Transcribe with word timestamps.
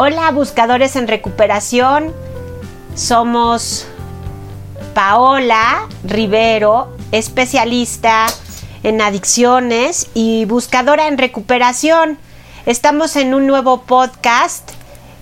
Hola 0.00 0.30
buscadores 0.30 0.94
en 0.94 1.08
recuperación, 1.08 2.12
somos 2.94 3.84
Paola 4.94 5.88
Rivero, 6.04 6.96
especialista 7.10 8.26
en 8.84 9.00
adicciones 9.00 10.08
y 10.14 10.44
buscadora 10.44 11.08
en 11.08 11.18
recuperación. 11.18 12.16
Estamos 12.64 13.16
en 13.16 13.34
un 13.34 13.48
nuevo 13.48 13.82
podcast 13.82 14.70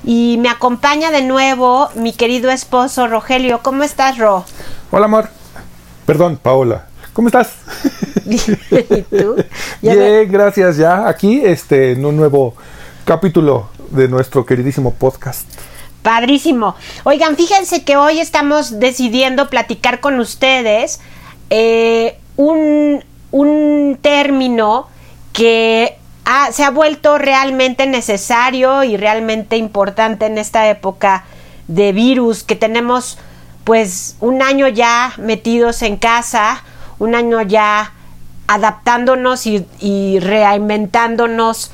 y 0.04 0.36
me 0.42 0.50
acompaña 0.50 1.11
de 1.11 1.22
nuevo 1.22 1.88
mi 1.95 2.12
querido 2.12 2.50
esposo 2.50 3.06
Rogelio. 3.06 3.61
¿Cómo 3.62 3.82
estás, 3.82 4.18
Ro? 4.18 4.45
Hola, 4.90 5.06
amor. 5.06 5.30
Perdón, 6.04 6.36
Paola. 6.36 6.84
¿Cómo 7.14 7.29
estás? 7.29 7.55
¿Y 8.27 8.38
tú? 9.05 9.36
Bien, 9.80 10.30
gracias. 10.30 10.77
Ya 10.77 11.08
aquí 11.08 11.41
este, 11.42 11.92
en 11.92 12.05
un 12.05 12.14
nuevo 12.14 12.55
capítulo 13.06 13.70
de 13.90 14.08
nuestro 14.08 14.45
queridísimo 14.46 14.95
podcast. 14.95 15.48
Padrísimo. 16.02 16.77
Oigan, 17.02 17.36
fíjense 17.36 17.82
que 17.82 17.96
hoy 17.96 18.20
estamos 18.20 18.78
decidiendo 18.78 19.50
platicar 19.50 20.00
con 20.00 20.20
ustedes 20.20 21.00
eh, 21.50 22.18
un, 22.36 23.04
un, 23.32 23.98
término 24.00 24.86
que 25.32 25.96
se 26.52 26.62
ha 26.62 26.70
vuelto 26.70 27.18
realmente 27.18 27.86
necesario 27.86 28.84
y 28.84 28.96
realmente 28.96 29.56
importante 29.56 30.27
en 30.27 30.38
esta 30.38 30.68
época 30.68 31.24
de 31.66 31.92
virus 31.92 32.44
que 32.44 32.55
tenemos 32.55 33.18
pues 33.64 34.16
un 34.20 34.42
año 34.42 34.68
ya 34.68 35.12
metidos 35.18 35.82
en 35.82 35.96
casa, 35.96 36.62
un 37.00 37.16
año 37.16 37.42
ya 37.42 37.92
adaptándonos 38.46 39.44
y, 39.46 39.66
y 39.80 40.20
reinventándonos 40.20 41.72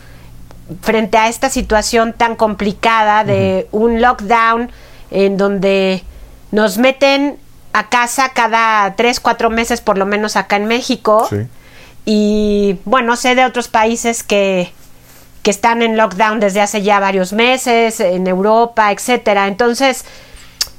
frente 0.80 1.18
a 1.18 1.28
esta 1.28 1.50
situación 1.50 2.12
tan 2.12 2.36
complicada 2.36 3.24
de 3.24 3.68
un 3.72 4.00
lockdown 4.00 4.70
en 5.10 5.36
donde 5.36 6.02
nos 6.50 6.78
meten 6.78 7.36
a 7.72 7.88
casa 7.88 8.30
cada 8.34 8.94
tres, 8.96 9.20
cuatro 9.20 9.50
meses 9.50 9.80
por 9.80 9.98
lo 9.98 10.06
menos 10.06 10.36
acá 10.36 10.56
en 10.56 10.66
México. 10.66 11.28
Y 12.04 12.78
bueno, 12.84 13.16
sé 13.16 13.34
de 13.34 13.44
otros 13.44 13.68
países 13.68 14.22
que, 14.22 14.72
que 15.42 15.50
están 15.50 15.82
en 15.82 15.96
lockdown 15.96 16.40
desde 16.40 16.60
hace 16.60 16.82
ya 16.82 17.00
varios 17.00 17.32
meses, 17.32 18.00
en 18.00 18.26
Europa, 18.26 18.92
etcétera. 18.92 19.46
Entonces, 19.48 20.04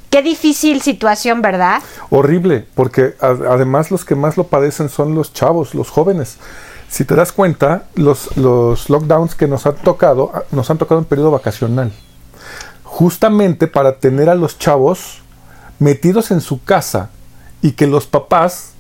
qué 0.10 0.22
difícil 0.22 0.82
situación, 0.82 1.42
¿verdad? 1.42 1.82
Horrible, 2.10 2.66
porque 2.76 3.16
además 3.20 3.90
los 3.90 4.06
que 4.06 4.16
más 4.16 4.38
lo 4.38 4.46
padecen 4.46 4.90
son 4.90 5.16
los 5.16 5.34
chavos, 5.34 5.74
los 5.74 5.90
jóvenes 5.90 6.38
si 6.94 7.06
te 7.06 7.16
das 7.16 7.32
cuenta, 7.32 7.86
los, 7.96 8.38
los 8.38 8.88
lockdowns 8.88 9.34
que 9.34 9.48
nos 9.48 9.66
han 9.66 9.74
tocado, 9.78 10.32
nos 10.52 10.70
han 10.70 10.78
tocado 10.78 11.00
en 11.00 11.06
periodo 11.06 11.32
vacacional. 11.32 11.92
Justamente 12.84 13.66
para 13.66 13.98
tener 13.98 14.30
a 14.30 14.36
los 14.36 14.60
chavos 14.60 15.24
metidos 15.80 16.30
en 16.30 16.40
su 16.40 16.64
casa 16.64 17.10
y 17.64 17.72
que 17.72 17.88
los 17.88 18.06
papás, 18.06 18.74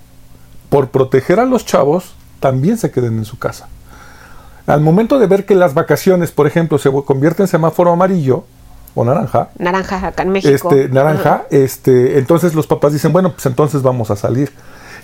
por 0.70 0.90
proteger 0.90 1.40
a 1.40 1.46
los 1.46 1.66
chavos, 1.66 2.14
también 2.40 2.78
se 2.78 2.92
queden 2.92 3.18
en 3.18 3.26
su 3.26 3.40
casa. 3.40 3.68
Al 4.68 4.82
momento 4.82 5.18
de 5.18 5.26
ver 5.26 5.48
que 5.48 5.56
las 5.56 5.74
vacaciones, 5.74 6.32
por 6.32 6.46
ejemplo, 6.46 6.78
se 6.78 6.92
convierten 6.92 7.46
en 7.46 7.48
semáforo 7.48 7.94
amarillo 7.94 8.44
o 8.94 9.04
naranja. 9.04 9.50
Naranja 9.58 10.06
acá 10.06 10.22
en 10.22 10.30
México. 10.30 10.54
Este, 10.72 10.88
naranja, 10.88 11.46
este, 11.50 12.20
entonces 12.20 12.54
los 12.54 12.68
papás 12.68 12.94
dicen, 12.94 13.12
bueno, 13.12 13.32
pues 13.32 13.48
entonces 13.48 13.82
vamos 13.82 14.12
a 14.12 14.16
salir. 14.16 14.54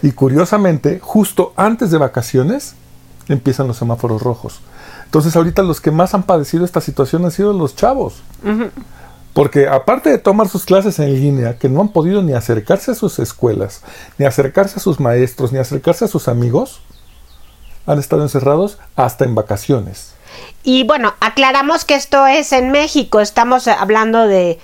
Y 0.03 0.11
curiosamente, 0.11 0.99
justo 1.01 1.53
antes 1.55 1.89
de 1.89 1.97
vacaciones, 1.97 2.75
empiezan 3.29 3.67
los 3.67 3.77
semáforos 3.77 4.21
rojos. 4.21 4.59
Entonces 5.05 5.35
ahorita 5.35 5.63
los 5.63 5.81
que 5.81 5.91
más 5.91 6.13
han 6.13 6.23
padecido 6.23 6.65
esta 6.65 6.81
situación 6.81 7.25
han 7.25 7.31
sido 7.31 7.53
los 7.53 7.75
chavos. 7.75 8.21
Porque 9.33 9.67
aparte 9.67 10.09
de 10.09 10.17
tomar 10.17 10.49
sus 10.49 10.65
clases 10.65 10.99
en 10.99 11.13
línea, 11.13 11.57
que 11.57 11.69
no 11.69 11.81
han 11.81 11.89
podido 11.89 12.21
ni 12.21 12.33
acercarse 12.33 12.91
a 12.91 12.95
sus 12.95 13.19
escuelas, 13.19 13.83
ni 14.17 14.25
acercarse 14.25 14.77
a 14.77 14.81
sus 14.81 14.99
maestros, 14.99 15.51
ni 15.51 15.59
acercarse 15.59 16.05
a 16.05 16.07
sus 16.07 16.27
amigos, 16.27 16.81
han 17.85 17.99
estado 17.99 18.23
encerrados 18.23 18.77
hasta 18.95 19.25
en 19.25 19.35
vacaciones. 19.35 20.13
Y 20.63 20.83
bueno, 20.83 21.13
aclaramos 21.21 21.85
que 21.85 21.95
esto 21.95 22.27
es 22.27 22.51
en 22.51 22.71
México, 22.71 23.19
estamos 23.19 23.67
hablando 23.67 24.27
de, 24.27 24.59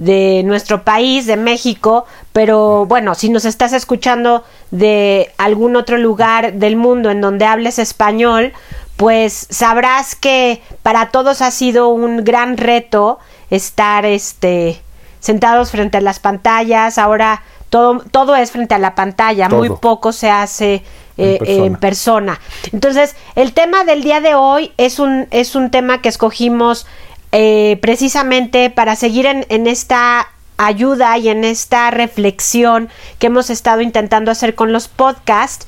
de 0.00 0.40
nuestro 0.46 0.82
país, 0.82 1.26
de 1.26 1.36
México, 1.36 2.06
pero 2.32 2.86
bueno, 2.86 3.14
si 3.14 3.28
nos 3.28 3.44
estás 3.44 3.74
escuchando 3.74 4.44
de 4.70 5.30
algún 5.36 5.76
otro 5.76 5.98
lugar 5.98 6.54
del 6.54 6.76
mundo 6.76 7.10
en 7.10 7.20
donde 7.20 7.44
hables 7.44 7.78
español, 7.78 8.54
pues 8.96 9.46
sabrás 9.50 10.14
que 10.14 10.62
para 10.82 11.10
todos 11.10 11.42
ha 11.42 11.50
sido 11.50 11.88
un 11.88 12.24
gran 12.24 12.56
reto 12.56 13.18
estar 13.50 14.06
este 14.06 14.80
sentados 15.18 15.70
frente 15.70 15.98
a 15.98 16.00
las 16.00 16.18
pantallas, 16.18 16.96
ahora 16.96 17.42
todo, 17.68 18.02
todo 18.10 18.36
es 18.36 18.52
frente 18.52 18.74
a 18.74 18.78
la 18.78 18.94
pantalla, 18.94 19.50
muy 19.50 19.68
poco 19.68 20.12
se 20.12 20.30
hace 20.30 20.82
en, 21.18 21.34
eh, 21.34 21.38
persona. 21.38 21.66
en, 21.66 21.76
persona. 21.76 22.40
Entonces, 22.72 23.16
el 23.34 23.52
tema 23.52 23.84
del 23.84 24.02
día 24.02 24.22
de 24.22 24.34
hoy 24.34 24.72
es 24.78 24.98
un, 24.98 25.28
es 25.30 25.54
un 25.54 25.70
tema 25.70 26.00
que 26.00 26.08
escogimos 26.08 26.86
eh, 27.32 27.78
precisamente 27.80 28.70
para 28.70 28.96
seguir 28.96 29.26
en, 29.26 29.66
esta 29.66 30.28
ayuda 30.56 31.16
y 31.18 31.28
en 31.28 31.44
esta 31.44 31.90
reflexión 31.90 32.88
que 33.18 33.28
hemos 33.28 33.50
estado 33.50 33.80
intentando 33.80 34.30
hacer 34.30 34.54
con 34.54 34.72
los 34.72 34.88
podcasts, 34.88 35.66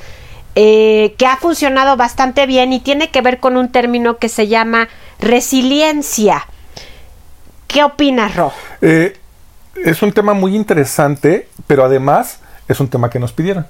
eh, 0.55 1.15
que 1.19 1.27
ha 1.27 1.37
funcionado 1.37 1.97
bastante 1.97 2.47
bien 2.47 2.73
y 2.73 2.81
tiene 2.81 3.11
que 3.11 3.23
ver 3.23 3.39
con 3.39 3.56
un 3.56 3.71
término 3.71 4.19
que 4.19 4.28
se 4.28 4.49
llama 4.49 4.89
resiliencia. 5.21 6.47
¿Qué 7.69 7.84
opinas, 7.84 8.34
Ro? 8.34 8.53
Eh, 8.81 9.17
es 9.77 10.03
un 10.03 10.12
tema 10.12 10.34
muy 10.34 10.56
interesante, 10.56 11.49
pero 11.67 11.84
además 11.84 12.41
es 12.69 12.81
un 12.81 12.89
tema 12.89 13.09
que 13.09 13.19
nos 13.19 13.33
pidieron. 13.33 13.67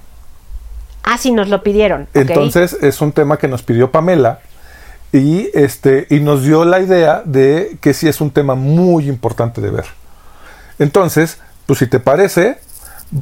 Ah, 1.03 1.17
sí, 1.17 1.31
nos 1.31 1.47
lo 1.47 1.61
pidieron. 1.63 2.07
Entonces 2.13 2.73
es 2.81 3.01
un 3.01 3.11
tema 3.11 3.37
que 3.37 3.47
nos 3.47 3.61
pidió 3.61 3.91
Pamela 3.91 4.39
y, 5.13 5.49
este, 5.53 6.07
y 6.09 6.19
nos 6.19 6.43
dio 6.43 6.65
la 6.65 6.81
idea 6.81 7.21
de 7.23 7.77
que 7.79 7.93
sí 7.93 8.09
es 8.09 8.19
un 8.19 8.31
tema 8.31 8.55
muy 8.55 9.07
importante 9.07 9.61
de 9.61 9.69
ver. 9.69 9.85
Entonces, 10.79 11.37
pues 11.67 11.79
si 11.79 11.87
te 11.87 11.99
parece, 11.99 12.57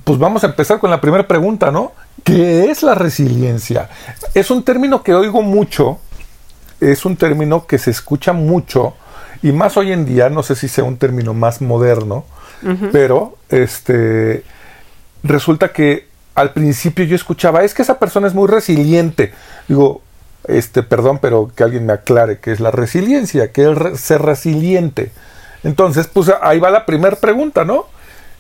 pues 0.06 0.18
vamos 0.18 0.44
a 0.46 0.48
empezar 0.48 0.80
con 0.80 0.90
la 0.90 1.02
primera 1.02 1.28
pregunta, 1.28 1.70
¿no? 1.70 1.92
¿Qué 2.24 2.72
es 2.72 2.82
la 2.82 2.96
resiliencia? 2.96 3.90
Es 4.34 4.50
un 4.50 4.64
término 4.64 5.04
que 5.04 5.14
oigo 5.14 5.42
mucho, 5.42 6.00
es 6.80 7.04
un 7.06 7.18
término 7.18 7.68
que 7.68 7.78
se 7.78 7.92
escucha 7.92 8.32
mucho, 8.32 8.96
y 9.44 9.52
más 9.52 9.76
hoy 9.76 9.92
en 9.92 10.06
día, 10.06 10.30
no 10.30 10.44
sé 10.44 10.56
si 10.56 10.70
sea 10.70 10.86
un 10.86 10.98
término 10.98 11.34
más 11.34 11.62
moderno, 11.62 12.26
pero 12.92 13.38
este 13.50 14.44
resulta 15.24 15.74
que 15.74 16.08
al 16.36 16.54
principio 16.54 17.04
yo 17.06 17.16
escuchaba, 17.16 17.64
es 17.64 17.74
que 17.74 17.82
esa 17.82 17.98
persona 18.00 18.28
es 18.28 18.36
muy 18.36 18.48
resiliente. 18.48 19.34
Digo, 19.68 20.04
este, 20.48 20.84
perdón, 20.84 21.20
pero 21.22 21.52
que 21.56 21.64
alguien 21.64 21.86
me 21.86 21.94
aclare 21.94 22.40
qué 22.40 22.52
es 22.52 22.60
la 22.60 22.72
resiliencia, 22.72 23.52
qué 23.52 23.72
es 23.72 24.00
ser 24.00 24.22
resiliente. 24.22 25.12
Entonces, 25.64 26.08
pues 26.08 26.32
ahí 26.42 26.60
va 26.60 26.72
la 26.72 26.86
primera 26.86 27.16
pregunta, 27.16 27.66
¿no? 27.66 27.86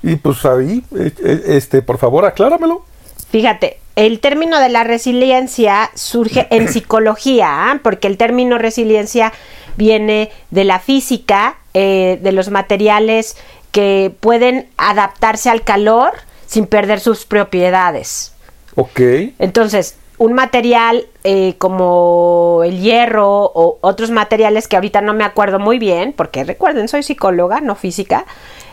Y 0.03 0.15
pues 0.15 0.45
ahí, 0.45 0.83
eh, 0.97 1.11
eh, 1.23 1.43
este, 1.47 1.81
por 1.81 1.97
favor, 1.97 2.25
acláramelo. 2.25 2.83
Fíjate, 3.29 3.77
el 3.95 4.19
término 4.19 4.59
de 4.59 4.69
la 4.69 4.83
resiliencia 4.83 5.91
surge 5.93 6.47
en 6.49 6.67
psicología, 6.73 7.71
¿ah? 7.71 7.79
porque 7.83 8.07
el 8.07 8.17
término 8.17 8.57
resiliencia 8.57 9.31
viene 9.77 10.31
de 10.49 10.63
la 10.63 10.79
física, 10.79 11.57
eh, 11.73 12.19
de 12.21 12.31
los 12.31 12.49
materiales 12.49 13.37
que 13.71 14.13
pueden 14.19 14.67
adaptarse 14.77 15.49
al 15.49 15.63
calor 15.63 16.11
sin 16.45 16.65
perder 16.65 16.99
sus 16.99 17.25
propiedades. 17.25 18.33
Ok. 18.75 18.99
Entonces, 19.39 19.95
un 20.21 20.33
material 20.33 21.07
eh, 21.23 21.55
como 21.57 22.61
el 22.63 22.79
hierro 22.79 23.27
o 23.27 23.79
otros 23.81 24.11
materiales 24.11 24.67
que 24.67 24.75
ahorita 24.75 25.01
no 25.01 25.15
me 25.15 25.23
acuerdo 25.23 25.57
muy 25.57 25.79
bien, 25.79 26.13
porque 26.15 26.43
recuerden, 26.43 26.87
soy 26.87 27.01
psicóloga, 27.01 27.59
no 27.59 27.73
física, 27.73 28.25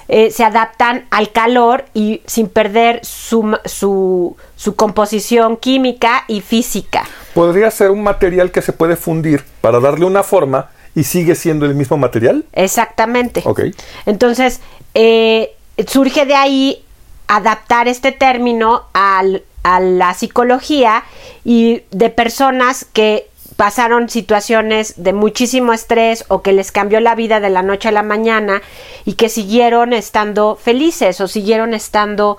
eh, 0.08 0.30
se 0.30 0.44
adaptan 0.44 1.06
al 1.08 1.32
calor 1.32 1.86
y 1.94 2.20
sin 2.26 2.48
perder 2.48 3.00
su, 3.02 3.58
su, 3.64 4.36
su, 4.56 4.76
composición 4.76 5.56
química 5.56 6.24
y 6.28 6.42
física. 6.42 7.04
¿Podría 7.32 7.70
ser 7.70 7.92
un 7.92 8.02
material 8.02 8.50
que 8.50 8.60
se 8.60 8.74
puede 8.74 8.96
fundir 8.96 9.42
para 9.62 9.80
darle 9.80 10.04
una 10.04 10.22
forma 10.22 10.68
y 10.94 11.04
sigue 11.04 11.34
siendo 11.34 11.64
el 11.64 11.74
mismo 11.74 11.96
material? 11.96 12.44
Exactamente. 12.52 13.40
Ok. 13.46 13.62
Entonces, 14.04 14.60
eh, 14.92 15.56
surge 15.86 16.26
de 16.26 16.34
ahí 16.34 16.84
adaptar 17.26 17.88
este 17.88 18.12
término 18.12 18.82
al, 18.92 19.44
a 19.62 19.80
la 19.80 20.12
psicología 20.12 21.04
y 21.48 21.84
de 21.92 22.10
personas 22.10 22.84
que 22.84 23.30
pasaron 23.56 24.10
situaciones 24.10 25.02
de 25.02 25.14
muchísimo 25.14 25.72
estrés 25.72 26.26
o 26.28 26.42
que 26.42 26.52
les 26.52 26.72
cambió 26.72 27.00
la 27.00 27.14
vida 27.14 27.40
de 27.40 27.48
la 27.48 27.62
noche 27.62 27.88
a 27.88 27.92
la 27.92 28.02
mañana 28.02 28.60
y 29.06 29.14
que 29.14 29.30
siguieron 29.30 29.94
estando 29.94 30.56
felices 30.56 31.22
o 31.22 31.26
siguieron 31.26 31.72
estando 31.72 32.36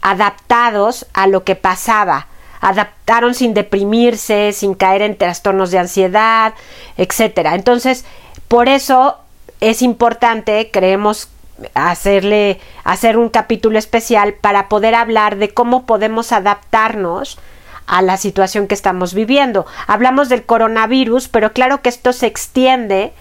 adaptados 0.00 1.04
a 1.12 1.26
lo 1.26 1.44
que 1.44 1.54
pasaba. 1.54 2.28
Adaptaron 2.62 3.34
sin 3.34 3.52
deprimirse, 3.52 4.54
sin 4.54 4.72
caer 4.72 5.02
en 5.02 5.18
trastornos 5.18 5.70
de 5.70 5.80
ansiedad, 5.80 6.54
etcétera. 6.96 7.56
Entonces, 7.56 8.06
por 8.48 8.70
eso 8.70 9.18
es 9.60 9.82
importante, 9.82 10.70
creemos 10.72 11.28
hacerle 11.74 12.58
hacer 12.84 13.18
un 13.18 13.28
capítulo 13.28 13.78
especial 13.78 14.32
para 14.32 14.70
poder 14.70 14.94
hablar 14.94 15.36
de 15.36 15.50
cómo 15.50 15.84
podemos 15.84 16.32
adaptarnos 16.32 17.38
a 17.86 18.02
la 18.02 18.16
situación 18.16 18.66
que 18.66 18.74
estamos 18.74 19.14
viviendo. 19.14 19.66
Hablamos 19.86 20.28
del 20.28 20.44
coronavirus, 20.44 21.28
pero 21.28 21.52
claro 21.52 21.82
que 21.82 21.88
esto 21.88 22.12
se 22.12 22.26
extiende. 22.26 23.12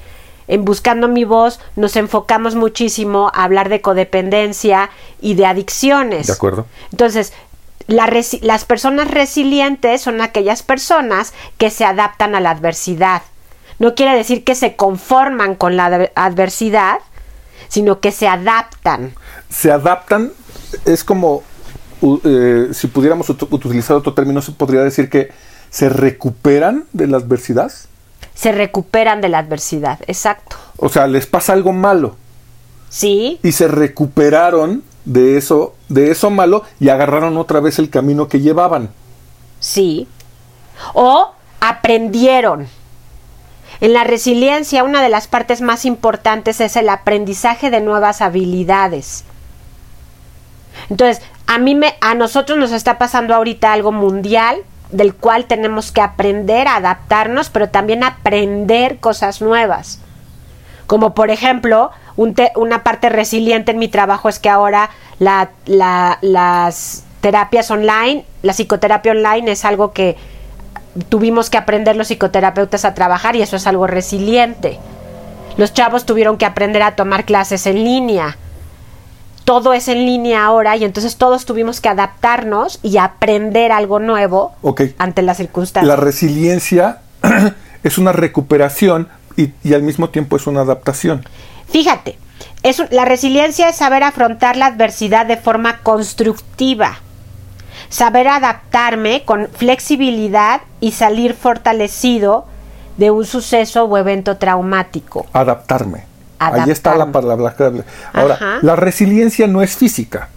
En 0.47 0.63
Buscando 0.63 1.07
mi 1.07 1.23
voz 1.23 1.59
nos 1.75 1.95
enfocamos 1.95 2.55
muchísimo 2.55 3.31
a 3.33 3.43
hablar 3.43 3.69
de 3.69 3.81
codependencia 3.81 4.89
y 5.19 5.33
de 5.33 5.45
adicciones. 5.45 6.27
De 6.27 6.33
acuerdo. 6.33 6.67
Entonces, 6.91 7.33
las 7.87 8.65
personas 8.65 9.09
resilientes 9.09 10.01
son 10.01 10.21
aquellas 10.21 10.63
personas 10.63 11.33
que 11.57 11.69
se 11.69 11.85
adaptan 11.85 12.35
a 12.35 12.39
la 12.39 12.51
adversidad. 12.51 13.21
No 13.77 13.93
quiere 13.93 14.15
decir 14.15 14.43
que 14.43 14.55
se 14.55 14.75
conforman 14.75 15.55
con 15.55 15.75
la 15.77 16.09
adversidad, 16.15 16.99
sino 17.67 17.99
que 17.99 18.11
se 18.11 18.27
adaptan. 18.27 19.13
Se 19.49 19.71
adaptan, 19.71 20.31
es 20.85 21.03
como, 21.03 21.43
eh, 22.01 22.69
si 22.73 22.87
pudiéramos 22.87 23.29
utilizar 23.29 23.97
otro 23.97 24.13
término, 24.13 24.41
se 24.41 24.51
podría 24.51 24.81
decir 24.81 25.09
que 25.09 25.31
se 25.69 25.89
recuperan 25.89 26.85
de 26.93 27.07
la 27.07 27.17
adversidad. 27.17 27.71
Se 28.33 28.51
recuperan 28.51 29.21
de 29.21 29.29
la 29.29 29.39
adversidad, 29.39 29.99
exacto. 30.07 30.57
O 30.77 30.89
sea, 30.89 31.07
les 31.07 31.25
pasa 31.25 31.53
algo 31.53 31.73
malo. 31.73 32.15
Sí. 32.89 33.39
Y 33.43 33.51
se 33.51 33.67
recuperaron 33.67 34.83
de 35.05 35.37
eso, 35.37 35.75
de 35.89 36.11
eso 36.11 36.29
malo 36.29 36.63
y 36.79 36.89
agarraron 36.89 37.37
otra 37.37 37.59
vez 37.59 37.79
el 37.79 37.89
camino 37.89 38.27
que 38.27 38.41
llevaban. 38.41 38.89
Sí. 39.59 40.07
O 40.93 41.31
aprendieron. 41.59 42.67
En 43.81 43.93
la 43.93 44.03
resiliencia, 44.03 44.83
una 44.83 45.01
de 45.01 45.09
las 45.09 45.27
partes 45.27 45.61
más 45.61 45.85
importantes 45.85 46.61
es 46.61 46.75
el 46.75 46.89
aprendizaje 46.89 47.69
de 47.69 47.81
nuevas 47.81 48.21
habilidades. 48.21 49.25
Entonces, 50.89 51.21
a 51.47 51.57
mí 51.57 51.75
me, 51.75 51.95
a 52.01 52.15
nosotros 52.15 52.57
nos 52.57 52.71
está 52.71 52.97
pasando 52.97 53.35
ahorita 53.35 53.71
algo 53.71 53.91
mundial 53.91 54.57
del 54.91 55.13
cual 55.13 55.45
tenemos 55.45 55.91
que 55.91 56.01
aprender 56.01 56.67
a 56.67 56.77
adaptarnos, 56.77 57.49
pero 57.49 57.69
también 57.69 58.03
aprender 58.03 58.97
cosas 58.99 59.41
nuevas. 59.41 59.99
Como 60.87 61.13
por 61.13 61.31
ejemplo, 61.31 61.91
una 62.15 62.83
parte 62.83 63.09
resiliente 63.09 63.71
en 63.71 63.79
mi 63.79 63.87
trabajo 63.87 64.29
es 64.29 64.39
que 64.39 64.49
ahora 64.49 64.89
las 65.19 67.03
terapias 67.21 67.71
online, 67.71 68.25
la 68.43 68.53
psicoterapia 68.53 69.11
online 69.11 69.51
es 69.51 69.65
algo 69.65 69.91
que 69.91 70.15
tuvimos 71.09 71.49
que 71.49 71.57
aprender 71.57 71.95
los 71.95 72.07
psicoterapeutas 72.07 72.85
a 72.85 72.93
trabajar 72.93 73.35
y 73.35 73.41
eso 73.41 73.55
es 73.55 73.67
algo 73.67 73.87
resiliente. 73.87 74.79
Los 75.57 75.73
chavos 75.73 76.05
tuvieron 76.05 76.37
que 76.37 76.45
aprender 76.45 76.83
a 76.83 76.95
tomar 76.95 77.25
clases 77.25 77.65
en 77.65 77.83
línea. 77.83 78.37
Todo 79.45 79.73
es 79.73 79.87
en 79.87 80.05
línea 80.05 80.43
ahora 80.43 80.75
y 80.75 80.83
entonces 80.83 81.15
todos 81.17 81.45
tuvimos 81.45 81.79
que 81.79 81.89
adaptarnos 81.89 82.79
y 82.83 82.97
aprender 82.97 83.71
algo 83.71 83.99
nuevo 83.99 84.53
ante 84.97 85.21
las 85.21 85.37
circunstancias. 85.37 85.87
La 85.87 85.95
resiliencia 85.95 87.01
es 87.83 87.97
una 87.97 88.11
recuperación 88.11 89.07
y, 89.37 89.73
al 89.73 89.83
mismo 89.83 90.09
tiempo 90.09 90.35
es 90.35 90.47
una 90.47 90.61
adaptación. 90.61 91.23
Fíjate, 91.69 92.17
es, 92.63 92.81
la 92.91 93.05
resiliencia 93.05 93.69
es 93.69 93.75
saber 93.75 94.03
afrontar 94.03 94.57
la 94.57 94.65
adversidad 94.67 95.25
de 95.25 95.37
forma 95.37 95.79
constructiva 95.79 96.99
saber 97.89 98.27
adaptarme 98.27 99.23
con 99.25 99.47
flexibilidad 99.47 100.61
y 100.79 100.91
salir 100.91 101.33
fortalecido 101.33 102.45
de 102.97 103.11
un 103.11 103.25
suceso 103.25 103.85
o 103.85 103.97
evento 103.97 104.37
traumático. 104.37 105.25
Adaptarme. 105.33 106.14
Ahí 106.39 106.71
está 106.71 106.95
la 106.95 107.11
palabra 107.11 107.53
clave. 107.53 107.83
Ahora, 108.13 108.59
la 108.61 108.75
resiliencia 108.75 109.47
no 109.47 109.61
es 109.61 109.75
física. 109.75 110.29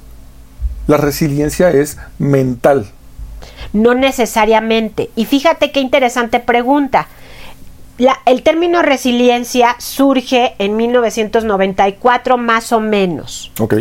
La 0.86 0.96
resiliencia 0.96 1.70
es 1.70 1.98
mental. 2.18 2.86
No 3.72 3.94
necesariamente. 3.94 5.10
Y 5.16 5.26
fíjate 5.26 5.70
qué 5.72 5.80
interesante 5.80 6.40
pregunta. 6.40 7.08
el 8.26 8.42
término 8.42 8.82
resiliencia 8.82 9.76
surge 9.78 10.54
en 10.58 10.76
1994 10.76 12.38
más 12.38 12.72
o 12.72 12.80
menos. 12.80 13.52
Ok. 13.58 13.74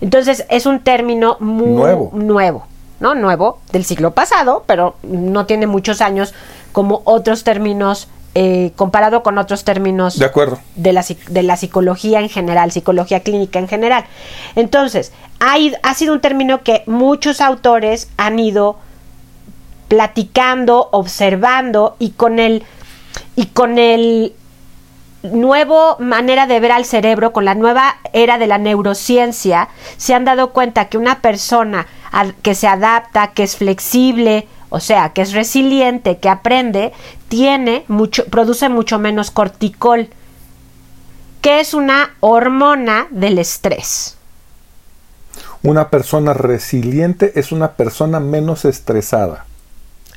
Entonces 0.00 0.44
es 0.50 0.66
un 0.66 0.80
término 0.80 1.36
muy 1.40 1.68
nuevo. 1.68 2.10
nuevo. 2.12 2.66
¿no? 3.00 3.14
Nuevo, 3.14 3.58
del 3.72 3.84
siglo 3.84 4.12
pasado, 4.12 4.64
pero 4.66 4.96
no 5.02 5.46
tiene 5.46 5.66
muchos 5.66 6.00
años 6.00 6.34
como 6.72 7.02
otros 7.04 7.44
términos, 7.44 8.08
eh, 8.34 8.72
comparado 8.76 9.22
con 9.22 9.38
otros 9.38 9.64
términos 9.64 10.18
de, 10.18 10.24
acuerdo. 10.24 10.58
De, 10.74 10.92
la, 10.92 11.04
de 11.28 11.42
la 11.42 11.56
psicología 11.56 12.20
en 12.20 12.28
general, 12.28 12.72
psicología 12.72 13.20
clínica 13.20 13.58
en 13.58 13.68
general. 13.68 14.04
Entonces, 14.56 15.12
ha, 15.40 15.54
ha 15.82 15.94
sido 15.94 16.14
un 16.14 16.20
término 16.20 16.62
que 16.62 16.82
muchos 16.86 17.40
autores 17.40 18.08
han 18.16 18.38
ido 18.38 18.78
platicando, 19.88 20.88
observando 20.90 21.96
y 21.98 22.10
con 22.10 22.38
el 22.38 22.64
y 23.36 23.46
con 23.46 23.78
el 23.78 24.34
nuevo 25.22 25.96
manera 25.98 26.46
de 26.46 26.60
ver 26.60 26.72
al 26.72 26.84
cerebro, 26.84 27.32
con 27.32 27.44
la 27.44 27.54
nueva 27.54 27.96
era 28.12 28.38
de 28.38 28.46
la 28.46 28.58
neurociencia, 28.58 29.68
se 29.96 30.14
han 30.14 30.24
dado 30.24 30.50
cuenta 30.50 30.88
que 30.88 30.98
una 30.98 31.20
persona 31.20 31.86
que 32.42 32.54
se 32.54 32.68
adapta, 32.68 33.28
que 33.28 33.42
es 33.42 33.56
flexible, 33.56 34.46
o 34.74 34.80
sea, 34.80 35.10
que 35.10 35.22
es 35.22 35.32
resiliente, 35.32 36.18
que 36.18 36.28
aprende, 36.28 36.92
tiene 37.28 37.84
mucho, 37.86 38.24
produce 38.24 38.68
mucho 38.68 38.98
menos 38.98 39.30
corticol, 39.30 40.08
que 41.40 41.60
es 41.60 41.74
una 41.74 42.16
hormona 42.18 43.06
del 43.10 43.38
estrés. 43.38 44.16
Una 45.62 45.90
persona 45.90 46.34
resiliente 46.34 47.38
es 47.38 47.52
una 47.52 47.74
persona 47.74 48.18
menos 48.18 48.64
estresada. 48.64 49.46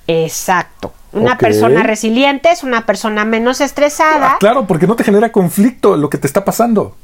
Exacto. 0.07 0.91
Una 1.11 1.37
persona 1.37 1.83
resiliente 1.83 2.49
es 2.49 2.63
una 2.63 2.87
persona 2.87 3.25
menos 3.25 3.61
estresada. 3.61 4.31
Ah, 4.31 4.37
claro, 4.39 4.65
porque 4.65 4.87
no 4.87 4.95
te 4.95 5.03
genera 5.03 5.31
conflicto 5.31 5.95
lo 5.97 6.09
que 6.09 6.17
te 6.17 6.25
está 6.25 6.43
pasando. 6.43 6.95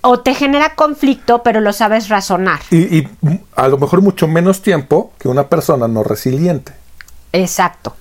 O 0.00 0.20
te 0.20 0.34
genera 0.34 0.74
conflicto, 0.74 1.42
pero 1.42 1.60
lo 1.60 1.72
sabes 1.72 2.08
razonar. 2.08 2.60
Y, 2.70 2.98
y 2.98 3.08
a 3.56 3.68
lo 3.68 3.78
mejor 3.78 4.00
mucho 4.00 4.28
menos 4.28 4.62
tiempo 4.62 5.12
que 5.18 5.28
una 5.28 5.48
persona 5.48 5.88
no 5.88 6.02
resiliente. 6.02 6.72
Exacto. 7.32 7.94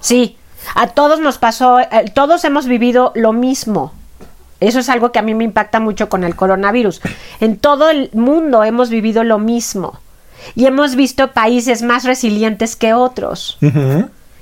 Sí. 0.00 0.36
A 0.74 0.88
todos 0.88 1.20
nos 1.20 1.38
pasó, 1.38 1.80
eh, 1.80 1.88
todos 2.14 2.44
hemos 2.44 2.66
vivido 2.66 3.12
lo 3.14 3.32
mismo. 3.32 3.92
Eso 4.60 4.80
es 4.80 4.88
algo 4.88 5.12
que 5.12 5.20
a 5.20 5.22
mí 5.22 5.34
me 5.34 5.44
impacta 5.44 5.80
mucho 5.80 6.08
con 6.08 6.24
el 6.24 6.34
coronavirus. 6.34 7.00
En 7.40 7.56
todo 7.58 7.90
el 7.90 8.10
mundo 8.12 8.64
hemos 8.64 8.90
vivido 8.90 9.24
lo 9.24 9.38
mismo. 9.38 10.00
Y 10.54 10.66
hemos 10.66 10.96
visto 10.96 11.32
países 11.32 11.82
más 11.82 12.04
resilientes 12.04 12.76
que 12.76 12.92
otros 12.94 13.58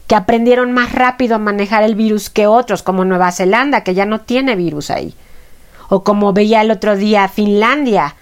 que 0.07 0.15
aprendieron 0.15 0.73
más 0.73 0.93
rápido 0.93 1.35
a 1.35 1.39
manejar 1.39 1.83
el 1.83 1.95
virus 1.95 2.31
que 2.31 2.47
otros, 2.47 2.83
como 2.83 3.05
Nueva 3.05 3.33
Zelanda, 3.33 3.83
que 3.83 3.95
ya 3.95 4.07
no 4.07 4.21
tiene 4.21 4.57
virus 4.57 4.91
ahí. 4.91 5.15
O 5.89 6.03
como 6.03 6.33
veía 6.33 6.61
el 6.63 6.71
otro 6.71 6.97
día 6.97 7.29
Finlandia. 7.29 8.15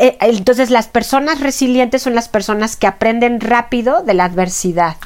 Eh, 0.00 0.16
entonces 0.20 0.70
las 0.70 0.88
personas 0.88 1.40
resilientes 1.40 2.02
son 2.02 2.14
las 2.14 2.28
personas 2.28 2.76
que 2.76 2.86
aprenden 2.86 3.40
rápido 3.40 4.02
de 4.02 4.14
la 4.14 4.24
adversidad, 4.24 4.96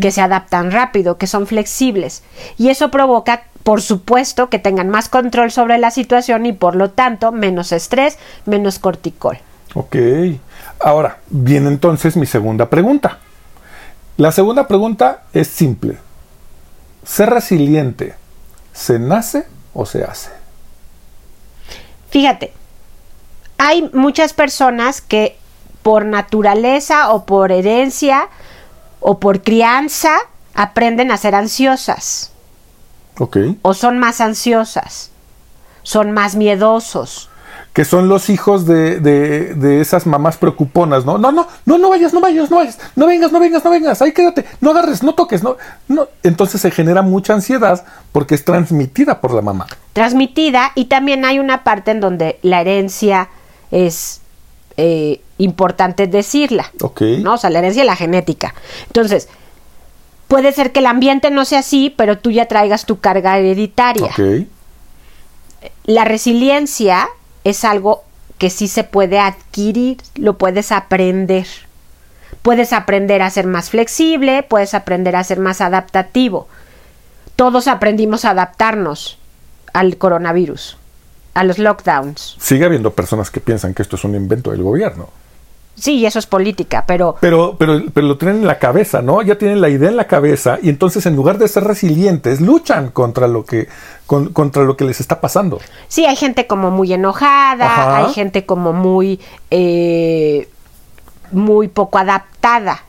que 0.00 0.10
se 0.10 0.20
adaptan 0.20 0.70
rápido, 0.70 1.18
que 1.18 1.26
son 1.26 1.46
flexibles. 1.46 2.22
Y 2.56 2.68
eso 2.68 2.90
provoca, 2.90 3.42
por 3.62 3.82
supuesto, 3.82 4.48
que 4.48 4.58
tengan 4.58 4.88
más 4.88 5.08
control 5.08 5.50
sobre 5.50 5.78
la 5.78 5.90
situación 5.90 6.46
y 6.46 6.52
por 6.52 6.76
lo 6.76 6.90
tanto 6.90 7.32
menos 7.32 7.72
estrés, 7.72 8.18
menos 8.46 8.78
corticol. 8.78 9.38
Ok. 9.74 9.96
Ahora, 10.80 11.18
viene 11.28 11.68
entonces 11.68 12.16
mi 12.16 12.26
segunda 12.26 12.70
pregunta. 12.70 13.18
La 14.16 14.32
segunda 14.32 14.66
pregunta 14.66 15.24
es 15.32 15.48
simple. 15.48 15.98
¿Ser 17.04 17.30
resiliente 17.30 18.14
se 18.72 18.98
nace 18.98 19.46
o 19.74 19.86
se 19.86 20.04
hace? 20.04 20.37
Fíjate, 22.10 22.52
hay 23.58 23.90
muchas 23.92 24.32
personas 24.32 25.00
que 25.00 25.36
por 25.82 26.04
naturaleza 26.04 27.12
o 27.12 27.24
por 27.24 27.52
herencia 27.52 28.28
o 29.00 29.18
por 29.18 29.42
crianza 29.42 30.18
aprenden 30.54 31.10
a 31.10 31.16
ser 31.16 31.34
ansiosas. 31.34 32.32
Ok. 33.18 33.36
O 33.62 33.74
son 33.74 33.98
más 33.98 34.20
ansiosas. 34.20 35.10
Son 35.82 36.12
más 36.12 36.34
miedosos 36.34 37.30
que 37.78 37.84
son 37.84 38.08
los 38.08 38.28
hijos 38.28 38.66
de, 38.66 38.98
de, 38.98 39.80
esas 39.80 40.04
mamás 40.04 40.36
preocuponas, 40.36 41.04
¿no? 41.06 41.16
No, 41.16 41.30
no, 41.30 41.46
no, 41.64 41.78
no 41.78 41.90
vayas, 41.90 42.12
no 42.12 42.20
vayas, 42.20 42.50
no 42.50 42.56
vayas, 42.56 42.76
no 42.96 43.06
vengas, 43.06 43.30
no 43.30 43.38
vengas, 43.38 43.62
no 43.62 43.70
vengas, 43.70 44.02
ahí 44.02 44.10
quédate, 44.10 44.44
no 44.60 44.72
agarres, 44.72 45.04
no 45.04 45.14
toques, 45.14 45.44
no, 45.44 45.56
no. 45.86 46.08
Entonces 46.24 46.60
se 46.60 46.72
genera 46.72 47.02
mucha 47.02 47.34
ansiedad 47.34 47.86
porque 48.10 48.34
es 48.34 48.44
transmitida 48.44 49.20
por 49.20 49.32
la 49.32 49.42
mamá. 49.42 49.68
Transmitida 49.92 50.72
y 50.74 50.86
también 50.86 51.24
hay 51.24 51.38
una 51.38 51.62
parte 51.62 51.92
en 51.92 52.00
donde 52.00 52.40
la 52.42 52.62
herencia 52.62 53.28
es 53.70 54.22
eh, 54.76 55.20
importante 55.38 56.08
decirla. 56.08 56.72
Ok. 56.82 57.02
¿no? 57.22 57.34
O 57.34 57.38
sea, 57.38 57.48
la 57.48 57.60
herencia 57.60 57.84
y 57.84 57.86
la 57.86 57.94
genética. 57.94 58.56
Entonces, 58.88 59.28
puede 60.26 60.50
ser 60.50 60.72
que 60.72 60.80
el 60.80 60.86
ambiente 60.86 61.30
no 61.30 61.44
sea 61.44 61.60
así, 61.60 61.94
pero 61.96 62.18
tú 62.18 62.32
ya 62.32 62.46
traigas 62.46 62.86
tu 62.86 62.98
carga 62.98 63.38
hereditaria. 63.38 64.06
Ok 64.06 64.48
la 65.84 66.04
resiliencia 66.04 67.08
es 67.44 67.64
algo 67.64 68.04
que 68.38 68.50
sí 68.50 68.68
se 68.68 68.84
puede 68.84 69.18
adquirir, 69.18 69.98
lo 70.14 70.38
puedes 70.38 70.72
aprender. 70.72 71.46
Puedes 72.42 72.72
aprender 72.72 73.22
a 73.22 73.30
ser 73.30 73.46
más 73.46 73.70
flexible, 73.70 74.42
puedes 74.42 74.74
aprender 74.74 75.16
a 75.16 75.24
ser 75.24 75.40
más 75.40 75.60
adaptativo. 75.60 76.46
Todos 77.36 77.68
aprendimos 77.68 78.24
a 78.24 78.30
adaptarnos 78.30 79.18
al 79.72 79.96
coronavirus, 79.96 80.76
a 81.34 81.44
los 81.44 81.58
lockdowns. 81.58 82.36
Sigue 82.38 82.64
habiendo 82.64 82.92
personas 82.92 83.30
que 83.30 83.40
piensan 83.40 83.74
que 83.74 83.82
esto 83.82 83.96
es 83.96 84.04
un 84.04 84.14
invento 84.14 84.50
del 84.50 84.62
gobierno. 84.62 85.08
Sí, 85.78 86.04
eso 86.04 86.18
es 86.18 86.26
política, 86.26 86.84
pero... 86.86 87.16
Pero, 87.20 87.56
pero, 87.58 87.82
pero 87.92 88.06
lo 88.06 88.18
tienen 88.18 88.38
en 88.38 88.46
la 88.46 88.58
cabeza, 88.58 89.00
¿no? 89.00 89.22
Ya 89.22 89.38
tienen 89.38 89.60
la 89.60 89.68
idea 89.68 89.88
en 89.88 89.96
la 89.96 90.06
cabeza 90.06 90.58
y 90.60 90.68
entonces 90.68 91.06
en 91.06 91.14
lugar 91.14 91.38
de 91.38 91.46
ser 91.48 91.64
resilientes, 91.64 92.40
luchan 92.40 92.90
contra 92.90 93.28
lo 93.28 93.44
que, 93.44 93.68
contra 94.06 94.64
lo 94.64 94.76
que 94.76 94.84
les 94.84 95.00
está 95.00 95.20
pasando. 95.20 95.60
Sí, 95.86 96.04
hay 96.04 96.16
gente 96.16 96.46
como 96.46 96.70
muy 96.70 96.92
enojada, 96.92 97.98
hay 97.98 98.12
gente 98.12 98.44
como 98.44 98.72
muy, 98.72 99.20
eh, 99.50 100.48
muy 101.30 101.68
poco 101.68 101.98
adaptada. 101.98 102.82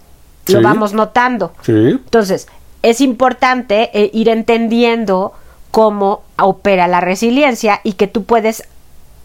Lo 0.48 0.63
vamos 0.63 0.93
notando. 0.93 1.53
Sí. 1.62 1.74
Entonces, 1.74 2.48
es 2.81 3.01
importante 3.01 3.91
eh, 3.93 4.10
ir 4.13 4.29
entendiendo 4.29 5.34
cómo 5.69 6.24
opera 6.39 6.88
la 6.88 7.01
resiliencia 7.01 7.81
y 7.84 7.93
que 7.93 8.08
tú 8.08 8.24
puedes 8.24 8.63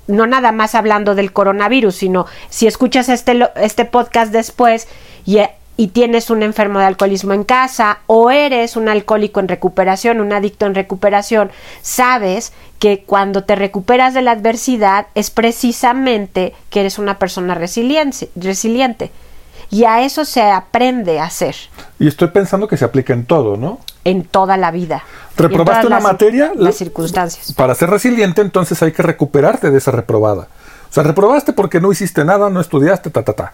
no 0.06 0.26
nada 0.26 0.52
más 0.52 0.74
hablando 0.74 1.14
del 1.14 1.32
coronavirus, 1.32 1.94
sino 1.94 2.26
si 2.48 2.66
escuchas 2.66 3.08
este, 3.08 3.48
este 3.56 3.84
podcast 3.84 4.32
después 4.32 4.88
y, 5.24 5.38
y, 5.76 5.88
tienes 5.88 6.30
un 6.30 6.42
enfermo 6.42 6.78
de 6.78 6.86
alcoholismo 6.86 7.32
en 7.32 7.44
casa 7.44 8.00
o 8.06 8.30
eres 8.30 8.76
un 8.76 8.88
alcohólico 8.88 9.40
en 9.40 9.48
recuperación, 9.48 10.20
un 10.20 10.32
adicto 10.32 10.66
en 10.66 10.74
recuperación, 10.74 11.50
sabes 11.82 12.52
que 12.78 13.02
cuando 13.04 13.44
te 13.44 13.56
recuperas 13.56 14.14
de 14.14 14.22
la 14.22 14.32
adversidad 14.32 15.06
es 15.14 15.30
precisamente 15.30 16.52
que 16.70 16.80
eres 16.80 16.98
una 16.98 17.18
persona 17.18 17.54
resiliente. 17.54 18.28
resiliente. 18.36 19.10
Y 19.74 19.86
a 19.86 20.02
eso 20.04 20.24
se 20.24 20.40
aprende 20.40 21.18
a 21.18 21.24
hacer. 21.24 21.56
Y 21.98 22.06
estoy 22.06 22.28
pensando 22.28 22.68
que 22.68 22.76
se 22.76 22.84
aplica 22.84 23.12
en 23.12 23.26
todo, 23.26 23.56
¿no? 23.56 23.80
En 24.04 24.22
toda 24.22 24.56
la 24.56 24.70
vida. 24.70 25.02
Reprobaste 25.36 25.88
una 25.88 25.98
materia. 25.98 26.52
Las 26.54 26.76
circunstancias. 26.76 27.52
Para 27.54 27.74
ser 27.74 27.90
resiliente, 27.90 28.40
entonces 28.40 28.80
hay 28.84 28.92
que 28.92 29.02
recuperarte 29.02 29.72
de 29.72 29.78
esa 29.78 29.90
reprobada. 29.90 30.46
O 30.88 30.92
sea, 30.92 31.02
reprobaste 31.02 31.52
porque 31.52 31.80
no 31.80 31.90
hiciste 31.90 32.24
nada, 32.24 32.50
no 32.50 32.60
estudiaste, 32.60 33.10
ta, 33.10 33.24
ta, 33.24 33.32
ta. 33.32 33.52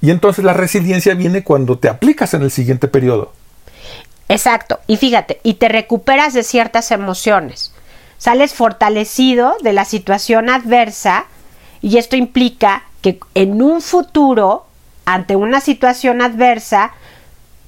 Y 0.00 0.10
entonces 0.10 0.42
la 0.42 0.54
resiliencia 0.54 1.12
viene 1.12 1.44
cuando 1.44 1.78
te 1.78 1.90
aplicas 1.90 2.32
en 2.32 2.40
el 2.40 2.50
siguiente 2.50 2.88
periodo. 2.88 3.34
Exacto. 4.30 4.80
Y 4.86 4.96
fíjate, 4.96 5.38
y 5.42 5.54
te 5.54 5.68
recuperas 5.68 6.32
de 6.32 6.44
ciertas 6.44 6.90
emociones. 6.92 7.74
Sales 8.16 8.54
fortalecido 8.54 9.56
de 9.62 9.74
la 9.74 9.84
situación 9.84 10.48
adversa 10.48 11.26
y 11.82 11.98
esto 11.98 12.16
implica 12.16 12.84
que 13.02 13.20
en 13.34 13.60
un 13.60 13.82
futuro 13.82 14.64
ante 15.04 15.36
una 15.36 15.60
situación 15.60 16.22
adversa 16.22 16.92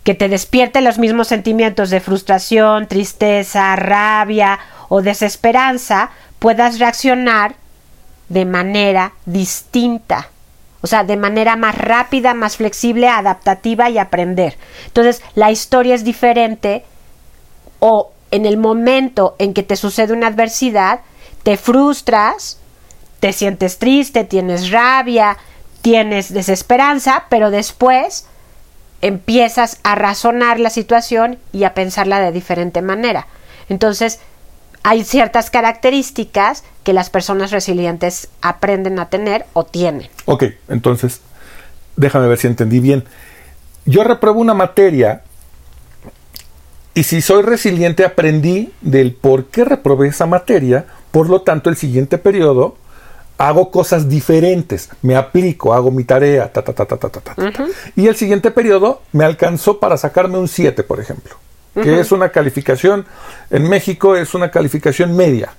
que 0.05 0.15
te 0.15 0.29
despierte 0.29 0.81
los 0.83 0.99
mismos 0.99 1.29
sentimientos 1.29 1.91
de 1.91 2.01
frustración, 2.01 2.87
tristeza, 2.87 3.75
rabia 3.77 4.59
o 4.89 5.01
desesperanza, 5.01 6.11
puedas 6.39 6.79
reaccionar 6.79 7.57
de 8.29 8.45
manera 8.45 9.13
distinta. 9.25 10.29
O 10.83 10.87
sea, 10.87 11.05
de 11.05 11.17
manera 11.17 11.57
más 11.57 11.77
rápida, 11.77 12.35
más 12.35 12.59
flexible, 12.59 13.09
adaptativa 13.09 13.89
y 13.89 13.97
aprender. 13.97 14.59
Entonces, 14.87 15.23
la 15.35 15.51
historia 15.51 15.95
es 15.95 16.05
diferente 16.05 16.85
o 17.79 18.13
en 18.31 18.45
el 18.45 18.59
momento 18.59 19.37
en 19.39 19.55
que 19.55 19.63
te 19.63 19.77
sucede 19.77 20.13
una 20.13 20.27
adversidad, 20.27 21.01
te 21.43 21.57
frustras, 21.57 22.59
te 23.21 23.33
sientes 23.33 23.79
triste, 23.79 24.25
tienes 24.25 24.71
rabia, 24.71 25.39
tienes 25.85 26.33
desesperanza, 26.33 27.25
pero 27.29 27.51
después 27.51 28.25
empiezas 29.03 29.81
a 29.83 29.95
razonar 29.95 30.59
la 30.59 30.71
situación 30.71 31.37
y 31.53 31.65
a 31.65 31.75
pensarla 31.75 32.21
de 32.21 32.33
diferente 32.33 32.81
manera. 32.81 33.27
Entonces, 33.69 34.19
hay 34.83 35.05
ciertas 35.05 35.51
características 35.51 36.65
que 36.85 36.95
las 36.95 37.11
personas 37.11 37.51
resilientes 37.51 38.29
aprenden 38.41 38.99
a 38.99 39.11
tener 39.11 39.45
o 39.53 39.65
tienen. 39.65 40.09
Ok, 40.25 40.45
entonces, 40.69 41.21
déjame 41.97 42.29
ver 42.29 42.39
si 42.39 42.47
entendí 42.47 42.81
bien. 42.81 43.05
Yo 43.85 44.05
repruebo 44.05 44.41
una 44.41 44.55
materia 44.55 45.21
y 46.95 47.03
si 47.03 47.21
soy 47.21 47.43
resiliente 47.43 48.07
aprendí 48.07 48.73
del 48.81 49.13
por 49.13 49.49
qué 49.49 49.67
reprobé 49.67 50.09
esa 50.09 50.25
materia, 50.25 50.87
por 51.11 51.29
lo 51.29 51.43
tanto 51.43 51.69
el 51.69 51.77
siguiente 51.77 52.17
periodo 52.17 52.79
hago 53.39 53.71
cosas 53.71 54.09
diferentes, 54.09 54.91
me 55.03 55.17
aplico, 55.17 55.75
hago 55.75 55.91
mi 55.91 56.05
tarea, 56.05 56.53
ta, 56.53 56.63
ta, 56.63 56.73
ta, 56.73 56.87
ta, 56.87 56.97
ta, 56.97 57.09
ta, 57.09 57.21
ta, 57.21 57.37
Y 57.97 58.07
el 58.07 58.17
siguiente 58.17 58.51
periodo 58.51 59.03
me 59.13 59.25
alcanzó 59.25 59.81
para 59.81 59.97
sacarme 59.97 60.39
un 60.39 60.49
7, 60.49 60.83
por 60.85 61.01
ejemplo, 61.01 61.35
que 61.75 61.99
es 62.01 62.13
una 62.13 62.31
calificación, 62.31 63.05
en 63.51 63.69
México 63.69 64.17
es 64.17 64.35
una 64.35 64.51
calificación 64.51 65.17
media. 65.17 65.55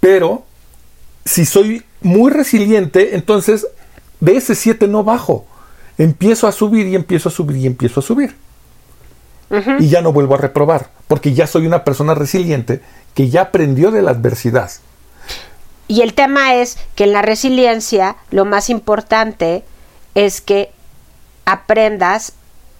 Pero 0.00 0.44
si 1.24 1.46
soy 1.46 1.84
muy 2.02 2.30
resiliente, 2.30 3.14
entonces 3.14 3.66
de 4.20 4.36
ese 4.36 4.54
7 4.54 4.88
no 4.88 5.04
bajo. 5.04 5.46
Empiezo 5.96 6.46
a 6.48 6.52
subir 6.52 6.86
y 6.86 6.96
empiezo 6.96 7.28
a 7.28 7.32
subir 7.32 7.56
y 7.56 7.66
empiezo 7.66 8.00
a 8.00 8.02
subir. 8.02 8.34
Y 9.78 9.88
ya 9.88 10.02
no 10.02 10.12
vuelvo 10.12 10.34
a 10.34 10.38
reprobar, 10.38 10.90
porque 11.06 11.32
ya 11.32 11.46
soy 11.46 11.66
una 11.66 11.84
persona 11.84 12.14
resiliente 12.14 12.80
que 13.14 13.30
ya 13.30 13.42
aprendió 13.42 13.90
de 13.90 14.02
la 14.02 14.10
adversidad. 14.10 14.70
Y 15.88 16.02
el 16.02 16.14
tema 16.14 16.54
es 16.54 16.78
que 16.94 17.04
en 17.04 17.12
la 17.12 17.22
resiliencia 17.22 18.16
lo 18.30 18.44
más 18.44 18.70
importante 18.70 19.64
es 20.14 20.40
que 20.40 20.70
aprendas 21.44 22.32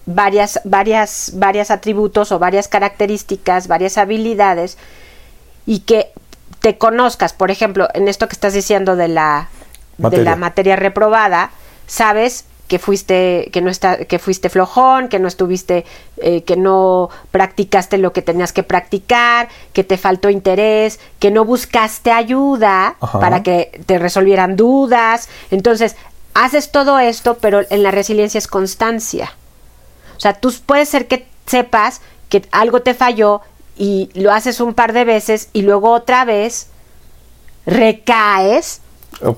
varias, 0.05 0.61
varias, 0.63 1.31
varias 1.35 1.71
atributos 1.71 2.31
o 2.31 2.39
varias 2.39 2.67
características, 2.67 3.67
varias 3.67 3.97
habilidades 3.97 4.77
y 5.65 5.79
que 5.79 6.11
te 6.59 6.77
conozcas, 6.77 7.33
por 7.33 7.51
ejemplo, 7.51 7.87
en 7.93 8.07
esto 8.07 8.27
que 8.27 8.33
estás 8.33 8.53
diciendo 8.53 8.95
de 8.95 9.07
la, 9.07 9.49
de 9.97 10.17
la 10.17 10.35
materia. 10.35 10.75
reprobada, 10.75 11.51
sabes 11.85 12.45
que 12.67 12.79
fuiste 12.79 13.49
que 13.51 13.61
no 13.61 13.69
está 13.69 14.05
que 14.05 14.19
fuiste 14.19 14.49
flojón 14.49 15.07
que 15.07 15.19
no 15.19 15.27
estuviste 15.27 15.85
eh, 16.17 16.43
que 16.43 16.57
no 16.57 17.09
practicaste 17.31 17.97
lo 17.97 18.11
que 18.11 18.21
tenías 18.21 18.53
que 18.53 18.63
practicar 18.63 19.49
que 19.73 19.83
te 19.83 19.97
faltó 19.97 20.29
interés 20.29 20.99
que 21.19 21.31
no 21.31 21.45
buscaste 21.45 22.11
ayuda 22.11 22.95
para 23.19 23.43
que 23.43 23.81
te 23.85 23.99
resolvieran 23.99 24.55
dudas. 24.55 25.29
Entonces 25.51 25.95
haces 26.33 26.71
todo 26.71 26.99
esto 26.99 27.37
pero 27.39 27.61
en 27.69 27.83
la 27.83 27.91
resiliencia 27.91 28.37
es 28.39 28.47
constancia. 28.47 29.33
O 30.17 30.19
sea 30.19 30.33
tú 30.33 30.53
puedes 30.65 30.89
ser 30.89 31.07
que 31.07 31.27
sepas 31.45 32.01
que 32.29 32.47
algo 32.51 32.81
te 32.81 32.93
falló 32.93 33.41
y 33.77 34.09
lo 34.13 34.31
haces 34.31 34.59
un 34.59 34.73
par 34.73 34.93
de 34.93 35.03
veces 35.03 35.49
y 35.53 35.61
luego 35.61 35.91
otra 35.91 36.25
vez 36.25 36.69
recaes 37.65 38.81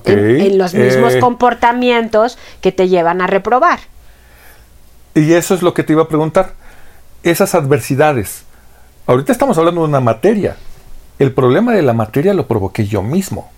en, 0.04 0.58
los 0.58 0.74
mismos 0.74 1.14
eh, 1.14 1.20
comportamientos 1.20 2.38
que 2.60 2.72
te 2.72 2.88
llevan 2.88 3.20
a 3.20 3.26
reprobar. 3.26 3.80
Y 5.14 5.32
eso 5.32 5.54
es 5.54 5.62
lo 5.62 5.74
que 5.74 5.82
te 5.84 5.92
iba 5.92 6.02
a 6.02 6.08
preguntar. 6.08 6.52
Esas 7.22 7.54
adversidades. 7.54 8.44
Ahorita 9.06 9.32
estamos 9.32 9.58
hablando 9.58 9.82
de 9.82 9.88
una 9.88 10.00
materia. 10.00 10.56
El 11.18 11.32
problema 11.32 11.72
de 11.72 11.82
la 11.82 11.92
materia 11.92 12.34
lo 12.34 12.46
provoqué 12.46 12.86
yo 12.86 13.02
mismo. 13.02 13.50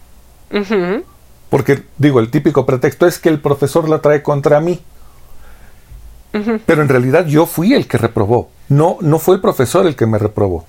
Porque, 1.50 1.82
digo, 1.98 2.20
el 2.20 2.30
típico 2.30 2.64
pretexto 2.64 3.06
es 3.06 3.18
que 3.18 3.28
el 3.28 3.40
profesor 3.40 3.88
la 3.88 4.00
trae 4.00 4.22
contra 4.22 4.60
mí. 4.60 4.80
Pero 6.64 6.82
en 6.82 6.88
realidad 6.88 7.26
yo 7.26 7.46
fui 7.46 7.74
el 7.74 7.88
que 7.88 7.98
reprobó. 7.98 8.50
No, 8.68 8.98
no 9.00 9.18
fue 9.18 9.34
el 9.34 9.40
profesor 9.40 9.86
el 9.86 9.96
que 9.96 10.06
me 10.06 10.18
reprobó. 10.18 10.64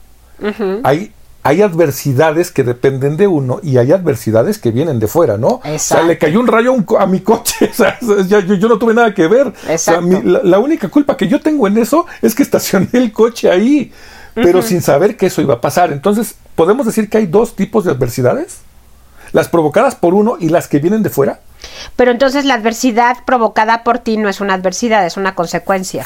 Hay 0.84 1.14
hay 1.44 1.62
adversidades 1.62 2.52
que 2.52 2.64
dependen 2.64 3.18
de 3.18 3.28
uno 3.28 3.60
y 3.64 3.78
hay 3.78 3.92
adversidades 3.92 4.60
que 4.60 4.72
vienen 4.72 5.00
de 5.00 5.08
fuera, 5.08 5.38
¿no? 5.38 5.62
O 5.64 5.80
sea, 5.80 6.04
le 6.04 6.18
cayó 6.18 6.40
un 6.40 6.48
rayo 6.48 6.76
a, 7.00 7.06
mi 7.08 7.22
coche, 7.22 7.70
o 7.72 7.74
sea, 7.74 7.98
yo, 8.00 8.68
no 8.68 8.78
tuve 8.78 8.94
nada 8.94 9.14
que 9.14 9.28
ver. 9.28 9.52
O 9.70 9.78
sea, 9.78 10.02
la, 10.02 10.60
única 10.60 10.90
culpa 10.90 11.18
que 11.18 11.28
yo 11.28 11.42
tengo 11.42 11.68
en 11.68 11.78
eso 11.78 12.06
es 12.22 12.36
que 12.36 12.44
estacioné 12.44 12.90
el 12.94 13.12
coche 13.12 13.50
ahí, 13.50 13.92
pero 14.36 14.62
sin 14.62 14.82
saber 14.82 15.18
que 15.18 15.28
eso 15.28 15.42
iba 15.42 15.56
a 15.56 15.62
pasar. 15.62 15.92
Entonces, 15.92 16.36
¿podemos 16.56 16.86
decir 16.86 17.10
que 17.10 17.18
hay 17.18 17.26
dos 17.26 17.56
tipos 17.56 17.86
de 17.86 17.92
adversidades? 17.92 18.60
Las 19.32 19.48
provocadas 19.48 19.96
por 19.96 20.14
uno 20.14 20.38
y 20.40 20.50
las 20.50 20.68
que 20.68 20.80
vienen 20.80 21.04
de 21.04 21.10
fuera. 21.10 21.40
Pero 21.96 22.12
entonces 22.12 22.46
la 22.46 22.56
adversidad 22.56 23.24
provocada 23.26 23.84
por 23.84 24.00
ti 24.00 24.18
no 24.18 24.30
es 24.30 24.42
una 24.42 24.54
adversidad, 24.54 25.06
es 25.06 25.18
una 25.18 25.36
consecuencia. 25.36 26.04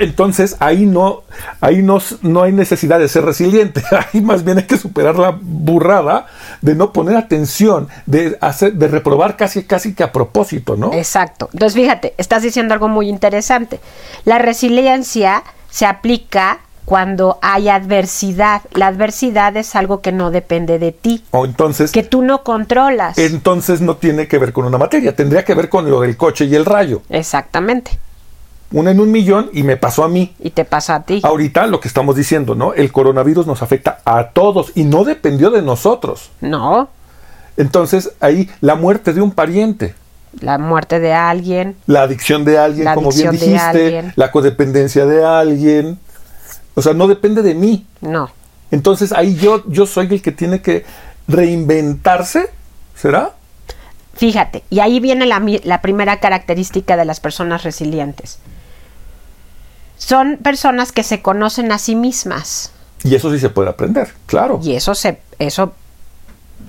Entonces 0.00 0.56
ahí 0.60 0.86
no, 0.86 1.22
ahí 1.60 1.82
no, 1.82 1.98
no 2.22 2.42
hay 2.42 2.52
necesidad 2.52 2.98
de 2.98 3.08
ser 3.08 3.24
resiliente, 3.24 3.82
ahí 4.12 4.20
más 4.20 4.44
bien 4.44 4.58
hay 4.58 4.64
que 4.64 4.76
superar 4.76 5.16
la 5.16 5.36
burrada 5.40 6.26
de 6.62 6.74
no 6.74 6.92
poner 6.92 7.16
atención, 7.16 7.88
de 8.06 8.38
hacer, 8.40 8.74
de 8.74 8.88
reprobar 8.88 9.36
casi 9.36 9.64
casi 9.64 9.94
que 9.94 10.04
a 10.04 10.12
propósito, 10.12 10.76
¿no? 10.76 10.92
Exacto. 10.92 11.48
Entonces 11.52 11.80
fíjate, 11.80 12.14
estás 12.16 12.42
diciendo 12.42 12.74
algo 12.74 12.88
muy 12.88 13.08
interesante. 13.08 13.80
La 14.24 14.38
resiliencia 14.38 15.42
se 15.70 15.86
aplica 15.86 16.60
cuando 16.84 17.38
hay 17.42 17.68
adversidad. 17.68 18.62
La 18.72 18.86
adversidad 18.86 19.56
es 19.56 19.74
algo 19.74 20.00
que 20.00 20.12
no 20.12 20.30
depende 20.30 20.78
de 20.78 20.92
ti, 20.92 21.24
O 21.32 21.44
entonces, 21.44 21.90
que 21.92 22.04
tú 22.04 22.22
no 22.22 22.44
controlas. 22.44 23.18
entonces 23.18 23.80
no 23.80 23.96
tiene 23.96 24.28
que 24.28 24.38
ver 24.38 24.52
con 24.52 24.64
una 24.64 24.78
materia, 24.78 25.14
tendría 25.14 25.44
que 25.44 25.54
ver 25.54 25.68
con 25.68 25.90
lo 25.90 26.00
del 26.00 26.16
coche 26.16 26.44
y 26.44 26.54
el 26.54 26.64
rayo. 26.64 27.02
Exactamente. 27.10 27.98
Una 28.72 28.90
en 28.90 28.98
un 29.00 29.12
millón 29.12 29.48
y 29.52 29.62
me 29.62 29.76
pasó 29.76 30.02
a 30.02 30.08
mí. 30.08 30.34
Y 30.40 30.50
te 30.50 30.64
pasa 30.64 30.96
a 30.96 31.02
ti. 31.04 31.20
Ahorita 31.22 31.66
lo 31.68 31.78
que 31.80 31.86
estamos 31.88 32.16
diciendo, 32.16 32.54
¿no? 32.54 32.74
El 32.74 32.90
coronavirus 32.90 33.46
nos 33.46 33.62
afecta 33.62 34.00
a 34.04 34.30
todos 34.30 34.72
y 34.74 34.82
no 34.84 35.04
dependió 35.04 35.50
de 35.50 35.62
nosotros. 35.62 36.30
No, 36.40 36.88
Entonces, 37.56 38.12
ahí 38.20 38.50
la 38.60 38.74
muerte 38.74 39.12
de 39.12 39.20
un 39.22 39.30
pariente, 39.30 39.94
la 40.40 40.58
muerte 40.58 40.98
de 41.00 41.14
alguien. 41.14 41.76
la 41.86 42.02
adicción 42.02 42.44
de 42.44 42.58
alguien, 42.58 42.84
La 42.84 42.94
como 42.94 43.10
bien 43.10 43.30
dijiste, 43.30 44.12
la 44.16 44.30
codependencia 44.30 45.06
de 45.06 45.24
alguien. 45.24 45.98
O 46.74 46.82
sea, 46.82 46.92
no 46.92 47.06
depende 47.08 47.40
de 47.42 47.54
mí. 47.54 47.86
No. 48.02 48.28
Entonces, 48.70 49.12
ahí 49.12 49.36
yo, 49.36 49.62
yo 49.68 49.86
soy 49.86 50.08
el 50.10 50.20
que 50.20 50.32
tiene 50.32 50.60
que 50.60 50.84
reinventarse, 51.28 52.50
¿será? 52.94 53.30
Fíjate, 54.14 54.62
y 54.70 54.80
ahí 54.80 54.98
viene 55.00 55.24
la, 55.26 55.42
la 55.64 55.80
primera 55.80 56.18
característica 56.20 56.96
de 56.96 57.04
las 57.04 57.20
personas 57.20 57.62
resilientes. 57.62 58.38
Son 59.98 60.36
personas 60.38 60.92
que 60.92 61.02
se 61.02 61.22
conocen 61.22 61.72
a 61.72 61.78
sí 61.78 61.94
mismas. 61.94 62.70
Y 63.04 63.14
eso 63.14 63.30
sí 63.32 63.38
se 63.38 63.50
puede 63.50 63.70
aprender, 63.70 64.12
claro. 64.26 64.60
Y 64.62 64.74
eso 64.74 64.94
se, 64.94 65.20
eso 65.38 65.74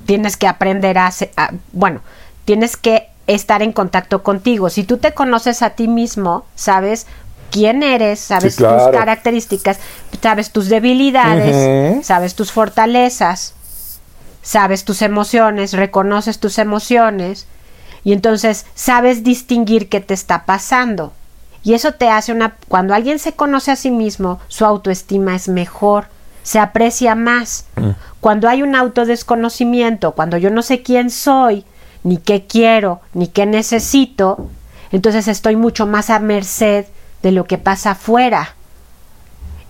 tienes 0.05 0.37
que 0.37 0.47
aprender 0.47 0.97
a, 0.97 1.11
a- 1.35 1.51
bueno, 1.73 2.01
tienes 2.45 2.77
que 2.77 3.07
estar 3.27 3.61
en 3.61 3.73
contacto 3.73 4.23
contigo. 4.23 4.69
Si 4.69 4.83
tú 4.83 4.97
te 4.97 5.13
conoces 5.13 5.61
a 5.61 5.71
ti 5.71 5.87
mismo, 5.87 6.45
sabes 6.55 7.07
quién 7.51 7.83
eres, 7.83 8.19
sabes 8.19 8.53
Sí, 8.55 8.57
claro. 8.59 8.85
tus 8.87 8.97
características, 8.97 9.79
sabes 10.21 10.51
tus 10.51 10.69
debilidades, 10.69 12.05
sabes 12.05 12.35
tus 12.35 12.51
fortalezas, 12.51 13.53
sabes 14.41 14.85
tus 14.85 15.01
emociones, 15.01 15.73
reconoces 15.73 16.39
tus 16.39 16.57
emociones 16.57 17.47
y 18.03 18.13
entonces 18.13 18.65
sabes 18.75 19.23
distinguir 19.23 19.89
qué 19.89 19.99
te 19.99 20.13
está 20.13 20.45
pasando. 20.45 21.13
Y 21.63 21.73
eso 21.73 21.93
te 21.93 22.09
hace 22.09 22.31
una... 22.31 22.55
Cuando 22.67 22.93
alguien 22.93 23.19
se 23.19 23.33
conoce 23.33 23.71
a 23.71 23.75
sí 23.75 23.91
mismo, 23.91 24.39
su 24.47 24.65
autoestima 24.65 25.35
es 25.35 25.49
mejor, 25.49 26.07
se 26.43 26.59
aprecia 26.59 27.15
más. 27.15 27.65
Cuando 28.21 28.47
hay 28.47 28.63
un 28.63 28.75
autodesconocimiento, 28.75 30.13
cuando 30.13 30.37
yo 30.37 30.49
no 30.49 30.61
sé 30.61 30.81
quién 30.81 31.09
soy, 31.09 31.65
ni 32.03 32.17
qué 32.17 32.45
quiero, 32.45 33.01
ni 33.13 33.27
qué 33.27 33.45
necesito, 33.45 34.49
entonces 34.91 35.27
estoy 35.27 35.55
mucho 35.57 35.85
más 35.85 36.09
a 36.09 36.19
merced 36.19 36.85
de 37.21 37.31
lo 37.31 37.43
que 37.45 37.57
pasa 37.57 37.91
afuera. 37.91 38.55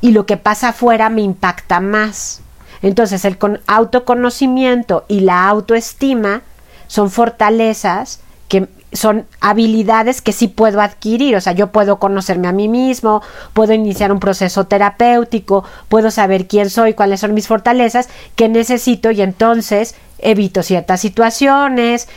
Y 0.02 0.12
lo 0.12 0.28
que 0.28 0.38
pasa 0.38 0.70
afuera 0.70 1.10
me 1.10 1.22
impacta 1.22 1.80
más. 1.80 2.42
Entonces 2.84 3.26
el 3.26 3.40
con- 3.40 3.60
autoconocimiento 3.66 5.06
y 5.08 5.22
la 5.22 5.48
autoestima 5.48 6.44
son 6.86 7.10
fortalezas 7.10 8.20
que 8.48 8.68
son 8.94 9.26
habilidades 9.42 10.22
que 10.22 10.32
sí 10.32 10.48
puedo 10.48 10.82
adquirir, 10.82 11.36
o 11.36 11.42
sea, 11.42 11.54
yo 11.54 11.68
puedo 11.68 12.00
conocerme 12.00 12.48
a 12.48 12.54
mí 12.54 12.68
mismo, 12.68 13.22
puedo 13.54 13.74
iniciar 13.74 14.12
un 14.12 14.20
proceso 14.20 14.66
terapéutico, 14.66 15.64
puedo 15.90 16.10
saber 16.10 16.48
quién 16.48 16.70
soy, 16.70 16.94
cuáles 16.94 17.20
son 17.20 17.34
mis 17.34 17.48
fortalezas, 17.48 18.08
qué 18.36 18.48
necesito 18.48 19.12
y 19.12 19.22
entonces 19.22 19.96
evito 20.20 20.64
ciertas 20.64 21.02
situaciones, 21.02 22.08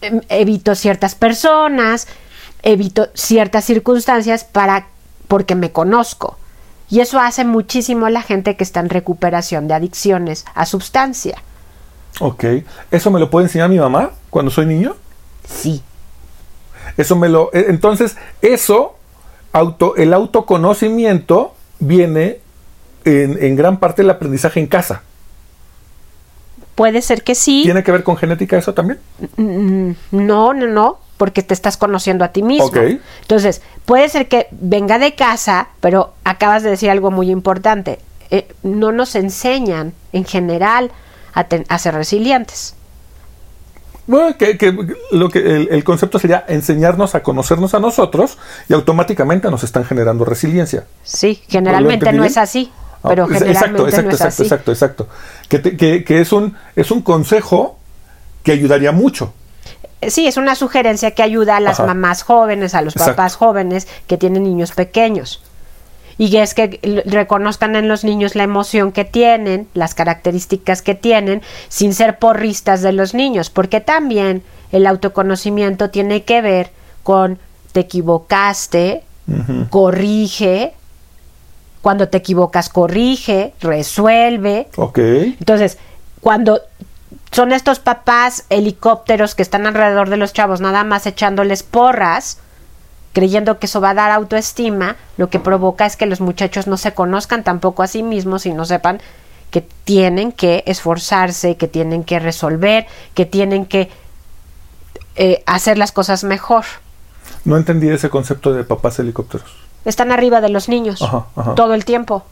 em, 0.00 0.20
evito 0.28 0.74
ciertas 0.74 1.14
personas, 1.14 2.08
evito 2.62 3.08
ciertas 3.14 3.64
circunstancias 3.64 4.44
para 4.44 4.86
porque 5.28 5.54
me 5.54 5.70
conozco. 5.70 6.36
Y 6.90 6.98
eso 6.98 7.20
hace 7.20 7.44
muchísimo 7.44 8.06
a 8.06 8.10
la 8.10 8.22
gente 8.22 8.56
que 8.56 8.64
está 8.64 8.80
en 8.80 8.88
recuperación 8.90 9.68
de 9.68 9.74
adicciones 9.74 10.44
a 10.54 10.66
sustancia. 10.66 11.40
Ok. 12.18 12.44
¿Eso 12.90 13.12
me 13.12 13.20
lo 13.20 13.30
puede 13.30 13.46
enseñar 13.46 13.68
mi 13.68 13.78
mamá 13.78 14.10
cuando 14.28 14.50
soy 14.50 14.66
niño? 14.66 14.96
Sí. 15.48 15.84
Eso 16.96 17.16
me 17.16 17.28
lo. 17.28 17.50
eh, 17.52 17.66
Entonces, 17.68 18.16
eso, 18.42 18.96
auto, 19.52 19.96
el 19.96 20.12
autoconocimiento 20.14 21.54
viene 21.78 22.38
en, 23.04 23.42
en 23.42 23.56
gran 23.56 23.78
parte 23.78 24.02
del 24.02 24.10
aprendizaje 24.10 24.60
en 24.60 24.66
casa. 24.66 25.02
Puede 26.74 27.02
ser 27.02 27.22
que 27.22 27.34
sí. 27.34 27.62
¿Tiene 27.64 27.82
que 27.82 27.92
ver 27.92 28.02
con 28.02 28.16
genética 28.16 28.56
eso 28.56 28.72
también? 28.74 28.98
Mm, 29.36 29.92
No, 30.12 30.54
no, 30.54 30.66
no, 30.66 30.98
porque 31.16 31.42
te 31.42 31.52
estás 31.52 31.76
conociendo 31.76 32.24
a 32.24 32.28
ti 32.28 32.42
mismo. 32.42 32.70
Entonces, 33.22 33.60
puede 33.84 34.08
ser 34.08 34.28
que 34.28 34.46
venga 34.52 34.98
de 34.98 35.14
casa, 35.14 35.68
pero 35.80 36.14
acabas 36.24 36.62
de 36.62 36.70
decir 36.70 36.90
algo 36.90 37.10
muy 37.10 37.30
importante. 37.30 37.98
Eh, 38.30 38.48
no 38.62 38.92
nos 38.92 39.14
enseñan 39.16 39.92
en 40.12 40.24
general 40.24 40.90
a, 41.34 41.44
ten- 41.44 41.66
a 41.68 41.78
ser 41.78 41.94
resilientes. 41.94 42.74
Bueno, 44.06 44.36
que, 44.36 44.58
que 44.58 44.76
lo 45.12 45.28
que 45.28 45.38
el, 45.38 45.68
el 45.70 45.84
concepto 45.84 46.18
sería 46.18 46.44
enseñarnos 46.48 47.14
a 47.14 47.22
conocernos 47.22 47.74
a 47.74 47.78
nosotros 47.78 48.38
y 48.68 48.72
automáticamente 48.74 49.50
nos 49.50 49.62
están 49.62 49.84
generando 49.84 50.24
resiliencia. 50.24 50.84
Sí, 51.04 51.42
generalmente 51.48 51.94
entendí 52.06 52.18
no 52.18 52.24
es 52.24 52.36
así, 52.36 52.70
Ah, 53.02 53.08
pero 53.08 53.26
generalmente 53.28 53.52
exacto, 53.58 53.88
exacto, 53.88 54.02
no 54.02 54.08
es 54.10 54.14
exacto, 54.20 54.28
así. 54.28 54.42
exacto, 54.42 54.72
exacto. 54.72 55.08
Que, 55.48 55.58
te- 55.58 55.76
que- 55.76 56.04
que 56.04 56.20
es 56.20 56.32
un 56.32 56.56
es 56.76 56.90
un 56.90 57.02
consejo 57.02 57.78
que 58.42 58.52
ayudaría 58.52 58.92
mucho. 58.92 59.32
Eh, 60.00 60.10
Sí, 60.10 60.26
es 60.26 60.36
una 60.36 60.54
sugerencia 60.54 61.12
que 61.12 61.22
ayuda 61.22 61.56
a 61.56 61.60
las 61.60 61.78
Ajá. 61.78 61.86
mamás 61.88 62.22
jóvenes, 62.22 62.74
a 62.74 62.82
los 62.82 62.94
papás 62.94 63.36
jóvenes 63.36 63.86
que 64.06 64.16
tienen 64.18 64.42
niños 64.44 64.72
pequeños. 64.72 65.42
Y 66.20 66.36
es 66.36 66.52
que 66.52 67.02
reconozcan 67.06 67.76
en 67.76 67.88
los 67.88 68.04
niños 68.04 68.34
la 68.34 68.42
emoción 68.42 68.92
que 68.92 69.06
tienen, 69.06 69.68
las 69.72 69.94
características 69.94 70.82
que 70.82 70.94
tienen, 70.94 71.40
sin 71.70 71.94
ser 71.94 72.18
porristas 72.18 72.82
de 72.82 72.92
los 72.92 73.14
niños, 73.14 73.48
porque 73.48 73.80
también 73.80 74.42
el 74.70 74.86
autoconocimiento 74.86 75.88
tiene 75.88 76.24
que 76.24 76.42
ver 76.42 76.72
con 77.04 77.38
te 77.72 77.80
equivocaste, 77.80 79.02
corrige, 79.70 80.74
cuando 81.80 82.08
te 82.08 82.18
equivocas 82.18 82.68
corrige, 82.68 83.54
resuelve, 83.62 84.68
Ok. 84.76 84.98
entonces, 84.98 85.78
cuando 86.20 86.60
son 87.32 87.52
estos 87.52 87.78
papás 87.78 88.44
helicópteros 88.50 89.34
que 89.34 89.40
están 89.40 89.66
alrededor 89.66 90.10
de 90.10 90.18
los 90.18 90.34
chavos, 90.34 90.60
nada 90.60 90.84
más 90.84 91.06
echándoles 91.06 91.62
porras, 91.62 92.40
creyendo 93.12 93.58
que 93.58 93.66
eso 93.66 93.80
va 93.80 93.90
a 93.90 93.94
dar 93.94 94.10
autoestima, 94.10 94.96
lo 95.16 95.30
que 95.30 95.40
provoca 95.40 95.86
es 95.86 95.96
que 95.96 96.06
los 96.06 96.20
muchachos 96.20 96.66
no 96.66 96.76
se 96.76 96.94
conozcan 96.94 97.42
tampoco 97.44 97.82
a 97.82 97.86
sí 97.86 98.02
mismos 98.02 98.46
y 98.46 98.52
no 98.52 98.64
sepan 98.64 99.00
que 99.50 99.62
tienen 99.84 100.30
que 100.30 100.62
esforzarse, 100.66 101.56
que 101.56 101.66
tienen 101.66 102.04
que 102.04 102.20
resolver, 102.20 102.86
que 103.14 103.26
tienen 103.26 103.66
que 103.66 103.90
eh, 105.16 105.42
hacer 105.46 105.76
las 105.76 105.90
cosas 105.90 106.22
mejor. 106.22 106.64
No 107.44 107.56
entendí 107.56 107.88
ese 107.88 108.10
concepto 108.10 108.52
de 108.52 108.62
papás 108.64 108.98
helicópteros. 109.00 109.50
Están 109.84 110.12
arriba 110.12 110.40
de 110.40 110.50
los 110.50 110.68
niños 110.68 111.02
Ajá, 111.02 111.24
ajá. 111.34 111.54
todo 111.54 111.74
el 111.74 111.84
tiempo, 111.84 112.24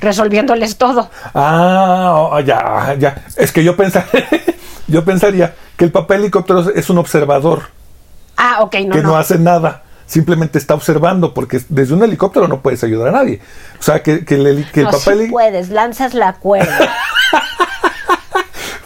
resolviéndoles 0.00 0.76
todo. 0.76 1.10
Ah, 1.34 2.12
oh, 2.30 2.40
ya, 2.40 2.94
ya. 2.98 3.24
Es 3.36 3.50
que 3.50 3.64
yo 3.64 3.76
pensaría, 3.76 4.28
yo 4.86 5.04
pensaría 5.04 5.54
que 5.76 5.84
el 5.84 5.90
papá 5.90 6.14
helicóptero 6.14 6.60
es 6.70 6.90
un 6.90 6.98
observador 6.98 7.62
Ah, 8.36 8.58
ok, 8.60 8.74
no, 8.86 8.94
que 8.94 9.02
no. 9.02 9.08
no. 9.10 9.16
hace 9.16 9.38
nada. 9.38 9.82
Simplemente 10.12 10.58
está 10.58 10.74
observando, 10.74 11.32
porque 11.32 11.58
desde 11.70 11.94
un 11.94 12.02
helicóptero 12.02 12.46
no 12.46 12.60
puedes 12.60 12.84
ayudar 12.84 13.08
a 13.08 13.12
nadie. 13.12 13.40
O 13.80 13.82
sea, 13.82 14.02
que, 14.02 14.26
que 14.26 14.34
el, 14.34 14.70
que 14.70 14.80
el 14.80 14.84
No, 14.86 14.92
papá 14.92 15.12
sí 15.16 15.28
puedes, 15.30 15.70
lanzas 15.70 16.12
la 16.12 16.34
cuerda. 16.34 16.92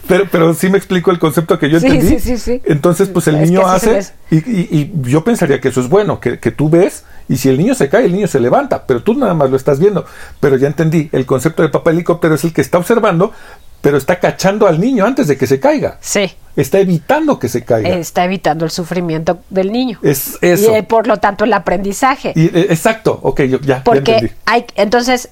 Pero, 0.09 0.27
pero 0.31 0.55
sí 0.55 0.69
me 0.69 0.79
explico 0.79 1.11
el 1.11 1.19
concepto 1.19 1.59
que 1.59 1.69
yo 1.69 1.81
Sí, 1.81 1.87
entendí. 1.89 2.21
sí, 2.21 2.21
sí, 2.21 2.39
sí. 2.39 2.63
Entonces, 2.67 3.09
pues 3.09 3.27
el 3.27 3.35
Es 3.41 3.51
niño 3.51 3.67
hace, 3.67 4.07
y, 4.31 4.37
y- 4.37 4.69
y 4.71 5.11
yo 5.11 5.25
pensaría 5.25 5.61
que 5.61 5.67
eso 5.71 5.81
es 5.81 5.89
bueno, 5.89 6.21
que, 6.21 6.39
que 6.39 6.53
tú 6.53 6.71
ves, 6.71 7.03
y 7.29 7.39
si 7.39 7.49
el 7.49 7.59
niño 7.59 7.75
se 7.75 7.89
cae, 7.89 8.05
el 8.05 8.13
niño 8.13 8.29
se 8.29 8.39
levanta, 8.39 8.87
pero 8.87 9.03
tú 9.03 9.15
nada 9.15 9.35
más 9.35 9.51
lo 9.51 9.57
estás 9.57 9.81
viendo. 9.81 10.07
Pero 10.39 10.57
ya 10.59 10.69
entendí, 10.69 11.09
el 11.11 11.27
concepto 11.27 11.63
del 11.63 11.73
papá 11.73 11.91
helicóptero 11.91 12.37
es 12.37 12.45
el 12.45 12.53
que 12.53 12.61
está 12.61 12.79
observando, 12.79 13.33
pero 13.81 13.97
está 13.99 14.19
cachando 14.19 14.67
al 14.67 14.81
niño 14.81 15.05
antes 15.07 15.29
de 15.29 15.37
que 15.37 15.47
se 15.47 15.61
caiga. 15.61 15.99
Sí. 16.01 16.33
Está 16.57 16.79
evitando 16.79 17.39
que 17.39 17.49
se 17.49 17.65
caiga. 17.65 17.91
Está 17.91 18.25
evitando 18.25 18.65
el 18.65 18.71
sufrimiento 18.71 19.41
del 19.51 19.71
niño. 19.71 19.99
es 20.03 20.39
eso. 20.41 20.73
Y 20.73 20.77
eh, 20.77 20.83
por 20.83 21.07
lo 21.07 21.19
tanto 21.19 21.45
el 21.45 21.53
aprendizaje. 21.53 22.33
Y, 22.35 22.47
eh, 22.47 22.67
exacto, 22.71 23.19
ok, 23.23 23.43
yo 23.43 23.61
ya, 23.61 23.79
ya 23.79 23.85
Porque 23.85 24.13
entendí. 24.15 24.35
hay, 24.47 24.65
entonces, 24.75 25.29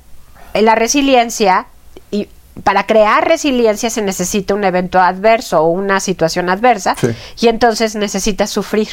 eh, 0.52 0.62
la 0.62 0.74
resiliencia, 0.74 1.66
y 2.10 2.28
para 2.62 2.86
crear 2.86 3.26
resiliencia 3.26 3.88
se 3.90 4.02
necesita 4.02 4.54
un 4.54 4.64
evento 4.64 5.00
adverso 5.00 5.62
o 5.62 5.68
una 5.70 5.98
situación 5.98 6.50
adversa, 6.50 6.94
Sí. 7.00 7.08
y 7.40 7.48
entonces 7.48 7.94
necesitas 7.96 8.50
sufrir 8.50 8.88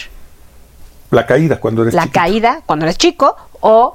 La 1.11 1.27
caída 1.27 1.59
cuando 1.59 1.81
eres 1.83 1.93
la 1.93 2.03
chiquito. 2.03 2.19
caída 2.19 2.61
cuando 2.65 2.85
eres 2.85 2.97
chico, 2.97 3.35
o 3.59 3.93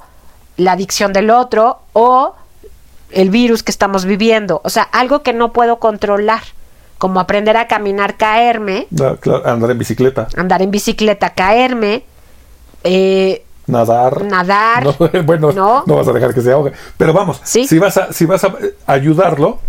la 0.57 0.73
adicción 0.73 1.11
del 1.11 1.31
otro, 1.31 1.79
o 1.93 2.35
el 3.11 3.29
virus 3.29 3.63
que 3.63 3.71
estamos 3.71 4.05
viviendo. 4.05 4.61
O 4.63 4.69
sea, 4.69 4.83
algo 4.83 5.23
que 5.23 5.33
no 5.33 5.53
puedo 5.53 5.79
controlar, 5.79 6.41
como 6.97 7.19
aprender 7.19 7.55
a 7.57 7.67
caminar, 7.67 8.17
caerme, 8.17 8.87
claro, 9.21 9.47
andar 9.47 9.71
en 9.71 9.77
bicicleta. 9.77 10.27
andar 10.35 10.61
en 10.61 10.71
bicicleta, 10.71 11.29
caerme, 11.31 12.03
eh, 12.83 13.43
nadar. 13.67 14.23
Nadar. 14.23 14.83
No, 14.99 15.23
bueno, 15.23 15.51
No. 15.51 15.83
no. 15.85 15.95
vas 15.95 16.07
a 16.07 16.13
dejar 16.13 16.33
que 16.33 16.41
se 16.41 16.51
ahogue. 16.51 16.71
Pero 16.97 17.13
vamos, 17.13 17.39
Sí. 17.43 17.67
si 17.67 17.79
vas 17.79 17.97
a, 17.97 18.11
si 18.13 18.25
vas 18.25 18.43
a 18.43 18.53
ayudarlo 18.87 19.59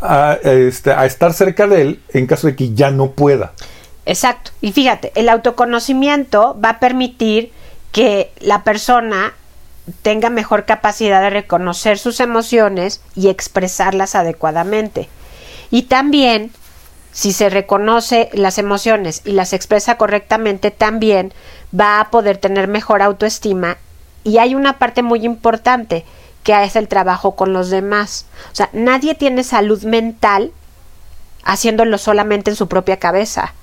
a, 0.00 0.36
este, 0.42 0.92
a 0.92 1.06
estar 1.06 1.32
cerca 1.32 1.66
de 1.66 1.82
él 1.82 2.02
en 2.12 2.26
caso 2.26 2.46
de 2.46 2.54
que 2.56 2.74
ya 2.74 2.90
no 2.90 3.10
pueda. 3.12 3.52
Exacto. 4.04 4.52
Y 4.60 4.72
fíjate, 4.72 5.10
el 5.16 5.28
autoconocimiento 5.28 6.56
va 6.64 6.70
a 6.70 6.78
permitir 6.78 7.50
que 7.92 8.30
la 8.40 8.62
persona 8.62 9.32
tenga 10.02 10.30
mejor 10.30 10.64
capacidad 10.64 11.22
de 11.22 11.30
reconocer 11.30 11.98
sus 11.98 12.20
emociones 12.20 13.00
y 13.14 13.28
expresarlas 13.28 14.14
adecuadamente. 14.14 15.08
Y 15.70 15.82
también, 15.82 16.52
si 17.12 17.32
se 17.32 17.48
reconoce 17.48 18.30
las 18.32 18.58
emociones 18.58 19.22
y 19.24 19.32
las 19.32 19.52
expresa 19.52 19.96
correctamente, 19.96 20.70
también 20.70 21.32
va 21.78 22.00
a 22.00 22.10
poder 22.10 22.38
tener 22.38 22.68
mejor 22.68 23.02
autoestima. 23.02 23.78
Y 24.24 24.38
hay 24.38 24.54
una 24.54 24.78
parte 24.78 25.02
muy 25.02 25.24
importante, 25.24 26.04
que 26.42 26.64
es 26.64 26.76
el 26.76 26.88
trabajo 26.88 27.36
con 27.36 27.52
los 27.52 27.70
demás. 27.70 28.26
O 28.52 28.54
sea, 28.54 28.70
nadie 28.72 29.14
tiene 29.14 29.44
salud 29.44 29.82
mental 29.84 30.52
haciéndolo 31.44 31.98
solamente 31.98 32.50
en 32.50 32.56
su 32.56 32.66
propia 32.68 32.98
cabeza 32.98 33.54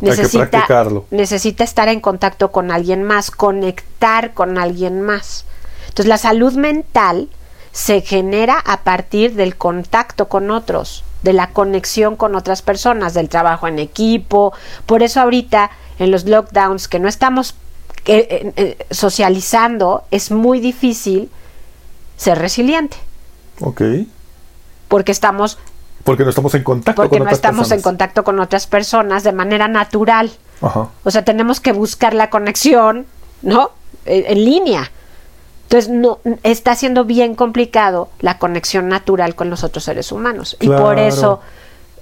Practicarlo. 0.00 1.04
necesita 1.10 1.64
estar 1.64 1.88
en 1.88 2.00
contacto 2.00 2.50
con 2.50 2.70
alguien 2.70 3.02
más, 3.04 3.30
conectar 3.30 4.32
con 4.34 4.58
alguien 4.58 5.02
más. 5.02 5.44
Entonces 5.88 6.06
la 6.06 6.18
salud 6.18 6.54
mental 6.54 7.28
se 7.72 8.00
genera 8.00 8.58
a 8.58 8.80
partir 8.80 9.34
del 9.34 9.56
contacto 9.56 10.28
con 10.28 10.50
otros, 10.50 11.04
de 11.22 11.32
la 11.32 11.50
conexión 11.50 12.16
con 12.16 12.34
otras 12.34 12.62
personas, 12.62 13.14
del 13.14 13.28
trabajo 13.28 13.68
en 13.68 13.78
equipo. 13.78 14.52
Por 14.86 15.02
eso 15.02 15.20
ahorita 15.20 15.70
en 15.98 16.10
los 16.10 16.24
lockdowns 16.24 16.88
que 16.88 16.98
no 16.98 17.08
estamos 17.08 17.54
eh, 18.06 18.26
eh, 18.30 18.52
eh, 18.56 18.86
socializando, 18.90 20.04
es 20.10 20.30
muy 20.30 20.58
difícil 20.60 21.30
ser 22.16 22.38
resiliente, 22.38 22.96
Ok. 23.60 23.82
porque 24.88 25.12
estamos 25.12 25.58
Porque 26.04 26.24
no 26.24 26.30
estamos 26.30 26.54
en 26.54 26.62
contacto 26.64 27.02
porque 27.02 27.10
con 27.10 27.18
no 27.20 27.24
otras 27.24 27.38
estamos 27.38 27.70
en 27.72 27.82
contacto 27.82 28.24
con 28.24 28.40
otras 28.40 28.66
personas 28.66 29.22
de 29.22 29.32
manera 29.32 29.68
natural. 29.68 30.30
Ajá. 30.62 30.88
O 31.04 31.10
sea, 31.10 31.24
tenemos 31.24 31.60
que 31.60 31.72
buscar 31.72 32.14
la 32.14 32.30
conexión, 32.30 33.06
¿no? 33.42 33.70
Eh, 34.06 34.24
En, 34.28 34.44
línea. 34.44 34.90
Entonces, 35.64 35.90
no, 35.90 36.18
está 36.42 36.74
siendo 36.74 37.04
bien 37.04 37.34
complicado 37.34 38.08
la 38.20 38.38
conexión 38.38 38.88
natural 38.88 39.34
con 39.34 39.50
los 39.50 39.62
otros 39.62 39.84
seres 39.84 40.10
humanos. 40.10 40.56
Y 40.60 40.66
por 40.66 40.94
Claro. 40.94 41.00
eso 41.00 41.40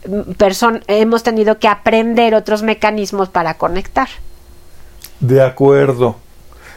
mm, 0.07 0.31
person- 0.39 0.83
hemos 0.87 1.23
tenido 1.23 1.59
que 1.59 1.69
aprender 1.69 2.35
otros 2.35 2.63
mecanismos 2.63 3.29
para 3.29 3.55
conectar. 3.55 4.09
De 5.21 5.43
acuerdo. 5.43 6.17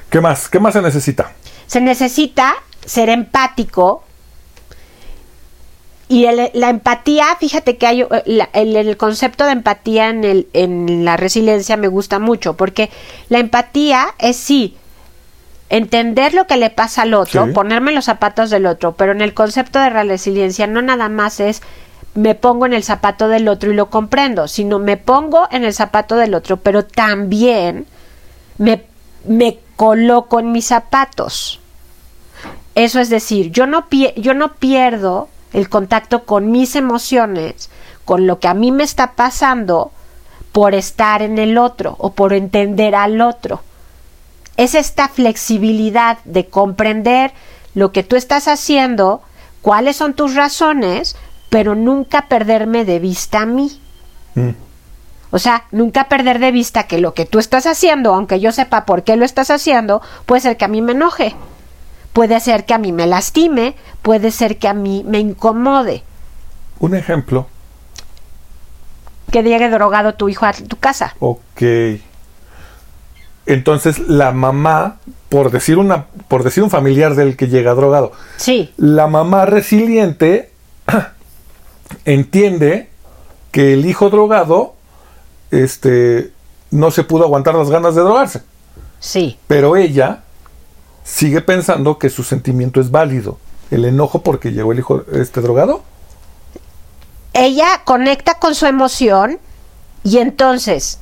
¿Qué 0.10 0.20
más? 0.20 0.50
¿Qué 0.50 0.60
más 0.60 0.74
se 0.74 0.82
necesita? 0.82 1.32
Se 1.68 1.80
necesita 1.80 2.56
ser 2.86 3.08
empático. 3.10 4.04
Y 6.12 6.26
el- 6.26 6.52
la 6.54 6.70
empatía, 6.70 7.26
fíjate 7.40 7.78
que 7.78 7.88
hay 7.88 8.02
eh, 8.02 8.08
la- 8.26 8.50
el, 8.52 8.76
el 8.76 8.98
concepto 8.98 9.46
de 9.46 9.52
empatía 9.54 10.10
en, 10.10 10.26
el, 10.26 10.48
en 10.52 11.06
la 11.06 11.16
resiliencia 11.16 11.78
me 11.78 11.88
gusta 11.88 12.20
mucho, 12.20 12.58
porque 12.58 12.90
la 13.30 13.40
empatía 13.40 14.08
es 14.20 14.36
sí 14.36 14.76
entender 15.70 16.34
lo 16.34 16.48
que 16.48 16.58
le 16.58 16.70
pasa 16.70 17.04
al 17.04 17.14
otro, 17.14 17.46
Sí. 17.46 17.54
ponerme 17.54 17.92
en 17.92 17.96
los 17.96 18.04
zapatos 18.06 18.50
del 18.50 18.66
otro, 18.66 18.92
pero 18.92 19.14
en 19.14 19.22
el 19.22 19.34
concepto 19.34 19.80
de 19.80 19.90
la 19.90 20.04
resiliencia 20.04 20.68
no 20.68 20.82
nada 20.82 21.08
más 21.08 21.40
es 21.40 21.62
me 22.14 22.36
pongo 22.36 22.66
en 22.66 22.74
el 22.74 22.84
zapato 22.84 23.30
del 23.30 23.48
otro 23.48 23.72
y 23.72 23.76
lo 23.76 23.90
comprendo, 23.90 24.50
sino 24.50 24.80
me 24.80 24.98
pongo 24.98 25.48
en 25.50 25.64
el 25.64 25.74
zapato 25.74 26.18
del 26.18 26.34
otro, 26.34 26.58
pero 26.58 26.84
también 26.84 27.86
me, 28.58 28.84
me 29.26 29.60
coloco 29.78 30.42
en 30.42 30.52
mis 30.52 30.66
zapatos. 30.66 31.62
Eso 32.76 33.00
es 33.00 33.10
decir, 33.10 33.52
yo 33.52 33.66
no, 33.66 33.88
pie- 33.90 34.14
yo 34.18 34.34
no 34.34 34.56
pierdo 34.56 35.30
el 35.54 35.70
contacto 35.70 36.26
con 36.26 36.52
mis 36.52 36.76
emociones, 36.76 37.70
con 38.06 38.28
lo 38.28 38.40
que 38.40 38.48
a 38.48 38.54
mí 38.54 38.72
me 38.72 38.84
está 38.84 39.14
pasando 39.14 39.92
por 40.52 40.76
estar 40.76 41.22
en 41.22 41.38
el 41.38 41.58
otro 41.58 41.96
o 42.00 42.14
por 42.14 42.34
entender 42.34 42.96
al 42.96 43.22
otro. 43.22 43.62
Es 44.58 44.76
esta 44.76 45.08
flexibilidad 45.08 46.18
de 46.26 46.48
comprender 46.48 47.32
lo 47.74 47.92
que 47.92 48.04
tú 48.04 48.16
estás 48.16 48.48
haciendo, 48.48 49.22
cuáles 49.62 49.96
son 49.96 50.14
tus 50.14 50.36
razones, 50.36 51.16
pero 51.50 51.76
nunca 51.76 52.28
perderme 52.28 52.86
de 52.86 53.00
vista 53.00 53.42
a 53.42 53.46
mí. 53.46 53.80
Mm. 54.36 54.52
O 55.32 55.40
sea, 55.40 55.66
nunca 55.72 56.10
perder 56.10 56.40
de 56.40 56.52
vista 56.52 56.84
que 56.84 56.98
lo 56.98 57.14
que 57.14 57.26
tú 57.26 57.40
estás 57.40 57.66
haciendo, 57.66 58.14
aunque 58.14 58.42
yo 58.42 58.52
sepa 58.52 58.86
por 58.86 59.04
qué 59.04 59.16
lo 59.16 59.24
estás 59.24 59.50
haciendo, 59.50 60.02
puede 60.26 60.42
ser 60.42 60.58
que 60.58 60.66
a 60.66 60.68
mí 60.68 60.82
me 60.82 60.92
enoje, 60.92 61.36
puede 62.14 62.40
ser 62.40 62.66
que 62.66 62.74
a 62.74 62.78
mí 62.78 62.92
me 62.92 63.08
lastime, 63.08 63.76
puede 64.02 64.32
ser 64.32 64.58
que 64.58 64.68
a 64.68 64.74
mí 64.74 65.04
me 65.08 65.20
incomode, 65.20 66.04
Un 66.80 66.96
ejemplo. 66.96 67.48
que 69.32 69.44
llegue 69.44 69.70
drogado 69.70 70.14
tu 70.16 70.28
hijo 70.30 70.46
a 70.46 70.52
tu 70.54 70.78
casa. 70.78 71.16
Ok. 71.20 71.62
Entonces 73.46 73.98
la 74.08 74.32
mamá, 74.32 74.98
por 75.30 75.52
decir 75.52 75.78
una, 75.78 76.06
por 76.28 76.44
decir 76.44 76.64
un 76.64 76.70
familiar 76.70 77.16
del 77.16 77.36
que 77.38 77.48
llega 77.48 77.74
drogado, 77.74 78.12
Sí, 78.38 78.72
la 78.78 79.08
mamá 79.08 79.46
resiliente 79.46 80.52
entiende 82.06 82.90
que 83.52 83.74
el 83.74 83.86
hijo 83.86 84.10
drogado, 84.10 84.76
este, 85.50 86.32
no 86.70 86.92
se 86.92 87.04
pudo 87.04 87.24
aguantar 87.26 87.56
las 87.56 87.70
ganas 87.70 87.96
de 87.96 88.02
drogarse, 88.02 88.44
sí, 89.00 89.38
pero 89.48 89.76
ella 89.76 90.22
sigue 91.12 91.42
pensando 91.42 91.98
que 91.98 92.10
su 92.10 92.24
sentimiento 92.24 92.80
es 92.80 92.90
válido, 92.90 93.38
el 93.70 93.84
enojo 93.86 94.24
porque 94.24 94.54
llegó 94.54 94.72
el 94.72 94.80
hijo 94.80 95.04
este 95.12 95.42
drogado. 95.42 95.84
ella 97.34 97.82
conecta 97.84 98.36
con 98.36 98.56
su 98.56 98.66
emoción 98.66 99.40
y 100.04 100.18
entonces 100.20 101.00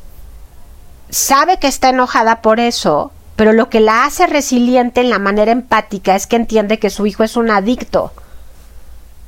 sabe 1.09 1.59
que 1.59 1.67
está 1.67 1.89
enojada 1.89 2.41
por 2.41 2.59
eso, 2.59 3.11
pero 3.35 3.53
lo 3.53 3.69
que 3.69 3.79
la 3.79 4.05
hace 4.05 4.25
resiliente 4.27 5.01
en 5.01 5.09
la 5.09 5.19
manera 5.19 5.51
empática 5.51 6.15
es 6.15 6.27
que 6.27 6.35
entiende 6.35 6.79
que 6.79 6.89
su 6.89 7.05
hijo 7.05 7.23
es 7.23 7.37
un 7.37 7.51
adicto. 7.51 8.11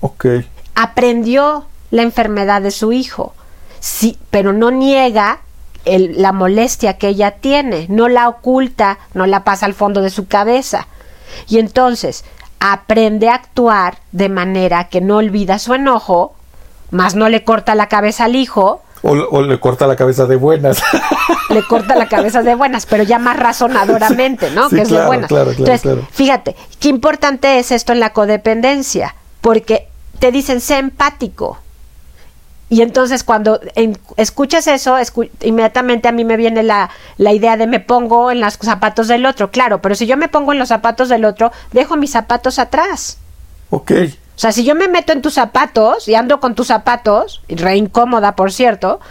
Ok. 0.02 0.26
aprendió 0.74 1.67
la 1.91 2.02
enfermedad 2.02 2.62
de 2.63 2.72
su 2.72 2.91
hijo, 2.91 3.36
sí, 3.80 4.17
pero 4.32 4.52
no 4.52 4.72
niega 4.72 5.41
el- 5.86 6.22
la 6.22 6.32
molestia 6.32 6.98
que 6.98 7.08
ella 7.10 7.32
tiene, 7.32 7.86
no 7.89 8.08
la 8.08 8.28
oculta, 8.30 9.00
no 9.13 9.26
la 9.26 9.44
pasa 9.44 9.65
al 9.65 9.74
fondo 9.74 10.02
de 10.02 10.10
su 10.10 10.28
cabeza. 10.28 10.88
Y 11.48 11.60
entonces 11.60 12.24
aprende 12.60 13.30
a 13.30 13.36
actuar 13.36 13.98
de 14.12 14.30
manera 14.30 14.89
que 14.89 15.02
no 15.02 15.17
olvida 15.17 15.58
su 15.60 15.74
enojo, 15.74 16.36
más 16.91 17.15
no 17.15 17.30
le 17.30 17.44
corta 17.44 17.74
la 17.76 17.88
cabeza 17.88 18.26
al 18.26 18.36
hijo, 18.36 18.82
O, 19.04 19.12
o 19.13 19.41
le 19.41 19.60
corta 19.60 19.88
la 19.88 19.96
cabeza 19.96 20.28
de 20.28 20.36
buenas. 20.36 20.84
le 21.50 21.63
corta 21.65 21.96
la 21.96 22.08
cabeza 22.08 22.44
de 22.44 22.54
buenas, 22.54 22.86
pero 22.86 23.02
ya 23.04 23.17
más 23.17 23.38
razonadoramente, 23.38 24.52
¿no? 24.52 24.70
Sí, 24.70 24.76
que 24.76 24.82
es 24.84 24.89
claro, 24.89 25.02
de 25.04 25.08
buenas. 25.08 25.28
claro, 25.30 25.52
claro, 25.56 25.74
Entonces, 25.74 26.06
fíjate, 26.12 26.56
qué 26.80 26.89
importante 26.89 27.58
es 27.58 27.72
esto 27.72 27.94
en 27.94 28.00
la 28.00 28.12
codependencia, 28.13 29.15
porque 29.41 29.88
te 30.20 30.32
dicen 30.32 30.62
sé 30.62 30.78
empático. 30.78 31.58
Y 32.71 32.81
entonces 32.84 33.25
cuando 33.25 33.60
en- 33.75 33.97
escuchas 34.15 34.65
eso, 34.67 34.97
escu- 34.97 35.29
inmediatamente 35.41 36.07
a 36.07 36.13
mí 36.13 36.23
me 36.23 36.38
viene 36.38 36.63
la, 36.63 36.89
la 37.17 37.34
idea 37.34 37.57
de 37.57 37.67
me 37.67 37.81
pongo 37.81 38.31
en 38.31 38.39
los 38.39 38.53
zapatos 38.53 39.10
del 39.10 39.25
otro, 39.25 39.51
claro, 39.51 39.81
pero 39.81 39.93
si 39.93 40.07
yo 40.07 40.15
me 40.15 40.29
pongo 40.29 40.53
en 40.53 40.60
los 40.60 40.69
zapatos 40.69 41.10
del 41.10 41.25
otro, 41.25 41.51
dejo 41.73 41.97
mis 41.97 42.12
zapatos 42.12 42.60
atrás. 42.60 43.17
ok. 43.71 43.91
O 44.34 44.39
sea, 44.41 44.53
si 44.53 44.63
yo 44.63 44.73
me 44.73 44.88
meto 44.88 45.12
en 45.12 45.21
tus 45.21 45.34
zapatos 45.34 46.07
y 46.07 46.15
ando 46.15 46.39
con 46.39 46.55
tus 46.55 46.67
zapatos, 46.67 47.41
y 47.49 47.55
re 47.57 47.75
incómoda, 47.75 48.36
por 48.38 48.53
cierto, 48.53 49.01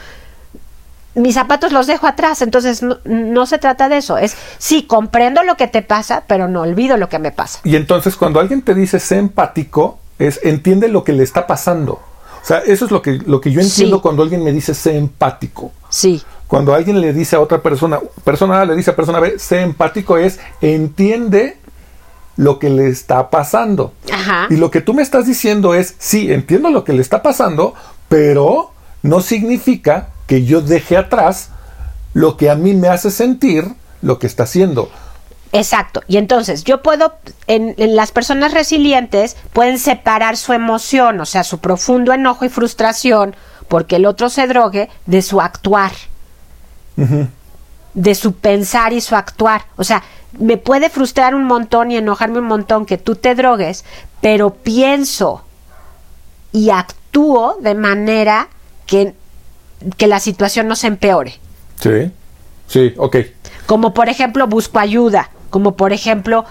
mis 1.15 1.35
zapatos 1.35 1.71
los 1.71 1.87
dejo 1.87 2.07
atrás. 2.07 2.41
Entonces, 2.43 2.83
no, 2.83 2.97
no 3.05 3.47
se 3.47 3.59
trata 3.59 3.89
de 3.89 3.99
eso. 3.99 4.17
Es, 4.19 4.35
sí, 4.59 4.85
comprendo 4.85 5.43
lo 5.43 5.57
que 5.57 5.69
te 5.69 5.83
pasa, 5.83 6.25
pero 6.27 6.49
no 6.49 6.63
olvido 6.63 6.97
lo 6.97 7.09
que 7.09 7.19
me 7.19 7.31
pasa. 7.31 7.61
Y 7.63 7.77
entonces 7.77 8.17
cuando 8.17 8.41
alguien 8.41 8.63
te 8.63 8.75
dice 8.75 8.99
sé 8.99 9.19
empático, 9.19 9.99
es 10.19 10.41
entiende 10.43 10.89
lo 10.89 11.05
que 11.05 11.13
le 11.13 11.23
está 11.23 11.47
pasando. 11.47 12.01
O 12.43 12.47
sea, 12.47 12.59
eso 12.59 12.87
es 12.87 12.91
lo 12.91 13.03
que, 13.03 13.13
lo 13.27 13.41
que 13.41 13.51
yo 13.51 13.61
entiendo 13.61 13.97
Sí. 13.97 14.03
cuando 14.03 14.23
alguien 14.23 14.43
me 14.43 14.53
dice 14.53 14.75
sé 14.75 14.97
empático. 14.97 15.73
Sí, 15.89 16.23
Cuando 16.47 16.75
alguien 16.75 17.01
le 17.01 17.13
dice 17.13 17.37
a 17.37 17.41
otra 17.41 17.63
persona, 17.63 18.01
persona 18.25 18.61
A 18.61 18.65
le 18.65 18.75
dice 18.75 18.91
a 18.91 18.97
persona 18.97 19.21
B, 19.21 19.39
sé 19.39 19.61
empático 19.61 20.17
es 20.19 20.41
entiende 20.61 21.59
lo 22.37 22.59
que 22.59 22.71
le 22.71 22.89
está 22.89 23.31
pasando. 23.31 23.93
Ajá. 24.13 24.47
Y 24.51 24.57
lo 24.57 24.71
que 24.71 24.81
tú 24.81 24.95
me 24.95 25.03
estás 25.03 25.27
diciendo 25.27 25.75
es, 25.75 25.95
sí, 25.99 26.33
entiendo 26.33 26.71
lo 26.71 26.85
que 26.85 26.93
le 26.93 27.03
está 27.03 27.23
pasando, 27.23 27.75
pero 28.09 28.73
no 29.03 29.21
significa 29.21 30.09
que 30.27 30.45
yo 30.45 30.61
deje 30.61 30.97
atrás 30.97 31.51
lo 32.15 32.37
que 32.37 32.51
a 32.51 32.55
mí 32.55 32.75
me 32.75 32.89
hace 32.89 33.11
sentir 33.11 33.65
lo 34.03 34.19
que 34.19 34.27
está 34.27 34.45
haciendo. 34.45 34.91
Exacto. 35.53 36.03
Y 36.09 36.17
entonces, 36.17 36.65
yo 36.65 36.83
puedo, 36.83 37.15
en, 37.47 37.75
en 37.79 37.97
las 37.97 38.13
personas 38.13 38.53
resilientes, 38.55 39.37
pueden 39.53 39.79
separar 39.79 40.37
su 40.37 40.53
emoción, 40.53 41.21
o 41.21 41.27
sea, 41.27 41.45
su 41.45 41.59
profundo 41.59 42.13
enojo 42.13 42.45
y 42.45 42.49
frustración, 42.49 43.35
porque 43.69 43.97
el 43.97 44.07
otro 44.07 44.29
se 44.31 44.47
drogue, 44.47 44.89
de 45.07 45.23
su 45.23 45.41
actuar. 45.41 45.93
de 47.95 48.15
su 48.15 48.35
pensar 48.35 48.93
y 48.93 49.01
su 49.01 49.17
actuar. 49.17 49.65
O 49.77 49.85
sea, 49.85 50.03
me 50.39 50.57
puede 50.57 50.91
frustrar 50.91 51.35
un 51.35 51.45
montón 51.45 51.91
y 51.91 51.97
enojarme 51.97 52.39
un 52.39 52.47
montón 52.47 52.87
que 52.87 52.99
tú 52.99 53.17
te 53.17 53.35
drogues, 53.35 53.85
pero 54.21 54.51
pienso 54.55 55.45
y 56.53 56.71
actúo 56.71 57.57
de 57.61 57.75
manera 57.75 58.49
que, 58.87 59.15
que 59.97 60.07
la 60.07 60.21
situación 60.21 60.69
no 60.69 60.77
se 60.77 60.87
empeore. 60.87 61.35
Sí, 61.81 62.13
sí, 62.67 62.95
ok. 62.97 63.17
Como 63.67 63.93
por 63.95 64.09
ejemplo 64.09 64.47
busco 64.47 64.79
ayuda, 64.79 65.31
como 65.51 65.75
por 65.77 65.93
ejemplo 65.93 66.45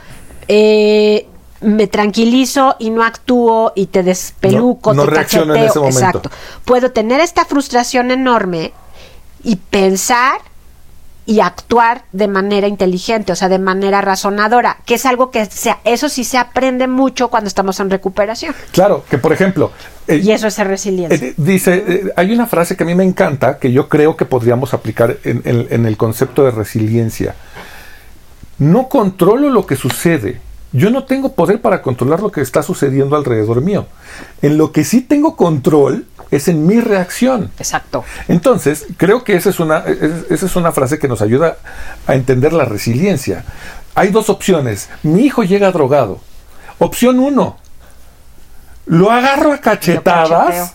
eh, 0.48 1.28
me 1.62 1.88
tranquilizo 1.88 2.76
y 2.80 2.90
no 2.90 3.04
actúo 3.04 3.74
y 3.76 3.88
te 3.88 4.02
despeluco, 4.04 4.94
No- 4.94 5.04
no 5.04 5.10
te 5.10 5.16
reacciono 5.16 5.56
en 5.56 5.62
cacheteo. 5.66 5.88
ese 5.88 5.98
momento. 6.00 6.18
Exacto. 6.20 6.32
Puedo 6.66 6.92
tener 6.92 7.20
esta 7.20 7.46
frustración 7.46 8.12
enorme 8.12 8.72
y 9.44 9.56
pensar 9.58 10.40
y 11.26 11.42
actuar 11.42 12.06
de 12.12 12.28
manera 12.28 12.68
inteligente, 12.68 13.32
o 13.32 13.36
sea, 13.36 13.50
de 13.50 13.60
manera 13.60 14.02
razonadora, 14.02 14.78
que 14.86 14.96
es 14.96 15.06
algo 15.06 15.30
que 15.30 15.46
se, 15.46 15.76
eso 15.84 16.10
sí 16.10 16.24
se 16.24 16.40
aprende 16.40 16.88
mucho 16.88 17.28
cuando 17.28 17.48
estamos 17.48 17.80
en 17.80 17.92
recuperación. 17.92 18.56
Claro, 18.72 19.04
que 19.08 19.20
por 19.20 19.32
ejemplo, 19.32 19.72
eh, 20.08 20.22
Y 20.24 20.32
eso 20.32 20.48
es 20.48 20.56
ser 20.56 20.68
resiliencia. 20.68 21.28
Eh, 21.28 21.34
dice, 21.38 21.84
eh, 21.88 22.04
hay 22.16 22.32
una 22.32 22.48
frase 22.48 22.76
que 22.76 22.82
a 22.82 22.86
mí 22.88 22.96
me 22.96 23.04
encanta, 23.04 23.60
que 23.60 23.72
yo 23.72 23.88
creo 23.90 24.18
que 24.18 24.26
podríamos 24.26 24.74
aplicar 24.74 25.18
en, 25.24 25.44
en- 25.46 25.68
en 25.70 25.86
el 25.86 25.98
concepto 25.98 26.44
de 26.46 26.50
resiliencia. 26.52 27.36
No 28.60 28.88
controlo 28.90 29.50
lo 29.50 29.66
que 29.66 29.76
sucede. 29.76 30.42
Yo 30.72 30.92
no 30.92 31.06
tengo 31.06 31.34
poder 31.34 31.62
para 31.62 31.82
controlar 31.82 32.20
lo 32.22 32.32
que 32.32 32.42
está 32.42 32.62
sucediendo 32.62 33.16
alrededor 33.16 33.62
mío. 33.62 33.88
En 34.42 34.58
lo 34.58 34.72
que 34.72 34.84
sí 34.84 35.02
tengo 35.02 35.36
control 35.36 36.06
es 36.30 36.48
en 36.48 36.68
mi 36.68 36.80
reacción. 36.80 37.50
Exacto. 37.58 38.04
Entonces, 38.28 38.86
creo 38.98 39.24
que 39.24 39.36
esa 39.36 39.50
es, 39.50 39.60
una, 39.60 39.80
es- 39.80 40.30
esa 40.30 40.46
es 40.46 40.56
una 40.56 40.72
frase 40.72 41.00
que 41.00 41.08
nos 41.08 41.22
ayuda 41.24 41.58
a 42.06 42.14
entender 42.14 42.54
la 42.54 42.66
resiliencia. 42.66 43.46
Hay 43.96 44.10
dos 44.10 44.30
opciones. 44.30 44.90
Mi 45.02 45.24
hijo 45.26 45.44
llega 45.44 45.72
drogado. 45.72 46.20
Opción 46.78 47.20
uno. 47.20 47.58
Lo 48.86 49.12
agarro 49.12 49.54
a 49.54 49.58
cachetadas 49.58 50.74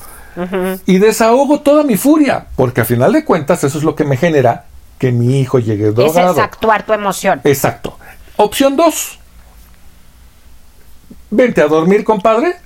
y 0.86 0.98
desahogo 0.98 1.60
toda 1.60 1.84
mi 1.84 1.96
furia. 1.96 2.46
Porque 2.56 2.80
a 2.80 2.84
final 2.84 3.12
de 3.12 3.24
cuentas 3.24 3.62
eso 3.62 3.78
es 3.78 3.84
lo 3.84 3.94
que 3.94 4.04
me 4.04 4.16
genera 4.16 4.64
que 4.98 5.12
mi 5.12 5.40
hijo 5.40 5.58
llegue 5.58 5.84
Ese 5.88 5.92
drogado. 5.94 6.32
es 6.32 6.38
actuar 6.38 6.84
tu 6.86 6.92
emoción. 6.92 7.40
Exacto. 7.44 7.98
Opción 8.36 8.76
dos. 8.76 9.18
Vente 11.30 11.60
a 11.62 11.66
dormir, 11.66 12.04
compadre. 12.04 12.56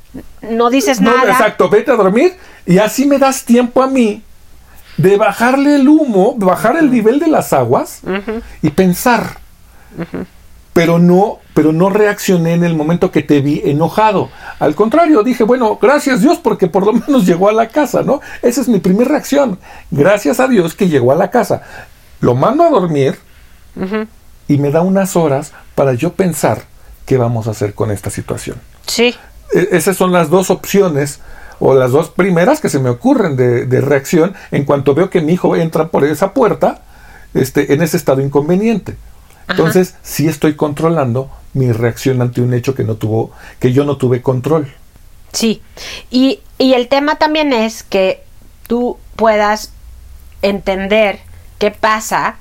No 0.42 0.70
dices 0.70 1.00
No, 1.00 1.14
nada. 1.16 1.32
exacto, 1.32 1.68
vete 1.68 1.90
a 1.90 1.94
dormir 1.96 2.34
y 2.66 2.78
así 2.78 3.06
me 3.06 3.18
das 3.18 3.44
tiempo 3.44 3.82
a 3.82 3.86
mí 3.86 4.22
de 4.96 5.16
bajarle 5.16 5.76
el 5.76 5.88
humo, 5.88 6.34
bajar 6.36 6.76
el 6.76 6.90
nivel 6.90 7.18
de 7.20 7.28
las 7.28 7.52
aguas 7.52 8.00
y 8.62 8.70
pensar. 8.70 9.38
Pero 10.72 10.98
no, 10.98 11.38
pero 11.54 11.72
no 11.72 11.90
reaccioné 11.90 12.52
en 12.54 12.62
el 12.64 12.74
momento 12.76 13.10
que 13.10 13.22
te 13.22 13.40
vi 13.40 13.60
enojado. 13.64 14.30
Al 14.60 14.74
contrario, 14.74 15.22
dije, 15.24 15.42
bueno, 15.44 15.76
gracias 15.80 16.20
Dios 16.20 16.38
porque 16.38 16.68
por 16.68 16.86
lo 16.86 16.92
menos 17.06 17.26
llegó 17.26 17.48
a 17.48 17.52
la 17.52 17.68
casa, 17.68 18.02
¿no? 18.02 18.20
Esa 18.42 18.60
es 18.60 18.68
mi 18.68 18.78
primera 18.78 19.10
reacción. 19.10 19.58
Gracias 19.90 20.40
a 20.40 20.46
Dios 20.48 20.74
que 20.74 20.88
llegó 20.88 21.10
a 21.12 21.16
la 21.16 21.30
casa. 21.30 21.62
Lo 22.20 22.34
mando 22.34 22.64
a 22.64 22.70
dormir 22.70 23.18
y 24.48 24.58
me 24.58 24.70
da 24.70 24.80
unas 24.82 25.14
horas 25.16 25.52
para 25.74 25.94
yo 25.94 26.12
pensar 26.14 26.62
qué 27.06 27.16
vamos 27.16 27.46
a 27.46 27.52
hacer 27.52 27.74
con 27.74 27.90
esta 27.90 28.10
situación. 28.10 28.56
Sí. 28.86 29.14
E- 29.54 29.68
esas 29.72 29.96
son 29.96 30.12
las 30.12 30.30
dos 30.30 30.50
opciones 30.50 31.20
o 31.60 31.74
las 31.74 31.92
dos 31.92 32.10
primeras 32.10 32.60
que 32.60 32.68
se 32.68 32.78
me 32.78 32.90
ocurren 32.90 33.36
de, 33.36 33.66
de 33.66 33.80
reacción 33.80 34.34
en 34.50 34.64
cuanto 34.64 34.94
veo 34.94 35.10
que 35.10 35.20
mi 35.20 35.34
hijo 35.34 35.56
entra 35.56 35.88
por 35.88 36.04
esa 36.04 36.32
puerta 36.34 36.82
este, 37.34 37.72
en 37.72 37.82
ese 37.82 37.96
estado 37.96 38.20
inconveniente. 38.20 38.96
Entonces, 39.48 39.94
sí 40.02 40.28
estoy 40.28 40.54
controlando 40.56 41.30
mi 41.54 41.72
reacción 41.72 42.20
ante 42.20 42.42
un 42.42 42.52
hecho 42.52 42.74
que 42.74 42.84
no 42.84 42.96
tuvo, 42.96 43.30
que 43.58 43.72
yo 43.72 43.84
no 43.84 43.96
tuve 43.96 44.20
control. 44.20 44.72
Sí, 45.32 45.62
y, 46.10 46.40
y 46.58 46.74
el 46.74 46.88
tema 46.88 47.16
también 47.16 47.52
es 47.54 47.82
que 47.82 48.22
tú 48.66 48.98
puedas 49.16 49.72
entender 50.42 51.20
qué 51.58 51.70
pasa 51.70 52.36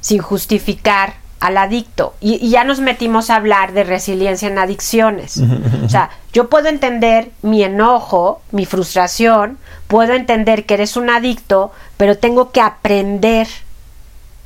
sin 0.00 0.20
justificar 0.20 1.14
al 1.40 1.56
adicto. 1.56 2.14
Y, 2.20 2.34
y 2.44 2.50
ya 2.50 2.64
nos 2.64 2.80
metimos 2.80 3.30
a 3.30 3.36
hablar 3.36 3.72
de 3.72 3.84
resiliencia 3.84 4.48
en 4.48 4.58
adicciones. 4.58 5.40
O 5.84 5.88
sea, 5.88 6.10
yo 6.32 6.48
puedo 6.48 6.68
entender 6.68 7.30
mi 7.42 7.62
enojo, 7.62 8.42
mi 8.50 8.66
frustración, 8.66 9.58
puedo 9.86 10.14
entender 10.14 10.66
que 10.66 10.74
eres 10.74 10.96
un 10.96 11.10
adicto, 11.10 11.72
pero 11.96 12.18
tengo 12.18 12.50
que 12.50 12.60
aprender 12.60 13.46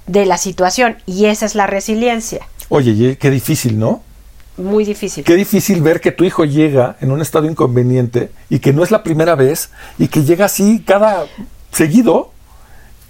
de 0.06 0.26
la 0.26 0.36
situación 0.36 0.96
y 1.06 1.26
esa 1.26 1.46
es 1.46 1.54
la 1.54 1.66
resiliencia. 1.66 2.46
Oye, 2.68 2.90
y 2.90 3.16
qué 3.16 3.30
difícil, 3.30 3.78
¿no? 3.78 4.02
Muy 4.56 4.84
difícil. 4.84 5.24
Qué 5.24 5.34
difícil 5.34 5.80
ver 5.80 6.00
que 6.00 6.12
tu 6.12 6.24
hijo 6.24 6.44
llega 6.44 6.96
en 7.00 7.10
un 7.10 7.22
estado 7.22 7.46
inconveniente 7.46 8.30
y 8.50 8.58
que 8.58 8.72
no 8.72 8.82
es 8.82 8.90
la 8.90 9.02
primera 9.02 9.34
vez 9.34 9.70
y 9.98 10.08
que 10.08 10.24
llega 10.24 10.44
así 10.44 10.82
cada 10.86 11.24
seguido 11.70 12.31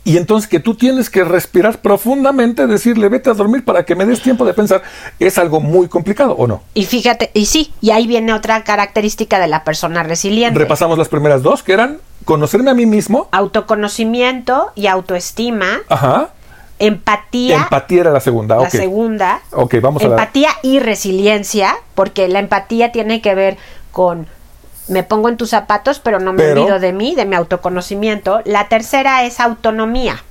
y 0.05 0.17
entonces 0.17 0.49
que 0.49 0.59
tú 0.59 0.75
tienes 0.75 1.11
que 1.11 1.23
respirar 1.23 1.79
profundamente, 1.81 2.67
decirle 2.67 3.09
vete 3.09 3.31
a 3.31 3.35
dormir 3.35 3.65
para 3.65 3.85
que 3.85 3.95
me 3.95 4.05
des 4.05 4.21
tiempo 4.21 4.45
de 4.45 4.53
pensar, 4.53 4.83
es 5.21 5.39
algo 5.39 5.61
muy 5.61 5.89
complicado 5.89 6.33
o 6.33 6.47
no. 6.47 6.63
Y 6.75 6.87
fíjate, 6.87 7.31
y 7.35 7.47
sí, 7.47 7.73
y 7.81 7.91
ahí 7.91 8.07
viene 8.07 8.33
otra 8.33 8.65
característica 8.65 9.39
de 9.39 9.47
la 9.47 9.63
persona 9.63 10.03
resiliente. 10.03 10.59
Repasamos 10.59 10.99
las 10.99 11.09
primeras 11.09 11.43
dos, 11.43 11.63
que 11.63 11.73
eran 11.73 11.99
conocerme 12.25 12.71
a 12.71 12.75
mí 12.75 12.87
mismo, 12.87 13.29
Autoconocimiento 13.31 14.73
y 14.75 14.89
autoestima, 14.89 15.81
ajá, 15.89 16.31
empatía, 16.79 17.63
empatía 17.63 18.01
era 18.01 18.11
la 18.11 18.21
segunda, 18.21 18.57
la 18.57 18.71
segunda, 18.71 19.41
Ok, 19.53 19.77
vamos 19.81 20.03
a 20.03 20.09
la... 20.09 20.15
empatía 20.15 20.51
y 20.63 20.81
resiliencia, 20.81 21.77
porque 21.95 22.27
la 22.27 22.41
empatía 22.41 22.91
tiene 22.91 23.21
que 23.21 23.35
ver 23.35 23.57
con 23.93 24.27
me 24.89 25.03
pongo 25.03 25.29
en 25.29 25.37
tus 25.37 25.51
zapatos, 25.51 25.99
pero 26.01 26.19
no 26.19 26.33
me 26.33 26.39
Pero- 26.43 26.63
olvido 26.63 26.79
de 26.81 26.93
mí, 26.93 27.15
de 27.15 27.25
mi 27.25 27.37
autoconocimiento. 27.37 28.41
La 28.45 28.69
tercera 28.69 29.25
es 29.25 29.41
autonomía. 29.41 30.23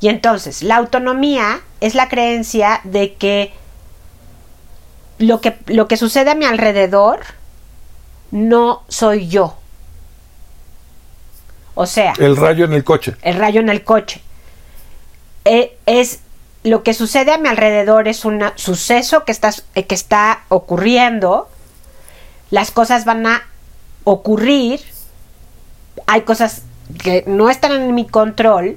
Y 0.00 0.08
entonces, 0.08 0.62
la 0.62 0.76
autonomía 0.76 1.60
es 1.80 1.94
la 1.94 2.08
creencia 2.08 2.80
de 2.84 3.14
que 3.14 3.52
lo 5.18 5.40
que, 5.40 5.56
lo 5.66 5.88
que 5.88 5.96
sucede 5.96 6.30
a 6.30 6.34
mi 6.34 6.44
alrededor 6.44 7.20
no 8.30 8.82
soy 8.88 9.28
yo. 9.28 9.56
O 11.74 11.86
sea, 11.86 12.12
El 12.18 12.36
rayo 12.36 12.64
en 12.64 12.72
el 12.72 12.84
coche. 12.84 13.16
el 13.22 13.36
rayo 13.36 13.60
en 13.60 13.68
el 13.68 13.82
coche. 13.82 14.20
Eh, 15.44 15.76
es 15.86 16.20
lo 16.62 16.82
que 16.82 16.94
sucede 16.94 17.32
a 17.32 17.38
mi 17.38 17.48
alrededor 17.48 18.08
es 18.08 18.24
un 18.24 18.42
suceso 18.54 19.24
que 19.24 19.32
está, 19.32 19.50
eh, 19.74 19.84
que 19.86 19.94
está 19.94 20.44
ocurriendo. 20.48 21.48
Las 22.50 22.70
cosas 22.70 23.04
van 23.04 23.26
a 23.26 23.42
ocurrir. 24.04 24.80
Hay 26.06 26.22
cosas 26.22 26.62
que 27.02 27.24
no 27.26 27.50
están 27.50 27.72
en 27.72 27.94
mi 27.94 28.06
control, 28.06 28.76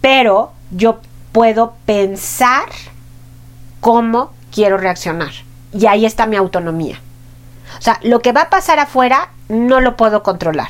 pero 0.00 0.52
yo 0.70 1.00
puedo 1.32 1.74
pensar 1.86 2.68
cómo 3.80 4.32
quiero 4.52 4.76
reaccionar. 4.76 5.32
Y 5.72 5.86
ahí 5.86 6.04
está 6.04 6.26
mi 6.26 6.36
autonomía. 6.36 7.00
O 7.78 7.82
sea, 7.82 7.98
lo 8.02 8.20
que 8.20 8.32
va 8.32 8.42
a 8.42 8.50
pasar 8.50 8.78
afuera 8.78 9.30
no 9.48 9.80
lo 9.80 9.96
puedo 9.96 10.22
controlar. 10.22 10.68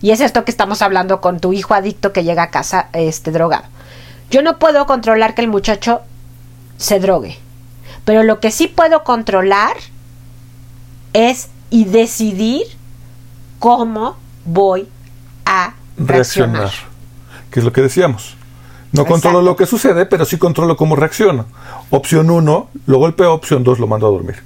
Y 0.00 0.10
es 0.10 0.20
esto 0.20 0.44
que 0.44 0.50
estamos 0.50 0.82
hablando 0.82 1.20
con 1.20 1.40
tu 1.40 1.52
hijo 1.52 1.74
adicto 1.74 2.12
que 2.12 2.24
llega 2.24 2.44
a 2.44 2.50
casa 2.50 2.88
este 2.92 3.30
drogado. 3.30 3.64
Yo 4.30 4.42
no 4.42 4.58
puedo 4.58 4.86
controlar 4.86 5.34
que 5.34 5.40
el 5.40 5.48
muchacho 5.48 6.02
se 6.76 7.00
drogue. 7.00 7.38
Pero 8.04 8.22
lo 8.22 8.40
que 8.40 8.50
sí 8.50 8.68
puedo 8.68 9.02
controlar 9.02 9.76
es 11.12 11.48
y 11.70 11.84
decidir 11.84 12.62
cómo 13.58 14.16
voy 14.44 14.88
a 15.44 15.74
reaccionar. 15.96 16.62
reaccionar. 16.62 16.70
Que 17.50 17.60
es 17.60 17.64
lo 17.64 17.72
que 17.72 17.82
decíamos. 17.82 18.36
No 18.92 19.02
Exacto. 19.02 19.12
controlo 19.12 19.42
lo 19.42 19.56
que 19.56 19.66
sucede, 19.66 20.06
pero 20.06 20.24
sí 20.24 20.38
controlo 20.38 20.76
cómo 20.76 20.96
reacciono. 20.96 21.46
Opción 21.90 22.30
1, 22.30 22.68
lo 22.86 22.98
golpeo, 22.98 23.34
opción 23.34 23.62
2, 23.62 23.78
lo 23.78 23.86
mando 23.86 24.06
a 24.06 24.10
dormir. 24.10 24.36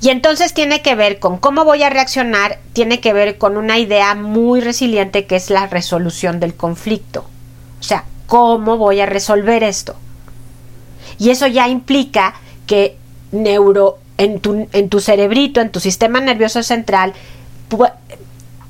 Y 0.00 0.10
entonces 0.10 0.54
tiene 0.54 0.82
que 0.82 0.94
ver 0.94 1.18
con 1.18 1.38
cómo 1.38 1.64
voy 1.64 1.82
a 1.82 1.90
reaccionar, 1.90 2.58
tiene 2.72 3.00
que 3.00 3.12
ver 3.12 3.38
con 3.38 3.56
una 3.56 3.78
idea 3.78 4.14
muy 4.14 4.60
resiliente 4.60 5.26
que 5.26 5.36
es 5.36 5.50
la 5.50 5.66
resolución 5.66 6.38
del 6.38 6.54
conflicto. 6.54 7.26
O 7.80 7.82
sea, 7.82 8.04
¿cómo 8.26 8.76
voy 8.76 9.00
a 9.00 9.06
resolver 9.06 9.62
esto? 9.62 9.96
Y 11.18 11.30
eso 11.30 11.46
ya 11.46 11.68
implica 11.68 12.34
que 12.66 12.96
neuro 13.32 13.98
en 14.18 14.40
tu, 14.40 14.68
en 14.72 14.88
tu 14.88 15.00
cerebrito, 15.00 15.60
en 15.60 15.70
tu 15.70 15.80
sistema 15.80 16.20
nervioso 16.20 16.62
central, 16.62 17.12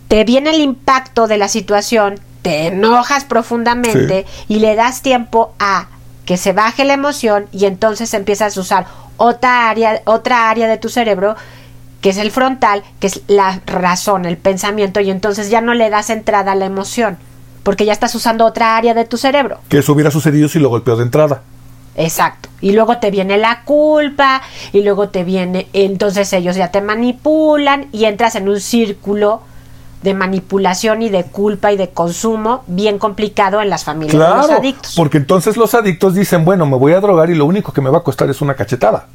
te 0.09 0.25
viene 0.25 0.51
el 0.51 0.61
impacto 0.61 1.27
de 1.27 1.39
la 1.39 1.49
situación, 1.49 2.21
te 2.43 2.69
enojas 2.69 3.25
profundamente 3.25 4.27
y 4.49 4.61
le 4.61 4.75
das 4.75 5.03
tiempo 5.03 5.55
a 5.59 5.89
que 6.25 6.37
se 6.37 6.53
baje 6.53 6.85
la 6.85 6.95
emoción 6.95 7.47
y 7.53 7.67
entonces 7.67 8.13
empiezas 8.15 8.57
a 8.57 8.61
usar 8.61 8.87
otra 9.17 9.71
área, 9.71 10.03
otra 10.05 10.51
área 10.51 10.69
de 10.69 10.77
tu 10.77 10.89
cerebro 10.89 11.37
que 12.01 12.11
es 12.11 12.19
el 12.19 12.31
frontal, 12.31 12.85
que 13.01 13.09
es 13.09 13.23
la 13.27 13.61
razón, 13.67 14.27
el 14.27 14.37
pensamiento, 14.37 15.01
y 15.01 15.11
entonces 15.11 15.51
ya 15.51 15.61
no 15.61 15.75
le 15.75 15.91
das 15.91 16.11
entrada 16.11 16.53
a 16.53 16.55
la 16.55 16.67
emoción, 16.67 17.17
porque 17.65 17.85
ya 17.85 17.93
estás 17.93 18.15
usando 18.15 18.45
otra 18.45 18.77
área 18.77 18.95
de 18.95 19.05
tu 19.05 19.17
cerebro. 19.17 19.59
Que 19.69 19.79
eso 19.79 19.93
hubiera 19.93 20.13
sucedido 20.13 20.49
si 20.49 20.61
lo 20.61 20.69
golpeo 20.69 20.97
de 20.97 21.03
entrada. 21.03 21.43
Exacto. 21.97 22.49
Y 22.61 22.73
luego 22.73 22.99
te 22.99 23.11
viene 23.11 23.39
la 23.39 23.63
culpa 23.65 24.43
y 24.73 24.83
luego 24.83 25.09
te 25.09 25.25
viene, 25.25 25.69
entonces 25.73 26.33
ellos 26.33 26.57
ya 26.57 26.71
te 26.71 26.81
manipulan 26.81 27.89
y 27.91 28.05
entras 28.05 28.35
en 28.37 28.49
un 28.49 28.61
círculo 28.61 29.41
de 30.03 30.15
manipulación 30.15 31.03
y 31.03 31.09
de 31.09 31.25
culpa 31.25 31.73
y 31.73 31.77
de 31.77 31.91
consumo 31.91 32.63
bien 32.67 32.99
complicado 32.99 33.61
en 33.61 33.71
las 33.71 33.85
familias 33.85 34.13
de 34.13 34.19
los 34.19 34.51
adictos. 34.51 34.95
porque 34.95 35.17
entonces 35.17 35.57
los 35.57 35.75
adictos 35.75 36.15
dicen, 36.15 36.45
bueno, 36.45 36.67
me 36.67 36.77
voy 36.77 36.93
a 36.93 37.01
drogar 37.01 37.31
y 37.31 37.35
lo 37.35 37.47
único 37.47 37.73
que 37.73 37.81
me 37.81 37.91
va 37.91 37.99
a 37.99 38.03
costar 38.03 38.29
es 38.31 38.41
una 38.41 38.55
cachetada. 38.55 39.09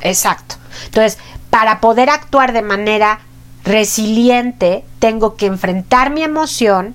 Exacto. 0.00 0.56
Entonces, 0.86 1.18
para 1.48 1.80
poder 1.80 2.10
actuar 2.10 2.52
de 2.52 2.62
manera 2.62 3.20
resiliente, 3.64 4.84
tengo 4.98 5.36
que 5.36 5.46
enfrentar 5.46 6.10
mi 6.10 6.22
emoción 6.22 6.94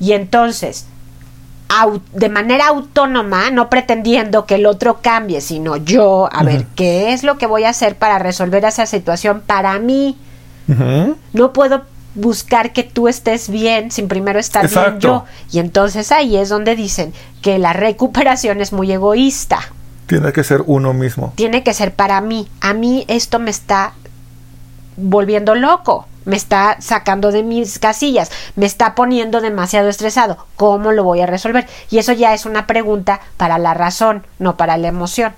y 0.00 0.12
entonces, 0.12 0.86
de 2.12 2.28
manera 2.28 2.68
autónoma, 2.68 3.50
no 3.50 3.68
pretendiendo 3.68 4.46
que 4.46 4.56
el 4.56 4.66
otro 4.66 5.00
cambie, 5.02 5.40
sino 5.40 5.76
yo, 5.76 6.28
a 6.32 6.42
ver, 6.42 6.66
¿qué 6.74 7.12
es 7.12 7.22
lo 7.22 7.38
que 7.38 7.46
voy 7.46 7.64
a 7.64 7.70
hacer 7.70 7.96
para 7.96 8.18
resolver 8.18 8.64
esa 8.64 8.86
situación 8.86 9.42
para 9.46 9.78
mí? 9.78 10.16
No 11.32 11.52
puedo 11.52 11.82
buscar 12.14 12.72
que 12.72 12.82
tú 12.82 13.06
estés 13.06 13.48
bien 13.48 13.90
sin 13.90 14.08
primero 14.08 14.38
estar 14.38 14.68
bien 14.68 14.98
yo. 14.98 15.24
Y 15.52 15.60
entonces 15.60 16.10
ahí 16.10 16.36
es 16.36 16.48
donde 16.48 16.74
dicen 16.74 17.12
que 17.42 17.58
la 17.58 17.72
recuperación 17.72 18.60
es 18.60 18.72
muy 18.72 18.90
egoísta. 18.90 19.60
Tiene 20.06 20.32
que 20.32 20.42
ser 20.42 20.62
uno 20.66 20.92
mismo. 20.94 21.32
Tiene 21.36 21.62
que 21.62 21.74
ser 21.74 21.94
para 21.94 22.20
mí. 22.20 22.48
A 22.60 22.72
mí 22.74 23.04
esto 23.08 23.38
me 23.38 23.50
está 23.50 23.92
volviendo 24.96 25.54
loco. 25.54 26.07
Me 26.28 26.36
está 26.36 26.76
sacando 26.78 27.32
de 27.32 27.42
mis 27.42 27.78
casillas. 27.78 28.30
Me 28.54 28.66
está 28.66 28.94
poniendo 28.94 29.40
demasiado 29.40 29.88
estresado. 29.88 30.36
¿Cómo 30.56 30.92
lo 30.92 31.02
voy 31.02 31.22
a 31.22 31.26
resolver? 31.26 31.66
Y 31.90 31.96
eso 31.96 32.12
ya 32.12 32.34
es 32.34 32.44
una 32.44 32.66
pregunta 32.66 33.20
para 33.38 33.56
la 33.56 33.72
razón, 33.72 34.26
no 34.38 34.58
para 34.58 34.76
la 34.76 34.88
emoción. 34.88 35.32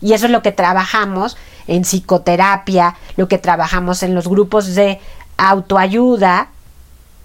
Y 0.00 0.14
eso 0.14 0.24
es 0.24 0.32
lo 0.32 0.40
que 0.40 0.50
trabajamos 0.50 1.36
en 1.66 1.82
psicoterapia, 1.82 2.96
lo 3.16 3.28
que 3.28 3.36
trabajamos 3.36 4.02
en 4.02 4.14
los 4.14 4.28
grupos 4.28 4.74
de 4.74 4.98
autoayuda 5.36 6.48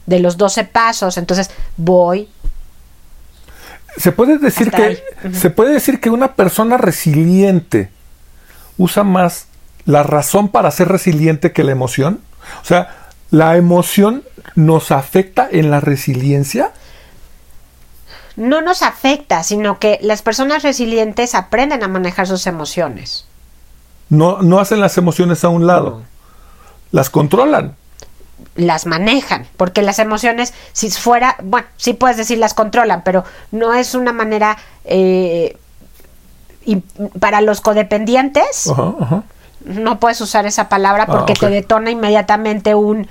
de 0.06 0.20
los 0.20 0.36
12 0.36 0.66
pasos. 0.66 1.18
Entonces 1.18 1.52
voy, 1.78 2.28
Se 3.96 4.12
puede 4.12 4.39
decir 4.39 4.68
Hasta 4.68 4.78
que 4.78 5.04
se 5.32 5.52
puede 5.52 5.72
decir 5.72 6.02
que 6.02 6.10
una 6.10 6.34
persona 6.34 6.76
resiliente 6.76 7.92
usa 8.78 9.06
más 9.06 9.48
la 9.86 10.04
razón 10.04 10.50
para 10.50 10.72
ser 10.72 10.88
resiliente 10.88 11.52
que 11.52 11.63
la 11.63 11.72
emoción. 11.72 12.22
O 12.62 12.65
sea, 12.65 12.96
la 13.32 13.58
emoción 13.58 14.24
nos 14.56 14.91
afecta 14.91 15.48
en 15.52 15.72
la 15.72 15.80
resiliencia. 15.80 16.72
no 18.36 18.62
nos 18.62 18.82
afecta, 18.82 19.43
sino 19.43 19.78
que 19.78 20.00
las 20.02 20.24
personas 20.24 20.63
resilientes 20.63 21.36
aprenden 21.36 21.84
a 21.84 21.88
manejar 21.88 22.26
sus 22.28 22.48
emociones. 22.48 23.26
No, 24.10 24.41
no 24.41 24.60
hacen 24.60 24.80
las 24.80 24.98
emociones 24.98 25.43
a 25.43 25.50
un 25.50 25.67
lado. 25.67 26.02
Las 26.91 27.10
controlan. 27.12 27.76
Las 28.56 28.86
manejan, 28.88 29.48
porque 29.56 29.82
las 29.84 30.00
emociones, 30.00 30.54
si 30.74 30.89
fuera, 30.89 31.36
bueno, 31.43 31.67
sí 31.78 31.93
puedes 31.93 32.17
decir 32.17 32.39
las 32.39 32.54
controlan, 32.56 33.04
pero 33.04 33.24
no 33.52 33.74
es 33.74 33.93
una 33.96 34.13
manera 34.13 34.58
eh, 34.84 35.58
y 36.65 36.78
para 37.19 37.41
los 37.41 37.62
codependientes, 37.62 38.67
Ajá, 38.67 38.93
ajá. 39.00 39.24
No 39.65 39.99
puedes 39.99 40.19
usar 40.21 40.45
esa 40.45 40.69
palabra 40.69 41.04
Ah, 41.08 41.12
porque 41.12 41.34
ok. 41.34 41.39
te 41.39 41.49
detona 41.49 41.91
inmediatamente 41.91 42.76
un 42.76 43.08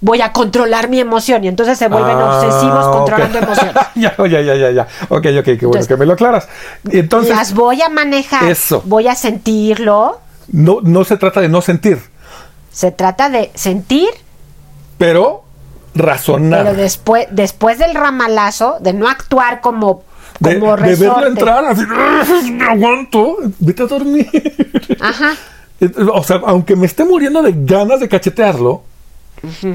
voy 0.00 0.20
a 0.20 0.32
controlar 0.32 0.88
mi 0.88 0.98
emoción 0.98 1.44
y 1.44 1.48
entonces 1.48 1.78
se 1.78 1.86
vuelven 1.88 2.16
Ah, 2.18 2.40
obsesivos 2.40 2.86
controlando 2.96 3.38
emociones. 3.42 3.74
ya, 3.94 4.14
ya, 4.18 4.40
ya, 4.40 4.54
ya, 4.56 4.70
ya. 4.72 4.86
Ok, 5.08 5.12
ok, 5.14 5.22
qué 5.24 5.30
bueno 5.32 5.44
Entonces, 5.44 5.86
que 5.88 5.96
me 5.96 6.06
lo 6.06 6.14
aclaras. 6.14 6.48
Entonces, 6.90 7.36
Las 7.36 7.54
voy 7.54 7.82
a 7.82 7.88
manejar, 7.88 8.50
Eso. 8.50 8.82
voy 8.84 9.06
a 9.08 9.14
sentirlo. 9.14 10.18
no, 10.48 10.78
no 10.82 11.04
se 11.04 11.16
trata 11.16 11.40
de 11.40 11.48
no 11.48 11.62
sentir, 11.62 11.98
Se 12.72 12.90
trata 12.90 13.28
de 13.30 13.50
sentir, 13.54 14.08
pero 14.98 15.44
razonar. 15.94 16.64
pero 16.64 16.76
después, 16.76 17.26
después 17.30 17.78
del 17.78 17.94
ramalazo, 17.94 18.78
de 18.80 18.92
no 18.94 19.08
actuar 19.08 19.60
como, 19.60 20.02
de, 20.40 20.58
como 20.58 20.76
de 20.76 20.82
verlo 20.96 21.14
resorte. 21.14 21.28
entrar 21.28 21.64
así, 21.66 22.50
me 22.50 22.64
aguanto, 22.64 23.36
vete 23.60 23.82
a 23.82 23.86
dormir. 23.86 24.28
Ajá. 25.00 25.34
O 26.12 26.22
sea, 26.22 26.40
aunque 26.46 26.76
me 26.76 26.86
esté 26.86 27.04
muriendo 27.04 27.42
de 27.42 27.52
ganas 27.56 28.00
de 28.00 28.08
cachetearlo, 28.08 28.82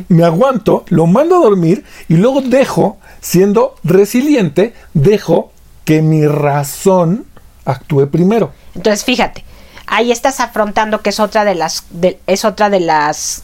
me 0.08 0.24
aguanto, 0.24 0.86
lo 0.90 1.08
mando 1.08 1.36
a 1.38 1.40
dormir 1.42 1.84
y 2.08 2.16
luego 2.16 2.42
dejo, 2.42 2.98
siendo 3.20 3.76
resiliente, 3.84 4.74
dejo 4.94 5.52
que 5.84 6.02
mi 6.02 6.26
razón 6.26 7.26
actúe 7.66 8.08
primero. 8.10 8.52
Entonces, 8.76 9.04
fíjate, 9.04 9.44
ahí 9.88 10.12
estás 10.12 10.40
afrontando 10.40 11.02
que 11.02 11.10
es 11.10 11.20
otra 11.20 11.44
de 11.44 11.56
las, 11.56 11.84
de- 11.90 12.20
es 12.28 12.46
otra 12.46 12.70
de 12.70 12.80
las 12.80 13.44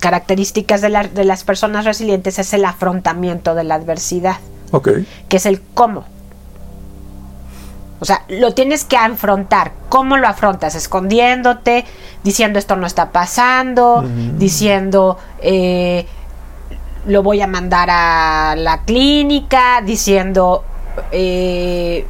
características 0.00 0.80
de, 0.82 0.88
la- 0.90 1.08
de 1.08 1.24
las 1.24 1.44
personas 1.44 1.84
resilientes, 1.86 2.38
es 2.38 2.52
el 2.52 2.64
afrontamiento 2.66 3.54
de 3.54 3.64
la 3.64 3.76
adversidad, 3.76 4.36
Ok. 4.72 4.88
que 5.28 5.36
es 5.38 5.46
el 5.46 5.62
cómo. 5.62 6.04
O 8.04 8.06
sea, 8.06 8.22
lo 8.28 8.52
tienes 8.52 8.84
que 8.84 8.98
afrontar. 8.98 9.72
¿Cómo 9.88 10.18
lo 10.18 10.28
afrontas? 10.28 10.74
Escondiéndote, 10.74 11.86
diciendo 12.22 12.58
esto 12.58 12.76
no 12.76 12.86
está 12.86 13.12
pasando, 13.12 14.04
diciendo 14.36 15.16
eh, 15.40 16.06
lo 17.06 17.22
voy 17.22 17.40
a 17.40 17.46
mandar 17.46 17.88
a 17.90 18.56
la 18.58 18.82
clínica, 18.82 19.80
diciendo 19.80 20.64
eh, 21.12 22.06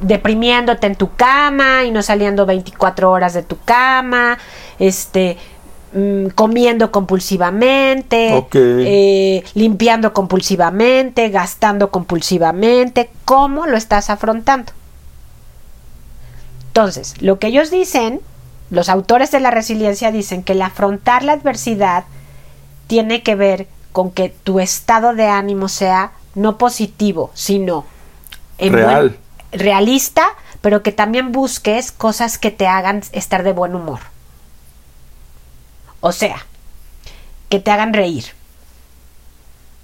deprimiéndote 0.00 0.86
en 0.86 0.94
tu 0.94 1.16
cama 1.16 1.82
y 1.82 1.90
no 1.90 2.00
saliendo 2.00 2.46
24 2.46 3.10
horas 3.10 3.34
de 3.34 3.42
tu 3.42 3.58
cama, 3.64 4.38
este 4.78 5.38
mm, 5.92 6.26
comiendo 6.36 6.92
compulsivamente, 6.92 8.46
eh, 8.54 9.42
limpiando 9.54 10.12
compulsivamente, 10.12 11.30
gastando 11.30 11.90
compulsivamente, 11.90 13.10
¿cómo 13.24 13.66
lo 13.66 13.76
estás 13.76 14.08
afrontando? 14.08 14.70
Entonces, 16.76 17.14
lo 17.22 17.38
que 17.38 17.46
ellos 17.46 17.70
dicen, 17.70 18.20
los 18.68 18.88
autores 18.88 19.30
de 19.30 19.38
la 19.38 19.52
resiliencia 19.52 20.10
dicen 20.10 20.42
que 20.42 20.54
el 20.54 20.62
afrontar 20.62 21.22
la 21.22 21.34
adversidad 21.34 22.02
tiene 22.88 23.22
que 23.22 23.36
ver 23.36 23.68
con 23.92 24.10
que 24.10 24.30
tu 24.30 24.58
estado 24.58 25.14
de 25.14 25.28
ánimo 25.28 25.68
sea 25.68 26.10
no 26.34 26.58
positivo, 26.58 27.30
sino 27.34 27.84
buen- 28.72 29.16
realista, 29.52 30.26
pero 30.62 30.82
que 30.82 30.90
también 30.90 31.30
busques 31.30 31.92
cosas 31.92 32.38
que 32.38 32.50
te 32.50 32.66
hagan 32.66 33.02
estar 33.12 33.44
de 33.44 33.52
buen 33.52 33.76
humor. 33.76 34.00
O 36.00 36.10
sea, 36.10 36.44
que 37.50 37.60
te 37.60 37.70
hagan 37.70 37.92
reír 37.94 38.24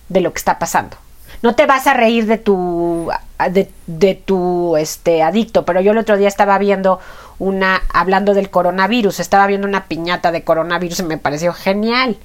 de 0.08 0.20
lo 0.22 0.32
que 0.32 0.38
está 0.38 0.58
pasando. 0.58 0.96
No 1.40 1.54
te 1.54 1.66
vas 1.66 1.86
a 1.86 1.94
reír 1.94 2.26
de 2.26 2.38
tu 2.38 3.10
de, 3.48 3.70
de 3.86 4.14
tu 4.14 4.76
este 4.76 5.22
adicto, 5.22 5.64
pero 5.64 5.80
yo 5.80 5.92
el 5.92 5.98
otro 5.98 6.16
día 6.16 6.28
estaba 6.28 6.58
viendo 6.58 7.00
una 7.38 7.80
hablando 7.92 8.34
del 8.34 8.50
coronavirus, 8.50 9.20
estaba 9.20 9.46
viendo 9.46 9.66
una 9.66 9.86
piñata 9.86 10.30
de 10.30 10.44
coronavirus 10.44 11.00
y 11.00 11.02
me 11.04 11.18
pareció 11.18 11.52
genial. 11.52 12.18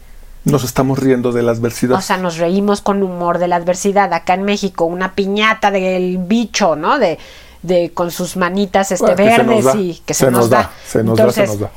Nos 0.44 0.64
estamos 0.64 1.00
riendo 1.00 1.32
de 1.32 1.42
la 1.42 1.52
adversidad. 1.52 1.98
O 1.98 2.02
sea, 2.02 2.18
nos 2.18 2.38
reímos 2.38 2.82
con 2.82 3.02
humor 3.02 3.40
de 3.40 3.48
la 3.48 3.56
adversidad. 3.56 4.14
Acá 4.14 4.36
en 4.36 4.44
México, 4.44 4.86
una 4.86 5.16
piñata 5.16 5.72
del 5.72 6.20
bicho, 6.20 6.76
¿no? 6.76 7.00
De, 7.00 7.18
de 7.64 7.92
con 7.92 8.12
sus 8.12 8.38
manitas 8.38 8.92
este 8.92 9.16
Bueno, 9.16 9.18
que 9.18 9.24
se 9.24 9.38
verdes 9.38 9.56
nos 9.56 9.64
da. 9.74 9.80
y 9.82 10.02
que 10.06 10.14
se, 10.14 10.32
nos, 10.32 10.50
da. 10.50 10.70
Se 10.86 11.04
nos 11.04 11.18
da, 11.18 11.24
se 11.24 11.34
Entonces, 11.34 11.50
nos 11.50 11.60
da. 11.62 11.72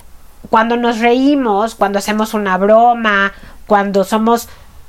cuando 0.51 0.77
nos 0.77 0.99
reímos, 0.99 1.75
cuando 1.77 1.99
hacemos 1.99 2.35
una 2.35 2.59
broma, 2.59 3.33
cuando 3.67 4.05
somos, 4.05 4.49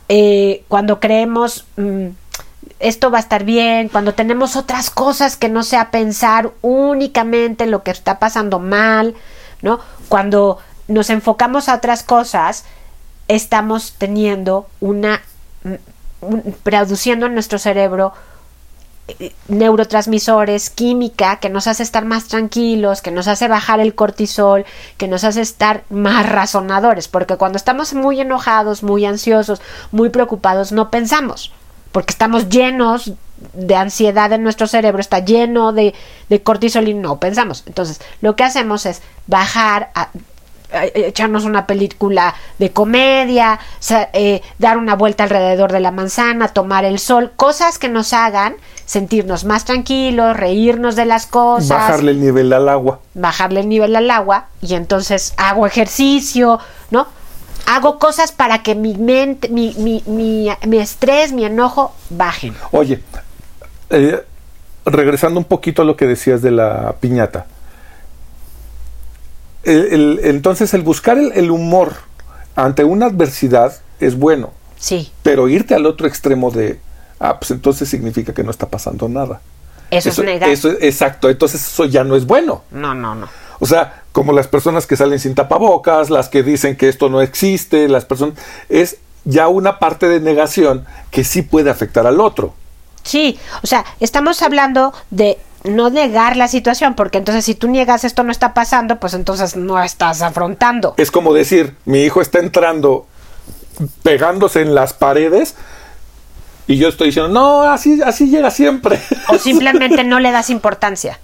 eh, 0.09 0.63
cuando 0.67 0.99
creemos 0.99 1.65
mm, 1.77 2.07
esto 2.79 3.11
va 3.11 3.17
a 3.17 3.21
estar 3.21 3.43
bien, 3.43 3.89
cuando 3.89 4.13
tenemos 4.13 4.55
otras 4.55 4.89
cosas 4.89 5.35
que 5.35 5.49
no 5.49 5.63
sea 5.63 5.91
pensar 5.91 6.51
únicamente 6.61 7.65
en 7.65 7.71
lo 7.71 7.83
que 7.83 7.91
está 7.91 8.19
pasando 8.19 8.59
mal, 8.59 9.15
¿no? 9.61 9.79
Cuando 10.07 10.59
nos 10.87 11.09
enfocamos 11.09 11.69
a 11.69 11.75
otras 11.75 12.03
cosas, 12.03 12.63
estamos 13.27 13.93
teniendo 13.97 14.67
una, 14.79 15.21
mm, 15.63 16.51
produciendo 16.63 17.25
en 17.25 17.33
nuestro 17.33 17.59
cerebro 17.59 18.13
eh, 19.19 19.33
neurotransmisores, 19.47 20.69
química 20.69 21.37
que 21.37 21.49
nos 21.49 21.67
hace 21.67 21.83
estar 21.83 22.05
más 22.05 22.27
tranquilos, 22.27 23.01
que 23.01 23.11
nos 23.11 23.27
hace 23.27 23.47
bajar 23.47 23.79
el 23.79 23.95
cortisol, 23.95 24.65
que 24.97 25.07
nos 25.07 25.23
hace 25.23 25.41
estar 25.41 25.83
más 25.89 26.29
razonadores, 26.29 27.07
porque 27.07 27.35
cuando 27.35 27.57
estamos 27.57 27.93
muy 27.93 28.21
enojados, 28.21 28.83
muy 28.83 29.05
ansiosos, 29.05 29.61
muy 29.91 30.09
preocupados, 30.09 30.71
no 30.71 30.91
pensamos, 30.91 31.51
porque 31.91 32.11
estamos 32.11 32.49
llenos 32.49 33.11
de 33.53 33.75
ansiedad 33.75 34.31
en 34.33 34.43
nuestro 34.43 34.67
cerebro, 34.67 34.99
está 34.99 35.19
lleno 35.19 35.71
de, 35.71 35.93
de 36.29 36.43
cortisol 36.43 36.87
y 36.87 36.93
no 36.93 37.19
pensamos. 37.19 37.63
Entonces, 37.67 38.01
lo 38.21 38.35
que 38.35 38.43
hacemos 38.43 38.85
es 38.85 39.01
bajar, 39.27 39.91
a- 39.95 40.09
echarnos 40.93 41.45
una 41.45 41.65
película 41.65 42.35
de 42.59 42.71
comedia, 42.71 43.59
sa- 43.79 44.09
eh, 44.13 44.41
dar 44.59 44.77
una 44.77 44.95
vuelta 44.95 45.23
alrededor 45.23 45.71
de 45.71 45.79
la 45.79 45.89
manzana, 45.91 46.49
tomar 46.49 46.85
el 46.85 46.99
sol, 46.99 47.31
cosas 47.35 47.79
que 47.79 47.89
nos 47.89 48.13
hagan 48.13 48.55
sentirnos 48.85 49.45
más 49.45 49.65
tranquilos, 49.65 50.37
reírnos 50.37 50.95
de 50.95 51.05
las 51.05 51.25
cosas, 51.25 51.69
Bajarle 51.69 52.11
el 52.11 52.19
nivel 52.21 52.53
al 52.53 52.69
agua. 52.69 52.99
bajarle 53.15 53.61
el 53.61 53.69
nivel 53.69 53.95
al 53.95 54.11
agua 54.11 54.45
y 54.61 54.75
entonces 54.75 55.33
hago 55.37 55.65
ejercicio, 55.65 56.59
¿no? 56.91 57.07
Hago 57.71 57.99
cosas 57.99 58.31
para 58.31 58.63
que 58.63 58.73
mi 58.73 58.95
mente, 58.95 59.47
mi, 59.49 59.75
mi, 59.77 60.01
mi, 60.07 60.49
mi 60.65 60.79
estrés, 60.79 61.31
mi 61.33 61.45
enojo 61.45 61.93
bajen. 62.09 62.55
Oye, 62.71 62.99
eh, 63.91 64.23
regresando 64.85 65.39
un 65.39 65.43
poquito 65.45 65.83
a 65.83 65.85
lo 65.85 65.95
que 65.95 66.07
decías 66.07 66.41
de 66.41 66.49
la 66.49 66.95
piñata. 66.99 67.45
El- 69.63 69.93
el- 69.93 70.19
entonces, 70.23 70.73
el 70.73 70.81
buscar 70.81 71.19
el, 71.19 71.31
el 71.33 71.51
humor 71.51 71.93
ante 72.55 72.83
una 72.83 73.05
adversidad 73.05 73.73
es 73.99 74.17
bueno, 74.17 74.51
Sí, 74.77 75.11
pero 75.21 75.47
irte 75.47 75.75
al 75.75 75.85
otro 75.85 76.07
extremo 76.07 76.49
de, 76.51 76.79
ah, 77.19 77.37
pues 77.37 77.51
entonces 77.51 77.87
significa 77.87 78.33
que 78.33 78.43
no 78.43 78.49
está 78.49 78.65
pasando 78.67 79.07
nada. 79.09 79.41
eso, 79.91 80.09
es 80.09 80.41
eso 80.43 80.71
es- 80.71 80.77
exacto, 80.81 81.29
entonces 81.29 81.61
eso 81.65 81.85
ya 81.85 82.03
no 82.03 82.15
es 82.15 82.25
bueno. 82.25 82.63
No, 82.71 82.95
no, 82.95 83.13
no. 83.13 83.27
O 83.59 83.65
sea, 83.67 84.03
como 84.19 84.33
las 84.33 84.49
personas 84.49 84.85
que 84.85 84.97
salen 84.97 85.17
sin 85.17 85.33
tapabocas, 85.33 86.09
las 86.09 86.27
que 86.27 86.43
dicen 86.43 86.75
que 86.75 86.89
esto 86.89 87.07
no 87.07 87.21
existe, 87.21 87.87
las 87.87 88.03
personas... 88.03 88.37
Es 88.67 88.97
ya 89.23 89.47
una 89.47 89.79
parte 89.79 90.09
de 90.09 90.19
negación 90.19 90.85
que 91.09 91.23
sí 91.23 91.41
puede 91.41 91.69
afectar 91.69 92.05
al 92.05 92.19
otro. 92.19 92.53
Sí, 93.03 93.39
o 93.63 93.67
sea, 93.67 93.85
estamos 94.01 94.41
hablando 94.41 94.93
de 95.09 95.37
no 95.63 95.89
negar 95.89 96.35
la 96.35 96.49
situación, 96.49 96.95
porque 96.95 97.17
entonces 97.17 97.45
si 97.45 97.55
tú 97.55 97.69
niegas 97.69 98.03
esto 98.03 98.23
no 98.23 98.33
está 98.33 98.53
pasando, 98.53 98.99
pues 98.99 99.13
entonces 99.13 99.55
no 99.55 99.81
estás 99.81 100.21
afrontando. 100.21 100.95
Es 100.97 101.11
como 101.11 101.33
decir, 101.33 101.77
mi 101.85 102.03
hijo 102.03 102.19
está 102.19 102.39
entrando 102.39 103.07
pegándose 104.03 104.59
en 104.59 104.75
las 104.75 104.91
paredes 104.91 105.55
y 106.67 106.75
yo 106.75 106.89
estoy 106.89 107.07
diciendo, 107.07 107.31
no, 107.31 107.61
así, 107.61 108.01
así 108.01 108.29
llega 108.29 108.51
siempre. 108.51 108.99
O 109.29 109.37
simplemente 109.39 110.03
no 110.03 110.19
le 110.19 110.31
das 110.31 110.49
importancia. 110.49 111.21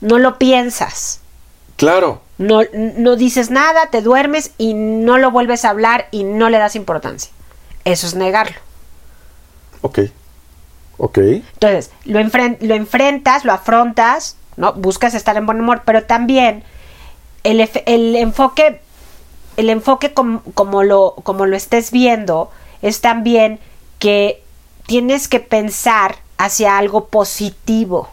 No 0.00 0.18
lo 0.18 0.38
piensas. 0.38 1.20
Claro, 1.76 2.20
No, 2.38 2.60
no 2.72 3.16
dices 3.16 3.50
nada, 3.50 3.90
te 3.90 4.00
duermes 4.02 4.50
y 4.58 4.74
no 4.74 5.18
lo 5.18 5.30
vuelves 5.30 5.64
a 5.64 5.70
hablar 5.70 6.08
y 6.10 6.24
no 6.24 6.48
le 6.50 6.58
das 6.58 6.74
importancia. 6.76 7.30
Eso 7.84 8.06
es 8.06 8.14
negarlo. 8.14 8.56
ok, 9.82 9.98
ok, 10.98 11.18
Entonces, 11.18 11.90
lo, 12.04 12.18
enfren- 12.20 12.58
lo 12.60 12.74
enfrentas, 12.74 13.44
lo 13.44 13.52
afrontas, 13.52 14.36
¿no? 14.56 14.72
Buscas 14.72 15.14
estar 15.14 15.36
en 15.36 15.46
buen 15.46 15.60
humor, 15.60 15.82
pero 15.84 16.04
también 16.04 16.64
el, 17.44 17.60
el 17.86 18.16
enfoque, 18.16 18.80
el 19.56 19.70
enfoque 19.70 20.12
com- 20.14 20.40
como, 20.54 20.82
lo, 20.82 21.14
como 21.22 21.46
lo 21.46 21.56
estés 21.56 21.90
viendo, 21.90 22.50
es 22.82 23.00
también 23.00 23.60
que 23.98 24.42
tienes 24.86 25.28
que 25.28 25.40
pensar 25.40 26.16
hacia 26.38 26.78
algo 26.78 27.06
positivo. 27.06 28.08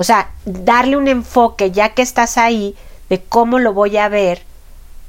O 0.00 0.02
sea, 0.02 0.30
darle 0.46 0.96
un 0.96 1.08
enfoque, 1.08 1.72
ya 1.72 1.90
que 1.90 2.00
estás 2.00 2.38
ahí, 2.38 2.74
de 3.10 3.20
cómo 3.20 3.58
lo 3.58 3.74
voy 3.74 3.98
a 3.98 4.08
ver 4.08 4.40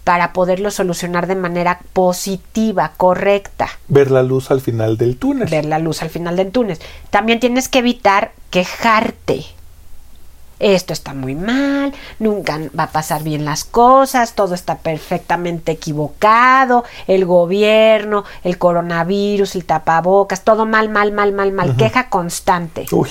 para 0.04 0.34
poderlo 0.34 0.70
solucionar 0.70 1.28
de 1.28 1.36
manera 1.36 1.80
positiva, 1.94 2.92
correcta 2.98 3.70
ver 3.88 4.12
la 4.12 4.22
luz 4.22 4.52
al 4.52 4.60
final 4.60 4.98
del 4.98 5.16
túnel. 5.16 5.48
ver 5.48 5.64
la 5.64 5.80
luz 5.80 6.02
al 6.02 6.10
final 6.10 6.36
del 6.36 6.52
túnel. 6.52 6.78
También 7.10 7.40
tienes 7.40 7.70
que 7.70 7.80
evitar 7.80 8.34
quejarte. 8.50 9.46
Esto 10.60 10.92
está 10.92 11.14
muy 11.14 11.36
mal, 11.36 11.94
nunca 12.20 12.60
va 12.78 12.84
a 12.84 12.92
pasar 12.92 13.24
bien 13.24 13.46
las 13.46 13.64
cosas, 13.64 14.36
todo 14.36 14.56
está 14.56 14.80
perfectamente 14.80 15.72
equivocado, 15.72 16.84
el 17.08 17.24
gobierno, 17.24 18.26
el 18.44 18.58
coronavirus, 18.58 19.56
el 19.56 19.64
tapabocas, 19.64 20.44
todo 20.44 20.66
mal, 20.66 20.90
mal, 20.90 21.14
mal, 21.14 21.32
mal, 21.32 21.54
mal, 21.54 21.78
queja 21.78 22.10
constante. 22.10 22.88
Uy, 22.92 23.10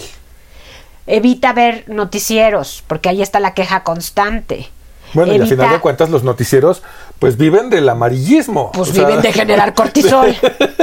Evita 1.11 1.53
ver 1.53 1.85
noticieros, 1.89 2.85
porque 2.87 3.09
ahí 3.09 3.21
está 3.21 3.41
la 3.41 3.53
queja 3.53 3.83
constante. 3.83 4.69
bueno, 5.13 5.33
y 5.33 5.41
al 5.41 5.49
final 5.49 5.71
de 5.71 5.81
cuentas 5.81 6.09
los 6.09 6.23
noticieros 6.23 6.83
pues 7.19 7.37
viven 7.37 7.69
del 7.69 7.89
amarillismo. 7.89 8.71
Pues 8.73 8.91
O 8.91 8.93
sea, 8.93 9.07
viven 9.07 9.23
de 9.23 9.33
generar 9.33 9.75
cortisol. 9.75 10.35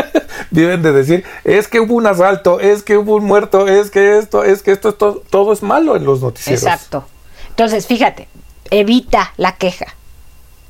viven 0.52 0.82
de 0.84 0.92
decir, 0.92 1.26
es 1.44 1.68
que 1.68 1.80
hubo 1.80 1.96
un 1.96 2.06
asalto, 2.06 2.60
es 2.60 2.84
que 2.84 2.98
hubo 2.98 3.16
un 3.16 3.26
muerto, 3.26 3.68
es 3.68 3.90
que 3.90 4.18
esto, 4.18 4.44
es 4.44 4.64
que 4.64 4.72
esto, 4.72 4.90
esto 4.90 5.24
todo 5.30 5.54
es 5.54 5.64
malo 5.64 5.96
en 5.96 6.06
los 6.06 6.22
noticieros. 6.22 6.62
Exacto. 6.62 7.06
Entonces, 7.50 7.88
fíjate, 7.88 8.28
evita 8.70 9.34
la 9.38 9.56
queja. 9.56 9.88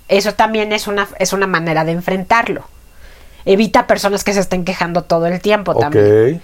Eso 0.08 0.34
también 0.36 0.72
es 0.72 0.88
una, 0.88 1.08
es 1.20 1.34
una 1.34 1.47
manera 1.47 1.84
de 1.84 1.91
enfrentarlo. 1.91 2.64
Evita 3.43 3.88
personas 3.88 4.24
que 4.24 4.34
se 4.34 4.39
estén 4.39 4.66
quejando 4.66 5.03
todo 5.03 5.26
el 5.26 5.41
tiempo 5.41 5.76
también. 5.76 6.41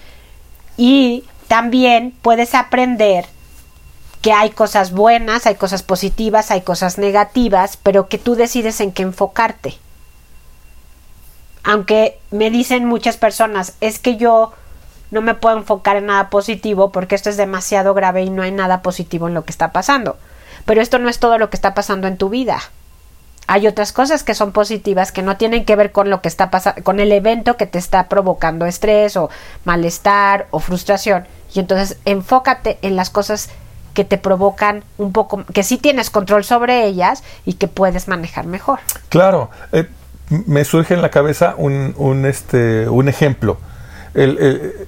Y 0.75 1.23
también 1.47 2.13
puedes 2.21 2.55
aprender 2.55 3.25
que 4.21 4.31
hay 4.31 4.51
cosas 4.51 4.91
buenas, 4.91 5.45
hay 5.45 5.55
cosas 5.55 5.83
positivas, 5.83 6.49
hay 6.49 6.61
cosas 6.61 6.97
negativas, 6.97 7.77
pero 7.77 8.07
que 8.07 8.17
tú 8.17 8.35
decides 8.35 8.79
en 8.79 8.93
qué 8.93 9.03
enfocarte. 9.03 9.77
Aunque 11.63 12.19
me 12.31 12.49
dicen 12.49 12.85
muchas 12.85 13.17
personas, 13.17 13.73
es 13.81 13.99
que 13.99 14.15
yo 14.15 14.53
no 15.11 15.21
me 15.21 15.35
puedo 15.35 15.57
enfocar 15.57 15.97
en 15.97 16.07
nada 16.07 16.29
positivo 16.29 16.91
porque 16.91 17.15
esto 17.15 17.29
es 17.29 17.37
demasiado 17.37 17.93
grave 17.93 18.23
y 18.23 18.29
no 18.29 18.41
hay 18.41 18.51
nada 18.51 18.81
positivo 18.81 19.27
en 19.27 19.33
lo 19.33 19.45
que 19.45 19.51
está 19.51 19.71
pasando. 19.71 20.17
Pero 20.65 20.81
esto 20.81 20.99
no 20.99 21.09
es 21.09 21.19
todo 21.19 21.37
lo 21.37 21.49
que 21.49 21.57
está 21.57 21.73
pasando 21.73 22.07
en 22.07 22.17
tu 22.17 22.29
vida. 22.29 22.59
Hay 23.47 23.67
otras 23.67 23.91
cosas 23.91 24.23
que 24.23 24.33
son 24.33 24.51
positivas 24.51 25.11
que 25.11 25.21
no 25.21 25.37
tienen 25.37 25.65
que 25.65 25.75
ver 25.75 25.91
con 25.91 26.09
lo 26.09 26.21
que 26.21 26.27
está 26.27 26.49
pasando, 26.49 26.81
con 26.83 26.99
el 26.99 27.11
evento 27.11 27.57
que 27.57 27.65
te 27.65 27.77
está 27.77 28.07
provocando 28.07 28.65
estrés 28.65 29.17
o 29.17 29.29
malestar 29.65 30.47
o 30.51 30.59
frustración. 30.59 31.25
Y 31.53 31.59
entonces 31.59 31.97
enfócate 32.05 32.77
en 32.81 32.95
las 32.95 33.09
cosas 33.09 33.49
que 33.93 34.03
te 34.03 34.17
provocan 34.17 34.83
un 34.97 35.11
poco, 35.11 35.43
que 35.53 35.63
sí 35.63 35.77
tienes 35.77 36.09
control 36.09 36.43
sobre 36.43 36.85
ellas 36.85 37.23
y 37.45 37.53
que 37.53 37.67
puedes 37.67 38.07
manejar 38.07 38.45
mejor. 38.47 38.79
claro. 39.09 39.49
eh, 39.71 39.87
me 40.29 40.63
surge 40.65 40.93
en 40.93 41.01
la 41.01 41.11
cabeza 41.11 41.53
un, 41.57 41.93
un, 41.97 42.25
este, 42.25 42.87
un 42.89 43.07
ejemplo. 43.07 43.57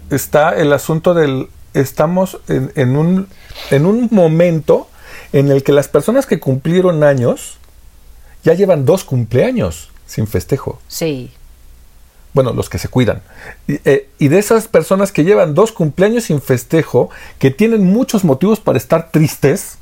Está 0.09 0.55
el 0.55 0.73
asunto 0.73 1.13
del... 1.13 1.49
Estamos 1.73 2.39
en, 2.47 2.71
en 2.75 2.95
un, 2.95 3.27
en 3.69 3.85
un 3.85 4.07
momento 4.11 4.87
en 5.33 5.51
el 5.51 5.61
que 5.61 5.73
las 5.73 5.89
personas 5.89 6.25
que 6.25 6.39
cumplieron 6.39 7.03
años 7.03 7.57
ya 8.45 8.53
llevan 8.53 8.85
dos 8.85 9.03
cumpleaños 9.03 9.89
sin 10.07 10.27
festejo. 10.27 10.79
Sí. 10.87 11.31
bueno, 12.33 12.53
los 12.53 12.69
que 12.69 12.77
se 12.77 12.87
cuidan. 12.87 13.21
Y, 13.67 13.79
eh, 13.85 14.09
y 14.19 14.27
de 14.29 14.39
esas 14.39 14.67
personas 14.67 15.11
que 15.11 15.23
llevan 15.23 15.55
dos 15.55 15.71
cumpleaños 15.71 16.25
sin 16.25 16.41
festejo, 16.41 17.09
que 17.39 17.51
tienen 17.51 17.83
muchos 17.83 18.23
motivos 18.23 18.59
para 18.59 18.77
estar 18.77 19.11
tristes, 19.11 19.77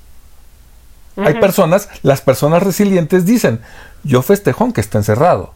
hay 1.15 1.35
personas, 1.35 1.89
las 2.01 2.21
personas 2.21 2.63
resilientes 2.63 3.25
dicen, 3.25 3.59
yo 4.03 4.21
festejo 4.21 4.63
aunque 4.63 4.81
esté 4.81 4.97
encerrado. 4.97 5.53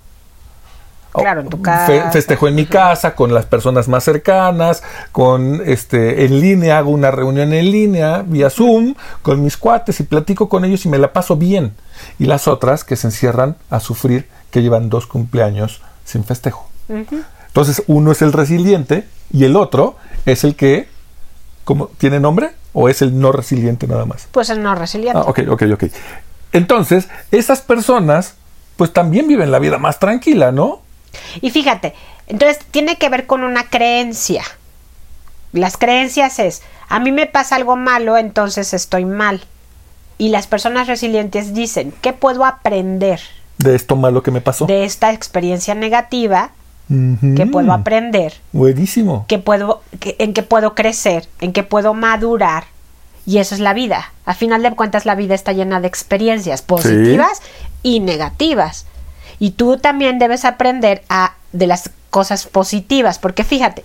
O, 1.18 1.22
Claro, 1.22 1.42
en 1.42 1.50
tu 1.50 1.58
fe- 1.58 1.64
casa. 1.64 2.12
festejo 2.12 2.48
en 2.48 2.56
mi 2.56 2.66
casa, 2.66 3.16
con 3.16 3.34
las 3.34 3.46
personas 3.46 3.88
más 3.88 4.04
cercanas, 4.04 4.84
con 5.12 5.62
este 5.66 6.26
en 6.26 6.40
línea, 6.40 6.78
hago 6.78 6.92
una 6.92 7.12
reunión 7.12 7.52
en 7.54 7.72
línea, 7.72 8.24
vía 8.26 8.50
Zoom, 8.50 8.96
con 9.22 9.44
mis 9.44 9.58
cuates 9.58 10.00
y 10.00 10.04
platico 10.04 10.48
con 10.50 10.64
ellos 10.66 10.86
y 10.86 10.90
me 10.90 10.98
la 10.98 11.12
paso 11.14 11.36
bien. 11.36 11.74
Y 12.20 12.26
las 12.26 12.48
otras 12.48 12.84
que 12.84 12.96
se 12.96 13.08
encierran 13.08 13.56
a 13.70 13.80
sufrir 13.80 14.28
que 14.52 14.62
llevan 14.62 14.90
dos 14.90 15.08
cumpleaños 15.08 15.82
sin 16.06 16.24
festejo. 16.24 16.70
Entonces, 17.48 17.84
uno 17.88 18.12
es 18.12 18.22
el 18.22 18.32
resiliente 18.34 19.06
y 19.32 19.44
el 19.44 19.56
otro 19.56 19.96
es 20.26 20.44
el 20.44 20.56
que, 20.56 20.88
¿cómo, 21.64 21.88
¿tiene 21.98 22.20
nombre? 22.20 22.52
¿O 22.74 22.88
es 22.90 23.02
el 23.02 23.20
no 23.20 23.32
resiliente 23.32 23.88
nada 23.88 24.06
más? 24.06 24.28
Pues 24.32 24.50
el 24.52 24.62
no 24.62 24.76
resiliente. 24.76 25.20
Ah, 25.20 25.24
ok, 25.30 25.40
ok, 25.50 25.64
ok. 25.74 25.84
Entonces, 26.54 27.10
esas 27.32 27.62
personas, 27.62 28.36
pues 28.78 28.94
también 28.94 29.28
viven 29.28 29.52
la 29.52 29.60
vida 29.60 29.80
más 29.80 30.00
tranquila, 30.00 30.52
¿no? 30.52 30.82
Y 31.42 31.50
fíjate, 31.52 31.94
entonces 32.28 32.60
tiene 32.72 32.98
que 32.98 33.10
ver 33.10 33.26
con 33.26 33.44
una 33.44 33.70
creencia. 33.70 34.44
Las 35.54 35.78
creencias 35.78 36.40
es, 36.40 36.62
a 36.90 37.00
mí 37.00 37.12
me 37.12 37.26
pasa 37.26 37.56
algo 37.56 37.76
malo, 37.76 38.18
entonces 38.18 38.74
estoy 38.74 39.06
mal. 39.06 39.44
Y 40.18 40.30
las 40.30 40.48
personas 40.48 40.88
resilientes 40.88 41.54
dicen, 41.54 41.94
¿qué 42.02 42.12
puedo 42.12 42.44
aprender 42.44 43.20
De 43.60 43.76
esto 43.76 43.96
malo 43.96 44.24
que 44.24 44.32
me 44.32 44.42
pasó. 44.42 44.66
de 44.66 44.84
esta 44.84 45.14
experiencia 45.14 45.76
negativa? 45.76 46.52
Ujú. 46.90 47.36
¿Qué 47.36 47.46
puedo 47.46 47.72
aprender? 47.74 48.34
Buenísimo. 48.52 49.26
¿Qué 49.28 49.38
puedo, 49.40 49.84
¿En 50.02 50.34
qué 50.34 50.42
puedo 50.42 50.74
crecer? 50.74 51.28
¿En 51.42 51.54
qué 51.54 51.64
puedo 51.64 51.94
madurar? 51.94 52.66
Y 53.26 53.40
eso 53.40 53.54
es 53.56 53.62
la 53.62 53.74
vida. 53.74 54.14
A 54.26 54.34
final 54.34 54.64
de 54.64 54.72
cuentas, 54.72 55.06
la 55.06 55.14
vida 55.14 55.36
está 55.36 55.52
llena 55.52 55.82
de 55.82 55.88
experiencias 55.88 56.62
positivas 56.62 57.42
y 57.84 58.00
negativas. 58.00 58.86
Y 59.40 59.52
tú 59.52 59.78
también 59.78 60.20
debes 60.20 60.46
aprender 60.46 61.04
a, 61.10 61.36
de 61.52 61.68
las 61.68 61.92
cosas 62.10 62.48
positivas, 62.48 63.20
porque 63.20 63.44
fíjate, 63.44 63.84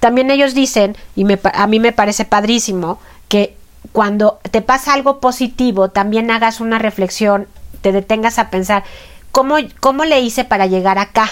también 0.00 0.30
ellos 0.30 0.54
dicen, 0.54 0.96
y 1.16 1.24
me 1.24 1.38
a 1.42 1.66
mí 1.66 1.80
me 1.80 1.92
parece 1.92 2.24
padrísimo, 2.24 2.98
que 3.28 3.56
cuando 3.92 4.40
te 4.50 4.62
pasa 4.62 4.94
algo 4.94 5.20
positivo, 5.20 5.90
también 5.90 6.30
hagas 6.30 6.60
una 6.60 6.78
reflexión 6.78 7.46
te 7.84 7.92
detengas 7.92 8.38
a 8.38 8.48
pensar, 8.48 8.82
¿cómo, 9.30 9.56
cómo 9.78 10.06
le 10.06 10.18
hice 10.22 10.44
para 10.44 10.64
llegar 10.64 10.98
acá? 10.98 11.28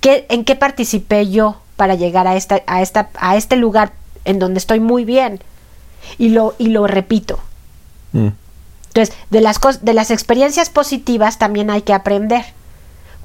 ¿Qué, 0.00 0.26
¿En 0.30 0.44
qué 0.44 0.56
participé 0.56 1.30
yo 1.30 1.60
para 1.76 1.94
llegar 1.94 2.26
a, 2.26 2.34
esta, 2.34 2.62
a, 2.66 2.82
esta, 2.82 3.08
a 3.20 3.36
este 3.36 3.54
lugar 3.54 3.92
en 4.24 4.40
donde 4.40 4.58
estoy 4.58 4.80
muy 4.80 5.04
bien? 5.04 5.38
Y 6.18 6.30
lo, 6.30 6.56
y 6.58 6.70
lo 6.70 6.88
repito. 6.88 7.38
Mm. 8.10 8.30
Entonces, 8.98 9.16
de 9.30 9.40
las, 9.40 9.60
de 9.82 9.94
las 9.94 10.10
experiencias 10.10 10.70
positivas 10.70 11.38
también 11.38 11.70
hay 11.70 11.82
que 11.82 11.92
aprender. 11.92 12.44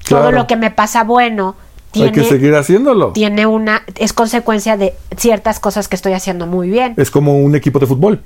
Todo 0.07 0.31
lo 0.31 0.45
que 0.47 0.55
me 0.55 0.69
pasa 0.69 1.03
bueno 1.03 1.55
Hay 1.95 2.11
que 2.11 2.11
tiene, 2.11 2.29
seguir 2.29 2.55
haciéndolo. 2.55 3.13
tiene 3.13 3.45
una, 3.45 3.83
es 3.95 4.13
consecuencia 4.13 4.77
de 4.77 4.93
ciertas 5.17 5.59
cosas 5.59 5.87
que 5.87 5.95
estoy 5.95 6.13
haciendo 6.13 6.45
muy 6.45 6.69
bien. 6.69 6.93
Es 6.97 7.09
como 7.09 7.39
un 7.39 7.55
equipo 7.55 7.79
de 7.79 7.87
fútbol. 7.87 8.21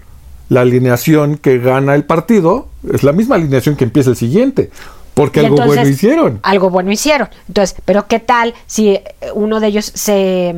La 0.49 0.61
alineación 0.61 1.37
que 1.37 1.59
gana 1.59 1.95
el 1.95 2.03
partido 2.03 2.67
es 2.91 3.03
la 3.03 3.11
misma 3.13 3.35
alineación 3.35 3.75
que 3.75 3.83
empieza 3.85 4.09
el 4.09 4.15
siguiente. 4.17 4.71
Porque 5.13 5.41
Y 5.41 5.45
algo 5.45 5.57
entonces, 5.57 5.77
bueno 5.77 5.89
hicieron. 5.89 6.39
Algo 6.43 6.69
bueno 6.69 6.91
hicieron. 6.91 7.29
Entonces, 7.47 7.77
pero 7.85 8.07
¿qué 8.07 8.19
tal 8.19 8.53
si 8.65 8.89
eh, 8.89 9.03
uno 9.33 9.59
de 9.59 9.67
ellos 9.67 9.91
se 9.93 10.53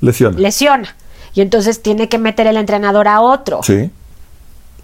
Lesión. 0.00 0.40
lesiona? 0.40 0.96
Y 1.34 1.40
entonces 1.40 1.82
tiene 1.82 2.08
que 2.08 2.18
meter 2.18 2.46
el 2.46 2.56
entrenador 2.56 3.08
a 3.08 3.20
otro. 3.20 3.60
Sí. 3.62 3.90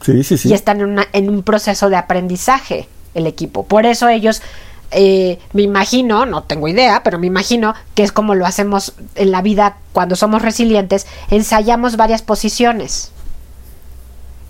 Sí, 0.01 0.23
sí, 0.23 0.39
sí. 0.39 0.49
Y 0.49 0.53
están 0.55 0.81
en, 0.81 0.87
una- 0.91 1.09
en 1.13 1.29
un 1.29 1.43
proceso 1.43 1.91
de 1.91 1.97
aprendizaje 1.97 2.89
el 3.15 3.27
equipo. 3.27 3.65
Por 3.65 3.85
eso 3.87 4.09
ellos, 4.09 4.43
eh, 4.91 5.39
me 5.53 5.63
imagino, 5.63 6.25
no 6.27 6.43
tengo 6.45 6.69
idea, 6.69 7.03
pero 7.03 7.19
me 7.19 7.27
imagino 7.27 7.75
que 7.95 8.03
es 8.05 8.13
como 8.13 8.35
lo 8.35 8.47
hacemos 8.47 8.95
en 9.17 9.33
la 9.33 9.43
vida 9.43 9.77
cuando 9.93 10.15
somos 10.17 10.43
resilientes, 10.43 11.07
ensayamos 11.31 11.97
varias 11.97 12.23
posiciones. 12.23 13.11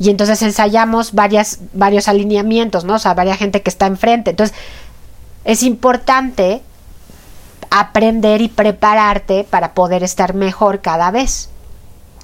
Y 0.00 0.10
entonces 0.10 0.42
ensayamos 0.42 1.12
varias, 1.12 1.58
varios 1.72 2.06
alineamientos, 2.08 2.84
¿no? 2.84 2.94
O 2.94 2.98
sea, 3.00 3.14
varias 3.14 3.38
gente 3.38 3.62
que 3.62 3.70
está 3.70 3.86
enfrente. 3.86 4.30
Entonces, 4.30 4.56
es 5.44 5.62
importante 5.64 6.62
aprender 7.70 8.40
y 8.42 8.48
prepararte 8.48 9.44
para 9.48 9.74
poder 9.74 10.02
estar 10.04 10.34
mejor 10.34 10.80
cada 10.82 11.10
vez. 11.10 11.50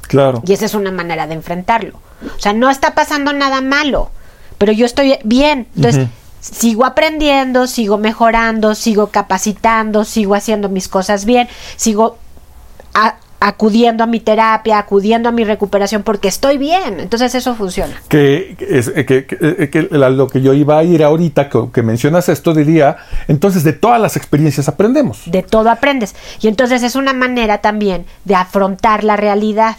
Claro. 0.02 0.42
Y 0.46 0.52
esa 0.52 0.66
es 0.66 0.74
una 0.74 0.90
manera 0.92 1.26
de 1.26 1.34
enfrentarlo. 1.34 1.98
O 2.36 2.40
sea, 2.40 2.52
no 2.52 2.70
está 2.70 2.94
pasando 2.94 3.32
nada 3.32 3.60
malo, 3.60 4.10
pero 4.58 4.72
yo 4.72 4.86
estoy 4.86 5.18
bien. 5.24 5.66
Entonces, 5.76 6.08
sigo 6.40 6.84
aprendiendo, 6.84 7.66
sigo 7.66 7.98
mejorando, 7.98 8.74
sigo 8.74 9.08
capacitando, 9.08 10.04
sigo 10.04 10.34
haciendo 10.34 10.68
mis 10.68 10.88
cosas 10.88 11.24
bien, 11.24 11.48
sigo 11.76 12.18
a- 12.94 13.16
acudiendo 13.40 14.04
a 14.04 14.06
mi 14.06 14.20
terapia, 14.20 14.78
acudiendo 14.78 15.28
a 15.28 15.32
mi 15.32 15.44
recuperación 15.44 16.02
porque 16.02 16.28
estoy 16.28 16.56
bien. 16.56 16.98
Entonces, 17.00 17.34
eso 17.34 17.54
funciona. 17.54 17.94
que, 18.08 18.56
es, 18.58 18.88
eh, 18.94 19.04
que, 19.04 19.26
que- 19.26 19.36
eh, 19.40 19.68
que 19.70 19.88
la- 19.90 20.08
lo 20.08 20.28
que 20.28 20.40
yo 20.40 20.54
iba 20.54 20.78
a 20.78 20.82
ir 20.84 21.02
ahorita, 21.04 21.50
que, 21.50 21.58
que 21.72 21.82
mencionas 21.82 22.28
esto, 22.30 22.54
diría, 22.54 22.96
entonces 23.28 23.62
de 23.64 23.72
todas 23.74 24.00
las 24.00 24.16
experiencias 24.16 24.68
aprendemos. 24.68 25.22
De 25.26 25.42
todo 25.42 25.68
aprendes. 25.70 26.14
Y 26.40 26.48
entonces 26.48 26.82
es 26.82 26.94
una 26.96 27.12
manera 27.12 27.58
también 27.58 28.06
de 28.24 28.34
afrontar 28.34 29.04
la 29.04 29.16
realidad. 29.16 29.76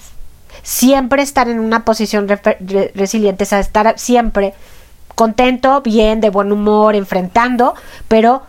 Siempre 0.64 1.22
estar 1.22 1.48
en 1.50 1.60
una 1.60 1.86
posición 1.86 2.28
re- 2.28 2.92
resiliente, 2.96 3.44
o 3.44 3.48
sea, 3.48 3.60
estar 3.60 3.98
siempre 3.98 4.54
contento, 5.16 5.82
bien, 5.82 6.22
de 6.22 6.30
buen 6.30 6.52
humor, 6.52 6.96
enfrentando, 6.96 7.74
pero 8.08 8.44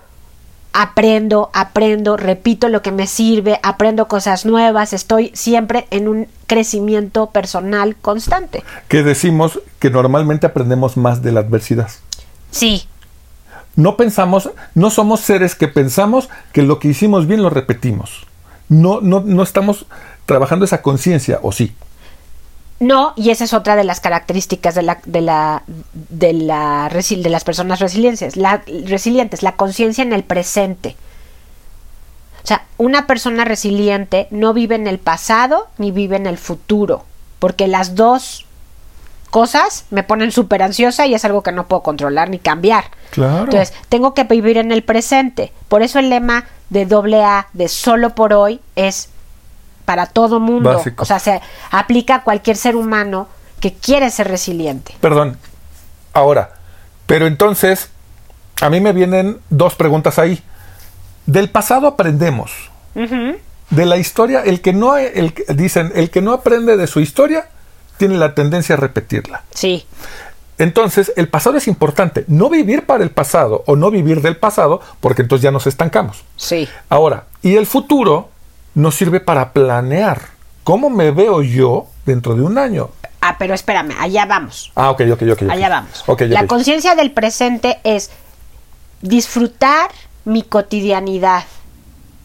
aprendo, 0.73 1.51
aprendo, 1.55 2.17
repito 2.19 2.69
lo 2.69 2.83
que 2.83 2.93
me 2.93 3.07
sirve, 3.07 3.59
aprendo 3.63 4.09
cosas 4.09 4.45
nuevas, 4.45 4.93
estoy 4.93 5.31
siempre 5.35 5.87
en 5.91 6.07
un 6.09 6.29
crecimiento 6.47 7.31
personal 7.31 7.97
constante. 7.97 8.63
Que 8.89 9.03
decimos 9.03 9.61
que 9.79 9.89
normalmente 9.91 10.47
aprendemos 10.47 10.97
más 10.99 11.23
de 11.23 11.33
la 11.33 11.41
adversidad. 11.41 11.89
Sí, 12.51 12.87
No 13.75 13.97
pensamos, 13.99 14.51
no 14.75 14.89
somos 14.91 15.21
seres 15.21 15.55
que 15.55 15.69
pensamos 15.69 16.29
que 16.53 16.63
lo 16.63 16.79
que 16.79 16.89
hicimos 16.89 17.27
bien 17.27 17.43
lo 17.43 17.51
repetimos. 17.51 18.27
No, 18.71 19.01
no, 19.03 19.21
no 19.25 19.43
estamos 19.43 19.85
trabajando 20.25 20.65
esa 20.65 20.81
conciencia, 20.83 21.39
o 21.43 21.53
sí. 21.53 21.75
No, 22.79 23.15
y 23.17 23.31
esa 23.31 23.45
es 23.45 23.55
otra 23.55 23.75
de 23.75 23.85
las 23.85 24.01
características 24.01 24.75
de 24.75 24.83
la 24.83 24.99
de 25.07 25.23
la 25.23 25.63
de 25.93 26.33
la 26.35 26.91
de 26.91 27.31
las 27.31 27.45
personas 27.45 27.81
resilientes, 27.81 28.37
la 28.37 28.63
resilientes, 28.85 29.43
la 29.43 29.57
conciencia 29.57 30.03
en 30.03 30.13
el 30.13 30.25
presente. 30.25 30.97
O 32.45 32.47
sea, 32.47 32.65
una 32.77 33.07
persona 33.07 33.45
resiliente 33.45 34.29
no 34.31 34.53
vive 34.53 34.75
en 34.75 34.87
el 34.87 34.99
pasado 34.99 35.69
ni 35.79 35.91
vive 35.91 36.17
en 36.17 36.27
el 36.27 36.39
futuro, 36.39 37.05
porque 37.39 37.67
las 37.67 37.95
dos 37.95 38.47
cosas 39.31 39.87
me 39.91 40.03
ponen 40.03 40.31
súper 40.31 40.63
ansiosa 40.63 41.07
y 41.07 41.15
es 41.15 41.25
algo 41.25 41.43
que 41.43 41.53
no 41.53 41.67
puedo 41.67 41.83
controlar 41.83 42.31
ni 42.31 42.39
cambiar. 42.39 42.85
Claro. 43.11 43.45
Entonces, 43.45 43.75
tengo 43.89 44.15
que 44.15 44.25
vivir 44.25 44.59
en 44.59 44.71
el 44.71 44.83
presente. 44.83 45.53
Por 45.69 45.83
eso 45.83 45.99
el 45.99 46.11
lema 46.11 46.45
de 46.71 46.87
doble 46.87 47.25
A, 47.25 47.49
de 47.53 47.69
solo 47.69 48.15
por 48.15 48.33
hoy, 48.33 48.61
es 48.77 49.09
para 49.87 50.05
todo 50.05 50.39
mundo. 50.41 50.75
Básico. 50.75 51.03
O 51.03 51.07
sea, 51.07 51.19
se 51.19 51.41
aplica 51.71 52.17
a 52.17 52.23
cualquier 52.25 52.59
ser 52.59 52.77
humano 52.77 53.29
que 53.61 53.73
quiere 53.73 54.11
ser 54.11 54.29
resiliente. 54.29 54.95
Perdón. 55.01 55.39
Ahora, 56.13 56.51
pero 57.07 57.27
entonces, 57.27 57.89
a 58.61 58.69
mí 58.69 58.81
me 58.81 58.93
vienen 58.93 59.39
dos 59.49 59.75
preguntas 59.75 60.19
ahí. 60.19 60.43
Del 61.25 61.49
pasado 61.49 61.87
aprendemos. 61.87 62.53
De 62.95 63.85
la 63.85 63.97
historia, 63.97 64.43
el 64.43 64.61
que 64.61 64.73
no, 64.73 64.97
el, 64.97 65.35
dicen, 65.55 65.93
el 65.95 66.11
que 66.11 66.23
no 66.23 66.33
aprende 66.33 66.77
de 66.77 66.87
su 66.87 67.01
historia 67.01 67.49
tiene 67.99 68.17
la 68.17 68.35
tendencia 68.35 68.75
a 68.75 68.79
repetirla. 68.79 69.43
Sí, 69.53 69.87
Entonces, 70.59 71.13
el 71.17 71.29
pasado 71.29 71.59
es 71.59 71.69
importante. 71.69 72.25
No 72.29 72.49
vivir 72.49 72.87
para 72.87 73.05
el 73.05 73.11
pasado 73.11 73.63
o 73.67 73.77
no 73.77 73.91
vivir 73.91 74.23
del 74.23 74.37
pasado, 74.37 74.81
porque 75.01 75.23
entonces 75.23 75.43
ya 75.43 75.51
nos 75.51 75.67
estancamos. 75.67 76.25
sí. 76.37 76.69
Ahora, 76.89 77.25
y 77.43 77.57
el 77.57 77.67
futuro 77.67 78.31
nos 78.77 78.95
sirve 78.95 79.19
para 79.19 79.53
planear 79.53 80.21
cómo 80.63 80.89
me 80.91 81.11
veo 81.11 81.43
yo 81.43 81.87
dentro 82.05 82.37
de 82.37 82.43
un 82.43 82.57
año. 82.59 82.91
Ah, 83.21 83.35
pero 83.39 83.55
espérame, 83.55 83.93
allá 83.99 84.25
vamos. 84.27 84.71
Ah, 84.77 84.91
ok, 84.91 85.03
ok, 85.15 85.23
ok. 85.33 85.43
Allá 85.51 85.69
vamos. 85.69 86.05
Ok, 86.07 86.23
La 86.29 86.47
conciencia 86.47 86.95
del 86.95 87.11
presente 87.11 87.79
es 87.83 88.11
disfrutar 89.03 89.91
mi 90.25 90.43
cotidianidad. 90.43 91.45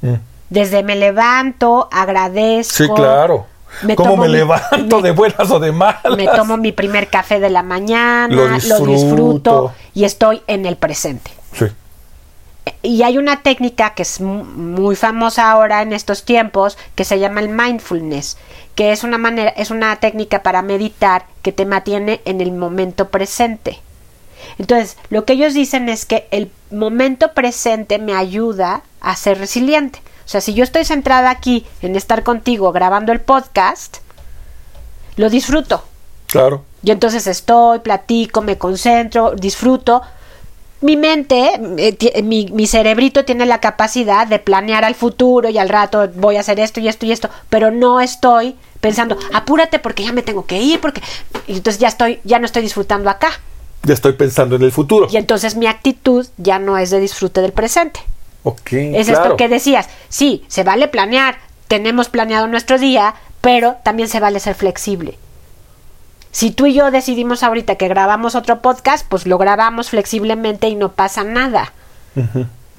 Mm. 0.02 0.16
Desde 0.50 0.84
me 0.84 0.96
levanto, 0.96 1.88
agradezco. 1.92 2.76
Sí, 2.76 2.88
claro. 2.96 3.46
me 3.84 3.96
¿Cómo 3.96 4.18
me 4.18 4.28
mi- 4.28 4.34
levanto 4.34 4.98
me- 5.02 5.02
de 5.04 5.12
buenas 5.12 5.50
o 5.50 5.60
de 5.60 5.72
malas? 5.72 6.02
Me 6.18 6.28
tomo 6.28 6.58
mi 6.58 6.72
primer 6.72 7.10
café 7.10 7.40
de 7.40 7.50
la 7.50 7.64
mañana, 7.64 8.28
Lo 8.36 8.48
lo 8.48 8.54
disfruto. 8.56 8.86
disfruto 8.92 9.74
y 9.94 10.04
estoy 10.04 10.42
en 10.48 10.66
el 10.66 10.76
presente. 10.76 11.32
Sí. 11.54 11.66
Y 12.84 13.04
hay 13.04 13.18
una 13.18 13.42
técnica 13.42 13.94
que 13.96 14.04
es 14.04 14.22
mu- 14.22 14.44
muy 14.44 14.96
famosa 14.96 15.50
ahora 15.52 15.82
en 15.82 15.94
estos 15.94 16.24
tiempos 16.26 16.78
que 16.96 17.06
se 17.06 17.20
llama 17.20 17.42
el 17.42 17.50
mindfulness, 17.50 18.38
que 18.76 18.92
es 18.92 19.04
una 19.04 19.18
manera, 19.18 19.50
es 19.52 19.72
una 19.72 19.96
técnica 19.98 20.44
para 20.44 20.62
meditar 20.62 21.26
que 21.42 21.52
te 21.52 21.66
mantiene 21.66 22.22
en 22.26 22.40
el 22.42 22.52
momento 22.52 23.10
presente. 23.10 23.80
Entonces, 24.58 24.98
lo 25.10 25.26
que 25.26 25.34
ellos 25.34 25.54
dicen 25.54 25.90
es 25.90 26.06
que 26.06 26.28
el 26.32 26.52
momento 26.72 27.34
presente 27.34 28.00
me 28.00 28.14
ayuda 28.14 28.82
a 29.00 29.16
ser 29.16 29.40
resiliente. 29.40 30.00
O 30.26 30.30
sea, 30.32 30.42
si 30.42 30.54
yo 30.54 30.64
estoy 30.64 30.86
centrada 30.86 31.30
aquí 31.30 31.66
en 31.82 31.96
estar 31.96 32.24
contigo 32.24 32.72
grabando 32.72 33.12
el 33.12 33.22
podcast, 33.22 33.98
lo 35.16 35.30
disfruto. 35.30 35.84
Claro. 36.28 36.64
Y 36.84 36.92
entonces 36.92 37.28
estoy, 37.28 37.80
platico, 37.80 38.42
me 38.42 38.58
concentro, 38.58 39.32
disfruto. 39.36 40.02
Mi 40.82 40.98
mente, 40.98 41.52
eh, 41.78 41.94
ti- 41.94 42.12
mi, 42.24 42.48
mi 42.52 42.66
cerebrito 42.68 43.24
tiene 43.24 43.46
la 43.46 43.60
capacidad 43.60 44.26
de 44.28 44.40
planear 44.40 44.84
al 44.84 44.96
futuro 44.96 45.50
y 45.50 45.58
al 45.58 45.70
rato 45.70 46.10
voy 46.16 46.38
a 46.38 46.40
hacer 46.40 46.60
esto 46.60 46.80
y 46.80 46.88
esto 46.88 47.06
y 47.06 47.12
esto, 47.12 47.30
pero 47.50 47.70
no 47.72 48.02
estoy 48.02 48.56
pensando, 48.80 49.16
apúrate 49.34 49.78
porque 49.78 50.04
ya 50.04 50.12
me 50.12 50.24
tengo 50.24 50.46
que 50.48 50.58
ir, 50.60 50.80
porque 50.80 51.02
y 51.48 51.54
entonces 51.54 51.80
ya 51.80 51.88
estoy, 51.88 52.20
ya 52.24 52.40
no 52.40 52.46
estoy 52.46 52.64
disfrutando 52.64 53.10
acá. 53.12 53.30
Ya 53.84 53.94
estoy 53.94 54.14
pensando 54.14 54.56
en 54.56 54.64
el 54.64 54.72
futuro. 54.72 55.08
Y 55.12 55.18
entonces 55.18 55.56
mi 55.56 55.68
actitud 55.68 56.28
ya 56.38 56.58
no 56.60 56.78
es 56.78 56.90
de 56.90 57.00
disfrute 57.00 57.42
del 57.42 57.52
presente. 57.52 58.00
Ok. 58.44 58.74
Es 58.74 59.08
claro. 59.08 59.24
esto 59.24 59.38
que 59.38 59.48
decías. 59.50 59.88
Sí, 60.10 60.44
se 60.48 60.64
vale 60.64 60.88
planear, 60.88 61.38
tenemos 61.68 62.10
planeado 62.10 62.48
nuestro 62.48 62.80
día, 62.80 63.14
pero 63.40 63.78
también 63.84 64.10
se 64.10 64.20
vale 64.20 64.40
ser 64.40 64.56
flexible. 64.56 65.18
Si 66.32 66.52
tú 66.52 66.66
y 66.66 66.74
yo 66.74 66.92
decidimos 66.92 67.44
ahorita 67.44 67.76
que 67.76 67.88
grabamos 67.88 68.36
otro 68.36 68.62
podcast, 68.62 69.06
pues 69.08 69.26
lo 69.28 69.38
grabamos 69.38 69.90
flexiblemente 69.90 70.68
y 70.70 70.76
no 70.76 70.92
pasa 70.94 71.24
nada. 71.24 71.74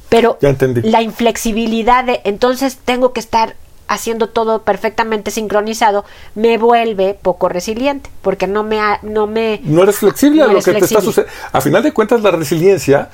Pero 0.08 0.38
Ya 0.40 0.54
la 0.82 1.02
inflexibilidad 1.02 2.04
de 2.04 2.20
entonces 2.24 2.78
tengo 2.84 3.12
que 3.12 3.20
estar 3.20 3.54
haciendo 3.88 4.28
todo 4.28 4.62
perfectamente 4.62 5.30
sincronizado 5.30 6.04
me 6.34 6.56
vuelve 6.56 7.18
poco 7.20 7.48
resiliente 7.50 8.08
porque 8.22 8.46
no 8.46 8.62
me 8.62 8.80
ha- 8.80 9.00
no 9.02 9.26
me 9.26 9.60
No 9.64 9.82
eres 9.82 9.96
flexible 9.96 10.42
no 10.42 10.48
a 10.50 10.52
lo 10.52 10.60
que 10.62 10.72
te 10.72 10.78
está 10.84 11.00
sucediendo. 11.02 11.32
A 11.52 11.60
final 11.60 11.82
de 11.82 11.92
cuentas, 11.92 12.22
la 12.22 12.30
resiliencia 12.30 13.10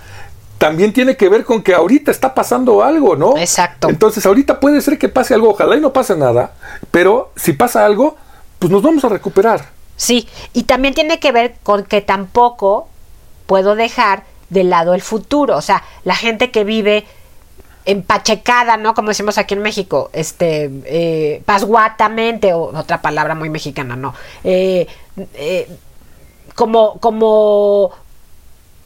también 0.58 0.92
tiene 0.92 1.16
que 1.16 1.28
ver 1.28 1.44
con 1.44 1.62
que 1.62 1.74
ahorita 1.74 2.10
está 2.10 2.34
pasando 2.34 2.82
algo, 2.82 3.16
¿no? 3.16 3.36
Exacto. 3.36 3.88
Entonces, 3.88 4.24
ahorita 4.26 4.60
puede 4.60 4.80
ser 4.80 4.98
que 4.98 5.08
pase 5.08 5.34
algo, 5.34 5.50
ojalá 5.50 5.76
y 5.76 5.80
no 5.80 5.92
pase 5.92 6.16
nada, 6.16 6.52
pero 6.90 7.32
si 7.36 7.52
pasa 7.52 7.84
algo, 7.84 8.16
pues 8.58 8.70
nos 8.70 8.82
vamos 8.82 9.04
a 9.04 9.08
recuperar. 9.08 9.66
Sí, 9.98 10.28
y 10.52 10.62
también 10.62 10.94
tiene 10.94 11.18
que 11.18 11.32
ver 11.32 11.56
con 11.64 11.84
que 11.84 12.00
tampoco 12.00 12.88
puedo 13.46 13.74
dejar 13.74 14.22
de 14.48 14.62
lado 14.62 14.94
el 14.94 15.02
futuro. 15.02 15.56
O 15.56 15.60
sea, 15.60 15.82
la 16.04 16.14
gente 16.14 16.52
que 16.52 16.62
vive 16.62 17.04
empachecada, 17.84 18.76
¿no? 18.76 18.94
Como 18.94 19.08
decimos 19.08 19.38
aquí 19.38 19.54
en 19.54 19.62
México, 19.62 20.10
este, 20.12 20.70
eh, 20.84 21.42
pasguatamente, 21.44 22.52
o 22.52 22.78
otra 22.78 23.02
palabra 23.02 23.34
muy 23.34 23.50
mexicana, 23.50 23.96
¿no? 23.96 24.14
Eh, 24.44 24.86
eh, 25.34 25.68
como, 26.54 27.00
como, 27.00 27.90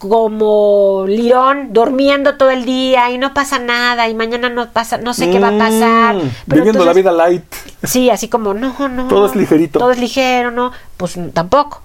como 0.09 1.05
león 1.07 1.68
durmiendo 1.70 2.36
todo 2.36 2.50
el 2.50 2.64
día 2.64 3.11
y 3.11 3.18
no 3.18 3.32
pasa 3.34 3.61
nada 3.61 4.09
y 4.09 4.14
mañana 4.14 4.48
no 4.48 4.70
pasa, 4.70 4.98
no 4.98 5.14
sé 5.14 5.30
qué 5.30 5.38
va 5.38 5.48
a 5.48 5.59
pasar. 5.59 6.16
Mm, 6.16 6.30
viviendo 6.46 6.84
la 6.84 6.92
vida 6.92 7.12
light. 7.12 7.44
Sí, 7.84 8.11
así 8.11 8.28
como, 8.28 8.53
no, 8.53 8.88
no. 8.88 9.07
Todo 9.07 9.26
es 9.26 9.36
ligerito. 9.36 9.78
Todo 9.78 9.92
es 9.92 9.98
ligero, 9.98 10.50
¿no? 10.50 10.72
Pues 10.96 11.16
tampoco. 11.32 11.82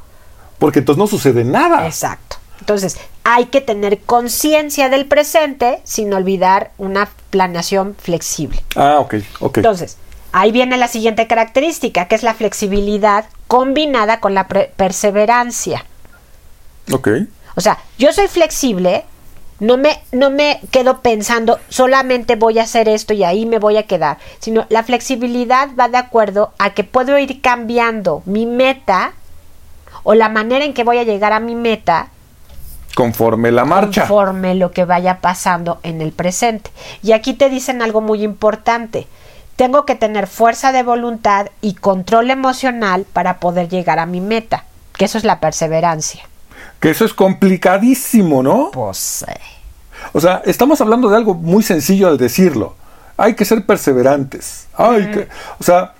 Porque 0.57 0.79
entonces 0.79 0.97
no 0.97 1.05
sucede 1.05 1.43
nada. 1.43 1.85
Exacto. 1.85 2.37
Entonces, 2.59 2.97
hay 3.23 3.45
que 3.45 3.61
tener 3.61 3.99
conciencia 3.99 4.89
del 4.89 5.05
presente 5.05 5.79
sin 5.83 6.11
olvidar 6.11 6.71
una 6.79 7.09
planeación 7.29 7.95
flexible. 7.99 8.63
Ah, 8.75 8.97
ok, 8.99 9.15
ok. 9.41 9.57
Entonces, 9.57 9.97
ahí 10.31 10.51
viene 10.51 10.77
la 10.77 10.87
siguiente 10.87 11.27
característica, 11.27 12.07
que 12.07 12.15
es 12.15 12.23
la 12.23 12.33
flexibilidad 12.33 13.25
combinada 13.47 14.19
con 14.19 14.33
la 14.33 14.47
perseverancia. 14.47 15.85
Ok. 16.91 17.09
O 17.57 17.61
sea, 17.61 17.79
yo 17.97 18.13
soy 18.13 18.27
flexible, 18.27 19.03
no 19.59 19.77
me, 19.77 19.99
no 20.11 20.29
me 20.29 20.61
quedo 20.69 20.99
pensando 20.99 21.59
solamente 21.69 22.35
voy 22.35 22.59
a 22.59 22.63
hacer 22.63 22.87
esto 22.87 23.15
y 23.15 23.23
ahí 23.23 23.47
me 23.47 23.57
voy 23.57 23.77
a 23.77 23.87
quedar, 23.87 24.19
sino 24.37 24.67
la 24.69 24.83
flexibilidad 24.83 25.69
va 25.77 25.89
de 25.89 25.97
acuerdo 25.97 26.53
a 26.59 26.75
que 26.75 26.83
puedo 26.83 27.17
ir 27.17 27.41
cambiando 27.41 28.21
mi 28.25 28.45
meta 28.45 29.13
o 30.03 30.13
la 30.13 30.29
manera 30.29 30.65
en 30.65 30.75
que 30.75 30.83
voy 30.83 30.99
a 30.99 31.03
llegar 31.03 31.33
a 31.33 31.39
mi 31.39 31.55
meta 31.55 32.09
Conforme 32.97 33.51
la 33.51 33.63
marcha. 33.63 34.01
Conforme 34.01 34.55
lo 34.55 34.71
que 34.71 34.83
vaya 34.83 35.19
pasando 35.21 35.79
en 35.83 36.01
el 36.01 36.11
presente. 36.11 36.71
Y 37.03 37.11
aquí 37.11 37.35
te 37.35 37.47
dicen 37.47 37.83
algo 37.83 38.01
muy 38.01 38.23
importante. 38.23 39.05
Tengo 39.55 39.85
que 39.85 39.93
tener 39.93 40.25
fuerza 40.25 40.71
de 40.71 40.81
voluntad 40.81 41.49
y 41.61 41.75
control 41.75 42.31
emocional 42.31 43.05
para 43.13 43.39
poder 43.39 43.69
llegar 43.69 43.99
a 43.99 44.07
mi 44.07 44.19
meta. 44.19 44.63
Que 44.93 45.05
eso 45.05 45.19
es 45.19 45.25
la 45.25 45.39
perseverancia. 45.39 46.23
Que 46.79 46.89
eso 46.89 47.05
es 47.05 47.13
complicadísimo, 47.13 48.43
¿no? 48.43 48.71
Pues. 48.71 49.25
O 50.13 50.21
sea, 50.21 50.41
estamos 50.45 50.79
hablando 50.81 51.09
de 51.09 51.17
algo 51.17 51.33
muy 51.33 51.63
sencillo 51.63 52.07
al 52.07 52.17
decirlo. 52.17 52.75
Hay 53.17 53.33
que 53.33 53.45
ser 53.45 53.65
perseverantes. 53.65 54.67
Hay 54.75 55.11
que, 55.11 55.27
o 55.59 55.63
sea, 55.63 55.93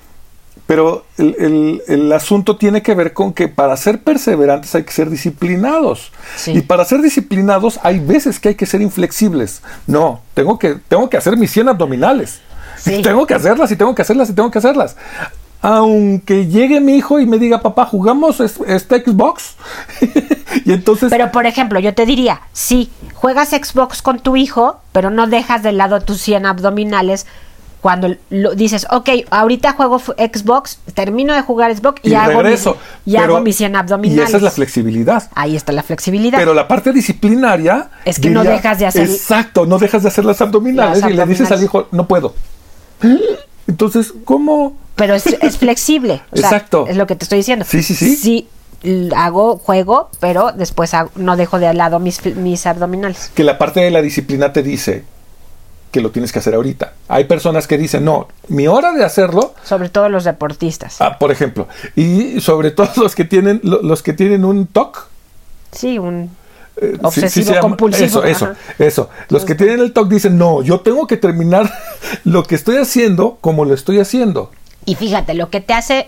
pero 0.68 1.06
el, 1.18 2.12
asunto 2.12 2.58
tiene 2.58 2.82
que 2.82 2.94
ver 2.94 3.14
con 3.14 3.34
que 3.34 3.48
para 3.48 3.76
ser 3.78 4.04
perseverantes 4.04 4.76
hay 4.76 4.84
que 4.84 4.92
ser 4.92 5.10
disciplinados. 5.10 6.12
Y 6.46 6.62
para 6.62 6.84
ser 6.84 7.02
disciplinados 7.02 7.80
hay 7.84 8.00
veces 8.00 8.40
que 8.40 8.50
hay 8.50 8.56
que 8.56 8.66
ser 8.66 8.82
inflexibles. 8.82 9.62
No, 9.88 10.22
tengo 10.34 10.60
que, 10.60 10.76
tengo 10.88 11.10
que 11.10 11.18
hacer 11.18 11.38
mis 11.38 11.52
100 11.52 11.70
abdominales. 11.70 12.42
Tengo 12.84 13.26
que 13.26 13.34
hacerlas 13.34 13.72
y 13.72 13.76
tengo 13.78 13.96
que 13.96 14.02
hacerlas 14.02 14.30
y 14.30 14.34
tengo 14.34 14.52
que 14.52 14.60
hacerlas. 14.60 14.98
Aunque 15.62 16.48
llegue 16.48 16.80
mi 16.80 16.96
hijo 16.96 17.20
y 17.20 17.26
me 17.26 17.40
diga, 17.40 17.62
papá, 17.62 17.86
¿jugamos 17.86 18.40
este 18.40 19.04
Xbox? 19.04 19.56
y 20.66 20.72
entonces... 20.72 21.10
Pero, 21.10 21.32
por 21.32 21.46
ejemplo, 21.46 21.80
yo 21.80 21.94
te 21.94 22.06
diría, 22.06 22.42
sí, 22.54 22.92
juegas 23.14 23.50
Xbox 23.50 24.02
con 24.02 24.20
tu 24.20 24.36
hijo, 24.36 24.80
pero 24.92 25.10
no 25.10 25.28
dejas 25.28 25.64
de 25.64 25.72
lado 25.72 26.00
tus 26.02 26.22
100 26.22 26.46
abdominales 26.46 27.26
cuando 27.82 28.16
lo 28.30 28.56
dices, 28.56 28.88
ok, 28.90 29.10
ahorita 29.30 29.74
juego 29.74 30.00
Xbox, 30.00 30.80
termino 30.94 31.34
de 31.34 31.42
jugar 31.42 31.76
Xbox 31.76 32.02
y, 32.04 32.16
hago, 32.16 32.42
y 33.06 33.16
hago 33.16 33.40
mis 33.42 33.56
100 33.58 33.76
abdominales. 33.76 34.26
Y 34.26 34.28
esa 34.28 34.38
es 34.38 34.44
la 34.44 34.52
flexibilidad. 34.52 35.30
Ahí 35.36 35.56
está 35.56 35.72
la 35.72 35.84
flexibilidad. 35.84 36.38
Pero 36.38 36.54
la 36.54 36.68
parte 36.68 36.92
disciplinaria... 36.92 37.90
Es 38.04 38.20
que 38.20 38.30
no 38.30 38.44
dejas 38.44 38.80
de 38.80 38.88
hacer... 38.88 39.10
Exacto, 39.10 39.66
no 39.66 39.78
dejas 39.78 40.04
de 40.04 40.10
hacer 40.10 40.26
las 40.26 40.42
abdominales, 40.42 41.04
y 41.08 41.14
le 41.14 41.26
dices 41.26 41.52
al 41.52 41.64
hijo, 41.64 41.88
no 41.92 42.08
puedo. 42.08 42.34
Entonces, 43.68 44.14
¿cómo? 44.26 44.78
Pero 44.96 45.14
es, 45.14 45.24
flexible. 45.58 46.22
exacto. 46.34 46.88
Es 46.88 46.98
lo 46.98 47.06
que 47.06 47.16
te 47.16 47.26
estoy 47.26 47.40
diciendo. 47.40 47.66
Sí, 47.68 47.84
sí, 47.84 47.94
sí. 47.94 48.16
Sí, 48.16 48.48
hago 49.16 49.58
juego, 49.58 50.10
pero 50.20 50.52
después 50.54 50.92
no 51.16 51.36
dejo 51.38 51.60
de 51.60 51.74
lado 51.74 52.00
mis, 52.00 52.26
mis 52.36 52.66
abdominales. 52.66 53.32
Que 53.36 53.44
la 53.44 53.58
parte 53.58 53.80
de 53.82 53.92
la 53.92 54.02
disciplina 54.02 54.54
te 54.54 54.64
dice, 54.64 55.04
que 55.92 56.02
lo 56.02 56.12
tienes 56.12 56.32
que 56.32 56.40
hacer 56.40 56.56
ahorita. 56.56 56.94
Hay 57.08 57.26
personas 57.26 57.68
que 57.68 57.78
dicen, 57.78 58.06
no, 58.06 58.28
mi 58.48 58.68
hora 58.68 58.94
de 58.94 59.04
hacerlo. 59.04 59.54
Sobre 59.64 59.90
todo 59.90 60.10
los 60.10 60.24
deportistas. 60.24 61.02
Ah, 61.02 61.18
por 61.18 61.32
ejemplo. 61.32 61.68
Y 61.96 62.40
sobre 62.42 62.72
todo 62.78 62.90
los 62.98 63.16
que 63.16 63.26
tienen, 63.26 63.62
los 63.64 64.04
que 64.04 64.14
tienen 64.14 64.46
un 64.46 64.68
TOC. 64.68 65.08
Sí, 65.72 66.00
un 66.00 66.32
eh, 66.80 66.98
obsesivo 67.02 67.60
compulsivo. 67.60 68.24
Eso, 68.24 68.24
eso, 68.24 68.56
eso. 68.78 69.10
Los 69.30 69.46
que 69.46 69.56
tienen 69.56 69.80
el 69.80 69.94
TOC 69.94 70.10
dicen, 70.10 70.38
no, 70.38 70.62
yo 70.62 70.82
tengo 70.82 71.08
que 71.08 71.18
terminar 71.18 71.72
lo 72.24 72.44
que 72.44 72.56
estoy 72.56 72.78
haciendo 72.78 73.38
como 73.42 73.66
lo 73.66 73.74
estoy 73.74 74.00
haciendo. 74.00 74.52
Y 74.86 74.96
fíjate, 74.96 75.34
lo 75.34 75.50
que 75.50 75.62
te 75.62 75.74
hace 75.74 76.08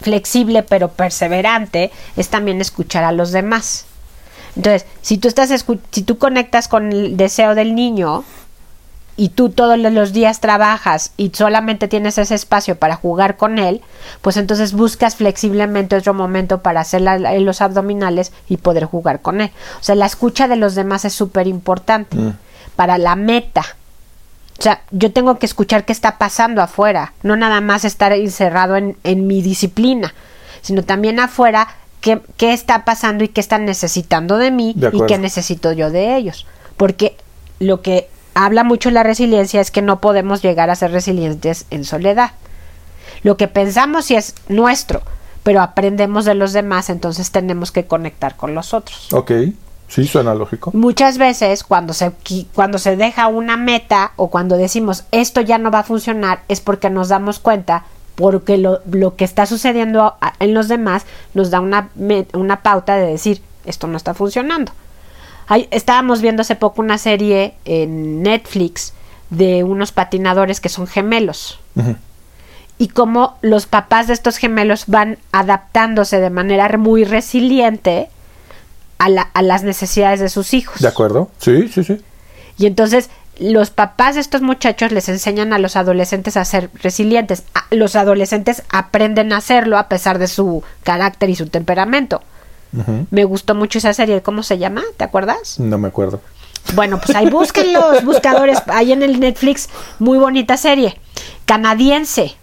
flexible 0.00 0.62
pero 0.62 0.88
perseverante 0.88 1.90
es 2.16 2.28
también 2.28 2.60
escuchar 2.60 3.04
a 3.04 3.12
los 3.12 3.32
demás. 3.32 3.86
Entonces, 4.56 4.86
si 5.02 5.18
tú 5.18 5.28
estás 5.28 5.50
si 5.90 6.02
tú 6.02 6.18
conectas 6.18 6.68
con 6.68 6.92
el 6.92 7.16
deseo 7.16 7.54
del 7.54 7.74
niño, 7.74 8.24
y 9.16 9.30
tú 9.30 9.48
todos 9.48 9.78
los 9.78 10.12
días 10.12 10.40
trabajas 10.40 11.12
y 11.16 11.30
solamente 11.34 11.88
tienes 11.88 12.18
ese 12.18 12.34
espacio 12.34 12.76
para 12.76 12.96
jugar 12.96 13.36
con 13.36 13.58
él, 13.58 13.80
pues 14.20 14.36
entonces 14.36 14.72
buscas 14.72 15.16
flexiblemente 15.16 15.96
otro 15.96 16.12
momento 16.12 16.60
para 16.60 16.80
hacer 16.80 17.02
los 17.40 17.60
abdominales 17.62 18.32
y 18.48 18.58
poder 18.58 18.84
jugar 18.84 19.22
con 19.22 19.40
él. 19.40 19.50
O 19.80 19.82
sea, 19.82 19.94
la 19.94 20.06
escucha 20.06 20.48
de 20.48 20.56
los 20.56 20.74
demás 20.74 21.04
es 21.06 21.14
súper 21.14 21.46
importante 21.46 22.16
mm. 22.16 22.34
para 22.76 22.98
la 22.98 23.16
meta. 23.16 23.62
O 24.58 24.62
sea, 24.62 24.82
yo 24.90 25.12
tengo 25.12 25.38
que 25.38 25.46
escuchar 25.46 25.84
qué 25.84 25.92
está 25.92 26.18
pasando 26.18 26.62
afuera, 26.62 27.14
no 27.22 27.36
nada 27.36 27.60
más 27.60 27.84
estar 27.84 28.12
encerrado 28.12 28.76
en, 28.76 28.96
en 29.04 29.26
mi 29.26 29.40
disciplina, 29.40 30.14
sino 30.60 30.82
también 30.82 31.20
afuera 31.20 31.68
qué, 32.00 32.20
qué, 32.36 32.52
está 32.52 32.84
pasando 32.84 33.24
y 33.24 33.28
qué 33.28 33.40
están 33.40 33.64
necesitando 33.64 34.36
de 34.38 34.50
mí 34.50 34.74
y 34.92 35.06
qué 35.06 35.18
necesito 35.18 35.72
yo 35.72 35.90
de 35.90 36.16
ellos. 36.16 36.46
Porque 36.76 37.16
lo 37.58 37.80
que 37.80 38.08
habla 38.36 38.64
mucho 38.64 38.90
la 38.90 39.02
resiliencia 39.02 39.60
es 39.60 39.70
que 39.70 39.82
no 39.82 40.00
podemos 40.00 40.42
llegar 40.42 40.68
a 40.68 40.76
ser 40.76 40.92
resilientes 40.92 41.64
en 41.70 41.84
soledad. 41.84 42.32
Lo 43.22 43.38
que 43.38 43.48
pensamos 43.48 44.04
si 44.04 44.14
es 44.14 44.34
nuestro, 44.48 45.00
pero 45.42 45.62
aprendemos 45.62 46.26
de 46.26 46.34
los 46.34 46.52
demás, 46.52 46.90
entonces 46.90 47.30
tenemos 47.30 47.72
que 47.72 47.86
conectar 47.86 48.36
con 48.36 48.54
los 48.54 48.74
otros. 48.74 49.10
Ok, 49.14 49.32
sí, 49.88 50.06
suena 50.06 50.34
lógico. 50.34 50.70
Muchas 50.74 51.16
veces 51.16 51.64
cuando 51.64 51.94
se, 51.94 52.12
cuando 52.54 52.78
se 52.78 52.96
deja 52.96 53.26
una 53.26 53.56
meta 53.56 54.12
o 54.16 54.28
cuando 54.28 54.58
decimos 54.58 55.04
esto 55.12 55.40
ya 55.40 55.56
no 55.56 55.70
va 55.70 55.80
a 55.80 55.84
funcionar 55.84 56.42
es 56.48 56.60
porque 56.60 56.90
nos 56.90 57.08
damos 57.08 57.38
cuenta 57.38 57.84
porque 58.16 58.58
lo, 58.58 58.80
lo 58.90 59.16
que 59.16 59.24
está 59.24 59.46
sucediendo 59.46 60.14
en 60.40 60.52
los 60.52 60.68
demás 60.68 61.04
nos 61.32 61.50
da 61.50 61.60
una, 61.60 61.88
una 62.34 62.62
pauta 62.62 62.96
de 62.96 63.06
decir 63.06 63.40
esto 63.64 63.86
no 63.86 63.96
está 63.96 64.14
funcionando 64.14 64.72
estábamos 65.70 66.20
viendo 66.20 66.42
hace 66.42 66.56
poco 66.56 66.82
una 66.82 66.98
serie 66.98 67.54
en 67.64 68.22
Netflix 68.22 68.92
de 69.30 69.64
unos 69.64 69.92
patinadores 69.92 70.60
que 70.60 70.68
son 70.68 70.86
gemelos. 70.86 71.58
Y 72.78 72.88
cómo 72.88 73.38
los 73.42 73.66
papás 73.66 74.06
de 74.06 74.12
estos 74.12 74.36
gemelos 74.36 74.84
van 74.86 75.18
adaptándose 75.32 76.20
de 76.20 76.30
manera 76.30 76.68
muy 76.76 77.04
resiliente 77.04 78.08
a, 78.98 79.06
a 79.06 79.42
las 79.42 79.62
necesidades 79.62 80.20
de 80.20 80.28
sus 80.28 80.52
hijos. 80.52 80.80
De 80.80 80.88
acuerdo, 80.88 81.30
sí, 81.38 81.68
sí, 81.68 81.84
sí. 81.84 82.00
Y 82.58 82.66
entonces 82.66 83.10
los 83.38 83.70
papás 83.70 84.14
de 84.14 84.22
estos 84.22 84.40
muchachos 84.40 84.92
les 84.92 85.08
enseñan 85.08 85.52
a 85.52 85.58
los 85.58 85.76
adolescentes 85.76 86.36
a 86.36 86.44
ser 86.44 86.70
resilientes. 86.82 87.44
Los 87.70 87.96
adolescentes 87.96 88.62
aprenden 88.70 89.32
a 89.32 89.38
hacerlo 89.38 89.78
a 89.78 89.88
pesar 89.88 90.18
de 90.18 90.26
su 90.26 90.62
carácter 90.82 91.30
y 91.30 91.36
su 91.36 91.48
temperamento. 91.48 92.22
Me 93.10 93.24
gustó 93.24 93.54
mucho 93.54 93.78
esa 93.78 93.92
serie. 93.94 94.22
¿Cómo 94.22 94.42
se 94.42 94.58
llama? 94.58 94.82
¿Te 94.96 95.04
acuerdas? 95.04 95.58
No 95.58 95.78
me 95.78 95.88
acuerdo. 95.88 96.20
Bueno, 96.74 97.00
pues 97.00 97.16
ahí 97.16 97.30
busquen 97.30 97.72
los 97.72 98.04
buscadores, 98.04 98.58
ahí 98.66 98.92
en 98.92 99.02
el 99.02 99.20
Netflix, 99.20 99.68
muy 99.98 100.18
bonita 100.18 100.56
serie. 100.56 100.98
Canadiense. 101.44 102.36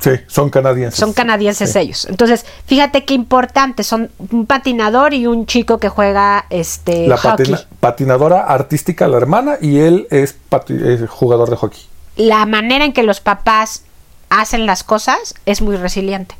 Sí, 0.00 0.10
son 0.26 0.50
canadienses. 0.50 0.98
Son 0.98 1.12
canadienses 1.12 1.76
ellos. 1.76 2.06
Entonces, 2.10 2.44
fíjate 2.66 3.04
qué 3.04 3.14
importante, 3.14 3.84
son 3.84 4.10
un 4.32 4.46
patinador 4.46 5.14
y 5.14 5.28
un 5.28 5.46
chico 5.46 5.78
que 5.78 5.88
juega 5.88 6.46
este 6.50 7.06
la 7.06 7.16
patinadora 7.78 8.42
artística 8.42 9.06
la 9.06 9.18
hermana 9.18 9.58
y 9.60 9.78
él 9.78 10.08
es, 10.10 10.36
jugador 11.08 11.50
de 11.50 11.56
hockey. 11.56 11.80
La 12.16 12.44
manera 12.46 12.84
en 12.84 12.92
que 12.92 13.04
los 13.04 13.20
papás 13.20 13.84
hacen 14.28 14.66
las 14.66 14.82
cosas 14.82 15.34
es 15.46 15.62
muy 15.62 15.76
resiliente. 15.76 16.34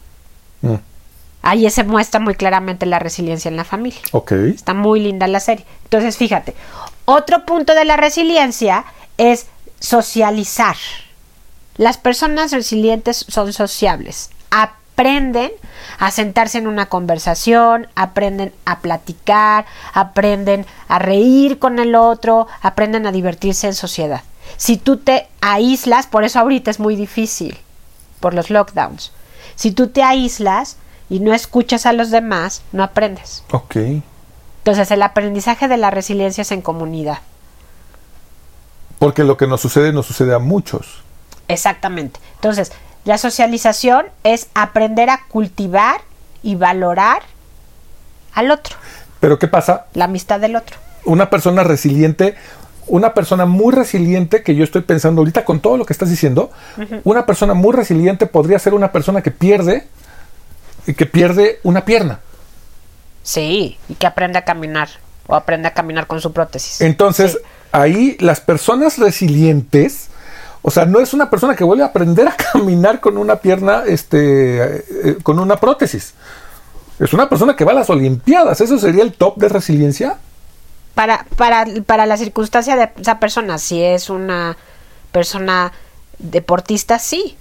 Mm. 0.62 0.74
Ahí 1.43 1.68
se 1.70 1.84
muestra 1.84 2.20
muy 2.20 2.34
claramente 2.34 2.86
la 2.86 3.01
resiliencia 3.01 3.49
en 3.49 3.57
la 3.57 3.64
familia. 3.64 4.01
Ok. 4.12 4.32
Está 4.32 4.74
muy 4.74 5.01
linda 5.01 5.26
la 5.26 5.40
serie. 5.40 5.66
Entonces, 5.84 6.16
fíjate, 6.16 6.55
otro 7.05 7.45
punto 7.45 7.74
de 7.74 7.84
la 7.84 7.97
resiliencia 7.97 8.84
es 9.18 9.47
socializar. 9.80 10.76
Las 11.76 11.99
personas 11.99 12.53
resilientes 12.53 13.26
son 13.28 13.53
sociables. 13.53 14.30
aprenden 14.51 15.51
a 15.99 16.11
sentarse 16.11 16.59
en 16.59 16.66
una 16.66 16.86
conversación, 16.86 17.88
aprenden 17.97 18.53
a 18.66 18.80
platicar, 18.80 19.64
aprenden 19.95 20.66
a 20.86 20.99
reír 20.99 21.59
con 21.59 21.78
el 21.78 21.95
otro, 21.95 22.47
aprenden 22.61 23.07
a 23.07 23.12
divertirse 23.12 23.66
en 23.66 23.74
sociedad. 23.74 24.22
Si 24.59 24.76
tú 24.76 24.99
te 24.99 25.28
aíslas, 25.40 26.07
por 26.07 26.24
eso 26.24 26.38
ahorita 26.38 26.70
es 26.70 26.78
muy 26.78 26.95
difícil, 26.95 27.59
por 28.20 28.34
los 28.34 28.51
lockdowns. 28.51 29.12
Si 29.57 29.72
tú 29.72 29.88
te 29.88 30.03
aíslas 30.03 30.76
y 31.12 31.20
no 31.20 31.34
escuchas 31.34 31.84
a 31.84 31.92
los 31.92 32.10
demás, 32.10 32.62
no 32.72 32.82
aprendes. 32.82 33.44
Ok. 33.50 33.76
Entonces 33.76 34.90
el 34.90 35.02
aprendizaje 35.02 35.68
de 35.68 35.76
la 35.76 35.90
resiliencia 35.90 36.40
es 36.40 36.52
en 36.52 36.62
comunidad. 36.62 37.18
Porque 38.98 39.22
lo 39.22 39.36
que 39.36 39.46
nos 39.46 39.60
sucede 39.60 39.92
nos 39.92 40.06
sucede 40.06 40.34
a 40.34 40.38
muchos. 40.38 41.02
Exactamente. 41.48 42.18
Entonces, 42.36 42.72
la 43.04 43.18
socialización 43.18 44.06
es 44.24 44.46
aprender 44.54 45.10
a 45.10 45.26
cultivar 45.28 46.00
y 46.42 46.54
valorar 46.54 47.20
al 48.32 48.50
otro, 48.50 48.74
Pero 49.20 49.38
¿qué 49.38 49.48
pasa? 49.48 49.88
la 49.92 50.06
amistad 50.06 50.40
del 50.40 50.56
otro. 50.56 50.78
Una 51.04 51.28
persona 51.28 51.62
resiliente, 51.62 52.36
una 52.86 53.12
persona 53.12 53.44
muy 53.44 53.74
resiliente, 53.74 54.42
que 54.42 54.54
yo 54.54 54.64
estoy 54.64 54.80
pensando 54.80 55.20
ahorita 55.20 55.44
con 55.44 55.60
todo 55.60 55.76
lo 55.76 55.84
que 55.84 55.92
estás 55.92 56.08
diciendo, 56.08 56.50
una 57.04 57.26
persona 57.26 57.52
muy 57.52 57.74
resiliente 57.74 58.24
podría 58.24 58.58
ser 58.58 58.72
una 58.72 58.92
persona 58.92 59.20
que 59.20 59.30
pierde, 59.30 59.86
que 60.86 61.06
pierde 61.06 61.60
una 61.62 61.84
pierna. 61.84 62.20
Sí, 63.22 63.78
y 63.88 63.94
que 63.94 64.06
aprende 64.06 64.38
a 64.38 64.44
caminar 64.44 64.88
o 65.26 65.34
aprende 65.34 65.68
a 65.68 65.74
caminar 65.74 66.06
con 66.06 66.20
su 66.20 66.32
prótesis. 66.32 66.80
Entonces, 66.80 67.32
Sí. 67.32 67.38
ahí 67.70 68.16
las 68.20 68.40
personas 68.40 68.98
resilientes, 68.98 70.08
o 70.62 70.70
sea, 70.70 70.84
no 70.84 71.00
es 71.00 71.14
una 71.14 71.30
persona 71.30 71.54
que 71.54 71.64
vuelve 71.64 71.84
a 71.84 71.86
aprender 71.86 72.26
a 72.28 72.36
caminar 72.52 73.00
con 73.00 73.16
una 73.16 73.36
pierna, 73.36 73.84
este, 73.86 74.58
eh, 74.78 74.84
eh, 75.04 75.18
con 75.22 75.38
una 75.38 75.56
prótesis. 75.56 76.14
Es 76.98 77.12
una 77.12 77.28
persona 77.28 77.56
que 77.56 77.64
va 77.64 77.72
a 77.72 77.76
las 77.76 77.90
Olimpiadas. 77.90 78.60
¿Eso 78.60 78.78
sería 78.78 79.02
el 79.02 79.12
top 79.12 79.36
de 79.38 79.48
resiliencia? 79.48 80.18
Para, 80.94 81.26
para, 81.36 81.64
para 81.86 82.06
la 82.06 82.16
circunstancia 82.16 82.76
de 82.76 82.90
esa 83.00 83.18
persona, 83.18 83.58
si 83.58 83.82
es 83.82 84.10
una 84.10 84.56
persona 85.10 85.72
deportista, 86.18 86.98
sí. 86.98 87.36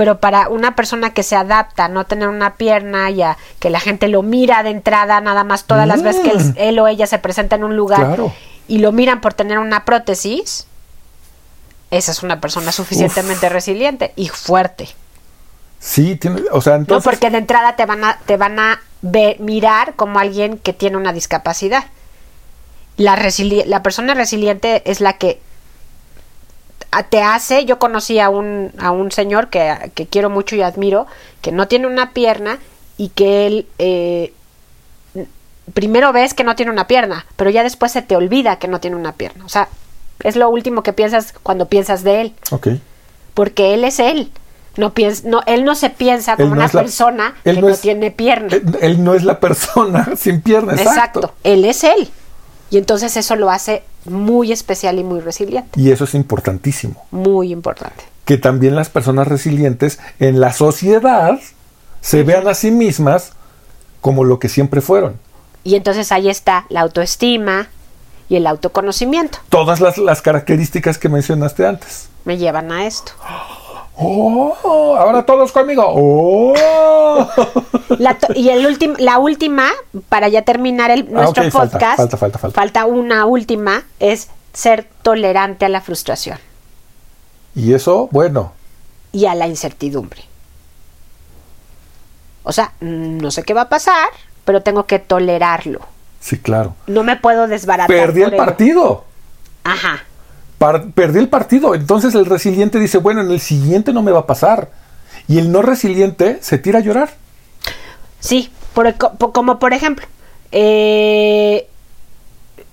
Pero 0.00 0.18
para 0.18 0.48
una 0.48 0.74
persona 0.76 1.12
que 1.12 1.22
se 1.22 1.36
adapta 1.36 1.84
a 1.84 1.88
no 1.88 2.06
tener 2.06 2.26
una 2.28 2.54
pierna 2.54 3.10
y 3.10 3.20
a 3.20 3.36
que 3.58 3.68
la 3.68 3.80
gente 3.80 4.08
lo 4.08 4.22
mira 4.22 4.62
de 4.62 4.70
entrada, 4.70 5.20
nada 5.20 5.44
más 5.44 5.64
todas 5.64 5.86
las 5.86 6.02
veces 6.02 6.22
que 6.22 6.30
él, 6.30 6.38
Mm. 6.38 6.52
él 6.56 6.78
o 6.78 6.88
ella 6.88 7.06
se 7.06 7.18
presenta 7.18 7.56
en 7.56 7.64
un 7.64 7.76
lugar 7.76 8.06
Claro. 8.06 8.32
y 8.66 8.78
lo 8.78 8.92
miran 8.92 9.20
por 9.20 9.34
tener 9.34 9.58
una 9.58 9.84
prótesis, 9.84 10.66
esa 11.90 12.12
es 12.12 12.22
una 12.22 12.40
persona 12.40 12.72
suficientemente 12.72 13.50
resiliente 13.50 14.14
y 14.16 14.28
fuerte. 14.28 14.88
Sí, 15.80 16.16
tiene, 16.16 16.42
o 16.50 16.62
sea, 16.62 16.74
No 16.74 16.78
entonces... 16.80 17.04
porque 17.04 17.28
de 17.28 17.36
entrada 17.36 17.76
te 17.76 17.84
van 17.84 18.02
a, 18.02 18.18
te 18.24 18.38
van 18.38 18.58
a 18.58 18.80
ver, 19.02 19.38
mirar 19.40 19.96
como 19.96 20.18
alguien 20.18 20.56
que 20.56 20.72
tiene 20.72 20.96
una 20.96 21.12
discapacidad. 21.12 21.84
La, 22.96 23.16
resili- 23.16 23.66
la 23.66 23.82
persona 23.82 24.14
resiliente 24.14 24.82
es 24.90 25.02
la 25.02 25.14
que 25.18 25.42
te 27.08 27.22
hace, 27.22 27.64
yo 27.64 27.78
conocí 27.78 28.18
a 28.18 28.28
un, 28.30 28.72
a 28.78 28.90
un 28.90 29.12
señor 29.12 29.48
que, 29.48 29.92
que 29.94 30.06
quiero 30.06 30.28
mucho 30.30 30.56
y 30.56 30.62
admiro, 30.62 31.06
que 31.40 31.52
no 31.52 31.68
tiene 31.68 31.86
una 31.86 32.12
pierna 32.12 32.58
y 32.96 33.10
que 33.10 33.46
él 33.46 33.66
eh, 33.78 34.32
primero 35.74 36.12
ves 36.12 36.34
que 36.34 36.44
no 36.44 36.56
tiene 36.56 36.72
una 36.72 36.86
pierna, 36.86 37.26
pero 37.36 37.50
ya 37.50 37.62
después 37.62 37.92
se 37.92 38.02
te 38.02 38.16
olvida 38.16 38.58
que 38.58 38.68
no 38.68 38.80
tiene 38.80 38.96
una 38.96 39.12
pierna. 39.12 39.44
O 39.44 39.48
sea, 39.48 39.68
es 40.24 40.36
lo 40.36 40.48
último 40.50 40.82
que 40.82 40.92
piensas 40.92 41.32
cuando 41.42 41.66
piensas 41.68 42.02
de 42.02 42.20
él, 42.22 42.34
Ok. 42.50 42.68
porque 43.34 43.74
él 43.74 43.84
es 43.84 44.00
él. 44.00 44.30
No 44.76 44.94
piens 44.94 45.24
no, 45.24 45.40
él 45.46 45.64
no 45.64 45.74
se 45.74 45.90
piensa 45.90 46.36
como 46.36 46.50
no 46.50 46.54
una 46.54 46.64
la- 46.66 46.70
persona 46.82 47.34
que 47.42 47.54
no 47.54 47.62
no, 47.62 47.68
es- 47.70 47.80
tiene 47.80 48.10
pierna. 48.12 48.48
Él, 48.54 48.78
él 48.80 49.04
no 49.04 49.14
es 49.14 49.24
la 49.24 49.40
persona 49.40 50.10
sin 50.16 50.40
pierna, 50.42 50.72
exacto. 50.74 50.90
Exacto. 51.20 51.34
Él 51.42 51.64
es 51.64 51.82
él. 51.84 52.08
Y 52.70 52.78
entonces 52.78 53.16
eso 53.16 53.34
lo 53.34 53.50
hace 53.50 53.82
muy 54.04 54.52
especial 54.52 54.98
y 54.98 55.04
muy 55.04 55.20
resiliente. 55.20 55.80
Y 55.80 55.90
eso 55.90 56.04
es 56.04 56.14
importantísimo. 56.14 57.04
Muy 57.10 57.52
importante. 57.52 58.04
Que 58.24 58.38
también 58.38 58.76
las 58.76 58.88
personas 58.88 59.28
resilientes 59.28 59.98
en 60.18 60.40
la 60.40 60.52
sociedad 60.52 61.38
se 62.00 62.22
vean 62.22 62.48
a 62.48 62.54
sí 62.54 62.70
mismas 62.70 63.32
como 64.00 64.24
lo 64.24 64.38
que 64.38 64.48
siempre 64.48 64.80
fueron. 64.80 65.16
Y 65.64 65.74
entonces 65.74 66.10
ahí 66.12 66.28
está 66.30 66.66
la 66.68 66.80
autoestima 66.80 67.68
y 68.28 68.36
el 68.36 68.46
autoconocimiento. 68.46 69.38
Todas 69.48 69.80
las, 69.80 69.98
las 69.98 70.22
características 70.22 70.96
que 70.96 71.08
mencionaste 71.08 71.66
antes. 71.66 72.08
Me 72.24 72.38
llevan 72.38 72.72
a 72.72 72.86
esto. 72.86 73.12
¡Oh! 74.00 74.96
Ahora 74.98 75.24
todos 75.24 75.52
conmigo. 75.52 75.84
¡Oh! 75.86 76.54
La 77.98 78.16
y 78.34 78.48
el 78.48 78.66
último, 78.66 78.94
la 78.98 79.18
última, 79.18 79.68
para 80.08 80.28
ya 80.28 80.42
terminar 80.42 80.90
el, 80.90 81.10
nuestro 81.12 81.44
Ah, 81.44 81.50
falta, 81.50 81.78
podcast, 81.78 81.96
falta, 81.98 82.16
falta, 82.16 82.38
falta. 82.52 82.86
una 82.86 83.26
última, 83.26 83.82
es 83.98 84.28
ser 84.52 84.88
tolerante 85.02 85.64
a 85.64 85.68
la 85.68 85.80
frustración 85.80 86.38
y 87.54 87.74
eso, 87.74 88.08
bueno, 88.12 88.52
y 89.12 89.26
a 89.26 89.34
la 89.34 89.48
incertidumbre. 89.48 90.22
O 92.42 92.52
sea, 92.52 92.72
no 92.80 93.30
sé 93.30 93.42
qué 93.42 93.54
va 93.54 93.62
a 93.62 93.68
pasar, 93.68 94.08
pero 94.44 94.62
tengo 94.62 94.86
que 94.86 94.98
tolerarlo. 94.98 95.80
sí, 96.20 96.38
claro. 96.38 96.74
No 96.86 97.02
me 97.02 97.16
puedo 97.16 97.46
desbaratar. 97.48 97.94
Perdí 97.94 98.22
el 98.22 98.28
ello. 98.34 98.36
partido. 98.36 99.04
Ajá. 99.64 100.04
Par- 100.60 100.90
perdí 100.90 101.18
el 101.18 101.28
partido. 101.30 101.74
Entonces 101.74 102.14
el 102.14 102.26
resiliente 102.26 102.78
dice, 102.78 102.98
bueno, 102.98 103.22
en 103.22 103.30
el 103.30 103.40
siguiente 103.40 103.94
no 103.94 104.02
me 104.02 104.12
va 104.12 104.18
a 104.20 104.26
pasar. 104.26 104.68
Y 105.26 105.38
el 105.38 105.50
no 105.50 105.62
resiliente 105.62 106.36
se 106.42 106.58
tira 106.58 106.80
a 106.80 106.82
llorar. 106.82 107.14
Sí, 108.20 108.50
por- 108.74 108.94
co- 108.96 109.14
po- 109.14 109.32
como 109.32 109.58
por 109.58 109.72
ejemplo, 109.72 110.04
eh, 110.52 111.66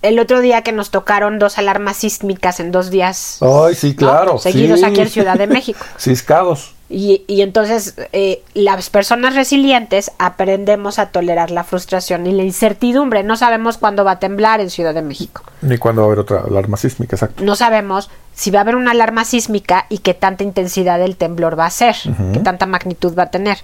el 0.01 0.19
otro 0.19 0.41
día 0.41 0.63
que 0.63 0.73
nos 0.73 0.91
tocaron 0.91 1.39
dos 1.39 1.57
alarmas 1.57 1.95
sísmicas 1.97 2.59
en 2.59 2.71
dos 2.73 2.89
días 2.89 3.39
Ay, 3.41 3.73
sí, 3.73 3.95
claro. 3.95 4.33
¿no? 4.33 4.37
seguidos 4.39 4.79
sí. 4.81 4.85
aquí 4.85 4.99
en 4.99 5.09
Ciudad 5.09 5.37
de 5.37 5.47
México. 5.47 5.79
Ciscados. 5.97 6.73
Y, 6.89 7.23
y 7.27 7.41
entonces 7.41 7.95
eh, 8.13 8.41
las 8.53 8.89
personas 8.89 9.35
resilientes 9.35 10.09
aprendemos 10.19 10.99
a 10.99 11.07
tolerar 11.07 11.51
la 11.51 11.65
frustración 11.65 12.25
y 12.27 12.31
la 12.31 12.43
incertidumbre. 12.43 13.23
No 13.23 13.35
sabemos 13.35 13.77
cuándo 13.77 14.05
va 14.05 14.11
a 14.11 14.19
temblar 14.19 14.61
en 14.61 14.69
Ciudad 14.69 14.93
de 14.93 15.01
México. 15.01 15.43
Ni 15.61 15.77
cuando 15.77 16.01
va 16.01 16.05
a 16.05 16.07
haber 16.07 16.19
otra 16.19 16.39
alarma 16.47 16.77
sísmica, 16.77 17.15
exacto. 17.17 17.43
No 17.43 17.55
sabemos 17.57 18.09
si 18.33 18.51
va 18.51 18.59
a 18.59 18.61
haber 18.61 18.75
una 18.75 18.91
alarma 18.91 19.25
sísmica 19.25 19.85
y 19.89 19.97
qué 19.97 20.13
tanta 20.13 20.43
intensidad 20.45 20.97
del 20.99 21.17
temblor 21.17 21.59
va 21.59 21.65
a 21.65 21.71
ser, 21.71 21.95
qué 22.33 22.39
tanta 22.39 22.65
magnitud 22.67 23.17
va 23.17 23.23
a 23.23 23.31
tener. 23.31 23.57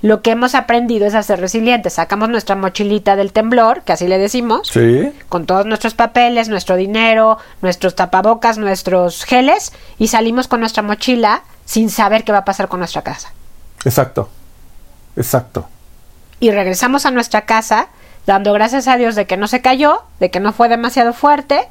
Lo 0.00 0.22
que 0.22 0.30
hemos 0.30 0.54
aprendido 0.54 1.06
es 1.06 1.14
a 1.16 1.24
ser 1.24 1.40
resilientes. 1.40 1.94
Sacamos 1.94 2.28
nuestra 2.28 2.54
mochilita 2.54 3.16
del 3.16 3.32
temblor, 3.32 3.82
que 3.82 3.92
así 3.92 4.06
le 4.06 4.18
decimos, 4.18 4.68
Sí. 4.68 5.10
con 5.28 5.44
todos 5.46 5.66
nuestros 5.66 5.94
papeles, 5.94 6.48
nuestro 6.48 6.76
dinero, 6.76 7.38
nuestros 7.62 7.96
tapabocas, 7.96 8.58
nuestros 8.58 9.24
geles, 9.24 9.72
y 9.98 10.06
salimos 10.06 10.46
con 10.46 10.60
nuestra 10.60 10.84
mochila 10.84 11.42
sin 11.68 11.90
saber 11.90 12.24
qué 12.24 12.32
va 12.32 12.38
a 12.38 12.44
pasar 12.46 12.66
con 12.68 12.78
nuestra 12.78 13.02
casa. 13.02 13.30
Exacto. 13.84 14.30
Exacto. 15.16 15.68
Y 16.40 16.50
regresamos 16.50 17.04
a 17.04 17.10
nuestra 17.10 17.42
casa 17.42 17.88
dando 18.26 18.54
gracias 18.54 18.88
a 18.88 18.96
Dios 18.96 19.14
de 19.16 19.26
que 19.26 19.36
no 19.36 19.48
se 19.48 19.60
cayó, 19.60 20.02
de 20.18 20.30
que 20.30 20.40
no 20.40 20.54
fue 20.54 20.70
demasiado 20.70 21.12
fuerte, 21.12 21.68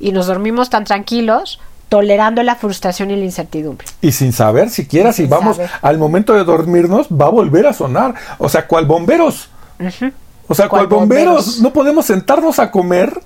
y 0.00 0.10
nos 0.10 0.26
dormimos 0.26 0.68
tan 0.68 0.82
tranquilos, 0.84 1.60
tolerando 1.88 2.42
la 2.42 2.56
frustración 2.56 3.12
y 3.12 3.16
la 3.16 3.24
incertidumbre. 3.24 3.86
Y 4.00 4.10
sin 4.12 4.32
saber 4.32 4.68
siquiera 4.68 5.12
si 5.12 5.26
vamos 5.26 5.56
saber. 5.56 5.70
al 5.80 5.98
momento 5.98 6.32
de 6.34 6.42
dormirnos, 6.42 7.06
va 7.08 7.26
a 7.26 7.30
volver 7.30 7.68
a 7.68 7.72
sonar. 7.72 8.14
O 8.38 8.48
sea, 8.48 8.66
¿cuál 8.66 8.86
bomberos? 8.86 9.48
O 10.48 10.54
sea, 10.54 10.68
¿Cuál 10.68 10.68
¿cuál 10.68 10.86
bomberos? 10.88 11.34
bomberos? 11.46 11.60
No 11.60 11.72
podemos 11.72 12.06
sentarnos 12.06 12.58
a 12.58 12.70
comer 12.72 13.20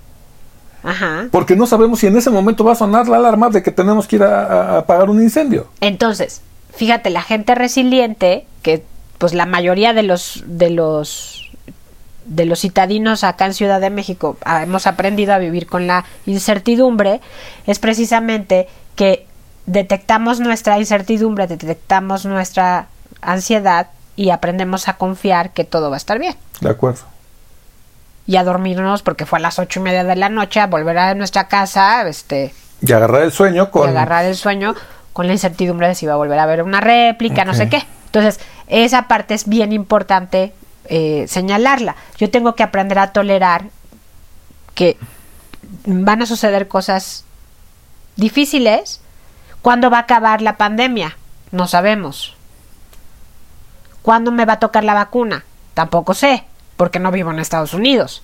Ajá. 0.85 1.29
porque 1.31 1.55
no 1.55 1.67
sabemos 1.67 2.01
si 2.01 2.09
en 2.09 2.17
ese 2.17 2.31
momento 2.31 2.65
va 2.65 2.73
a 2.73 2.77
sonar 2.77 3.09
la 3.09 3.17
alarma 3.17 3.51
de 3.51 3.63
que 3.63 3.71
tenemos 3.71 4.09
que 4.09 4.17
ir 4.17 4.23
a, 4.25 4.47
a 4.47 4.79
apagar 4.79 5.11
un 5.11 5.23
incendio. 5.23 5.69
Entonces, 5.81 6.43
fíjate, 6.75 7.11
la 7.11 7.23
gente 7.23 7.55
resiliente, 7.55 8.47
que 8.63 8.83
pues 9.19 9.35
la 9.35 9.47
mayoría 9.47 9.93
de 9.93 10.03
los 10.03 10.43
de 10.47 10.71
los 10.71 11.51
de 12.25 12.45
los 12.45 12.61
citadinos 12.61 13.25
acá 13.25 13.47
en 13.47 13.55
Ciudad 13.55 13.81
de 13.81 13.91
México 13.91 14.37
ah, 14.45 14.63
hemos 14.63 14.87
aprendido 14.87 15.33
a 15.33 15.39
vivir 15.39 15.67
con 15.67 15.87
la 15.87 16.05
incertidumbre, 16.27 17.21
es 17.67 17.79
precisamente 17.79 18.69
que 18.97 19.27
detectamos 19.67 20.41
nuestra 20.41 20.79
incertidumbre, 20.79 21.47
detectamos 21.47 22.25
nuestra 22.25 22.89
ansiedad 23.21 23.89
y 24.17 24.31
aprendemos 24.31 24.89
a 24.89 24.97
confiar 24.97 25.51
que 25.53 25.65
todo 25.65 25.91
va 25.91 25.97
a 25.97 25.99
estar 25.99 26.19
bien. 26.19 26.35
De 26.61 26.71
acuerdo. 26.71 27.12
Y 28.27 28.37
a 28.37 28.45
dormirnos 28.45 29.03
porque 29.03 29.27
fue 29.27 29.39
a 29.39 29.43
las 29.43 29.59
ocho 29.59 29.81
y 29.81 29.83
media 29.83 30.05
de 30.05 30.17
la 30.17 30.29
noche, 30.29 30.61
a 30.61 30.67
volver 30.67 30.99
a 30.99 31.15
nuestra 31.15 31.49
casa, 31.49 32.07
este, 32.09 32.55
Y 32.81 32.93
agarrar 32.93 33.23
el 33.23 33.33
sueño 33.33 33.65
y 33.65 33.71
con... 33.71 33.89
agarrar 33.89 34.25
el 34.25 34.37
sueño 34.37 34.75
con 35.13 35.27
la 35.27 35.33
incertidumbre 35.33 35.89
de 35.89 35.95
si 35.95 36.07
va 36.07 36.15
a 36.15 36.17
volver 36.17 36.39
a 36.39 36.47
ver 36.47 36.63
una 36.63 36.81
réplica, 36.81 37.45
no 37.45 37.55
sé 37.55 37.69
qué. 37.69 37.85
Entonces, 38.07 38.41
esa 38.69 39.09
parte 39.09 39.35
es 39.35 39.49
bien 39.49 39.73
importante 39.73 40.53
eh, 40.87 41.27
señalarla. 41.29 41.97
Yo 42.19 42.31
tengo 42.31 42.55
que 42.55 42.63
aprender 42.63 42.99
a 42.99 43.13
tolerar 43.13 43.67
que 44.75 44.97
van 45.85 46.23
a 46.23 46.27
suceder 46.27 46.69
cosas 46.69 47.25
difíciles. 48.17 49.01
¿Cuándo 49.61 49.91
va 49.91 49.99
a 49.99 50.03
acabar 50.03 50.43
la 50.43 50.57
pandemia? 50.57 51.17
No 51.51 51.67
sabemos. 51.69 52.35
¿Cuándo 54.03 54.33
me 54.33 54.45
va 54.45 54.55
a 54.55 54.61
tocar 54.61 54.85
la 54.85 54.95
vacuna? 54.95 55.45
Tampoco 55.75 56.15
sé, 56.15 56.45
porque 56.83 56.99
no 56.99 57.13
vivo 57.13 57.31
en 57.31 57.39
Estados 57.39 57.75
Unidos. 57.75 58.23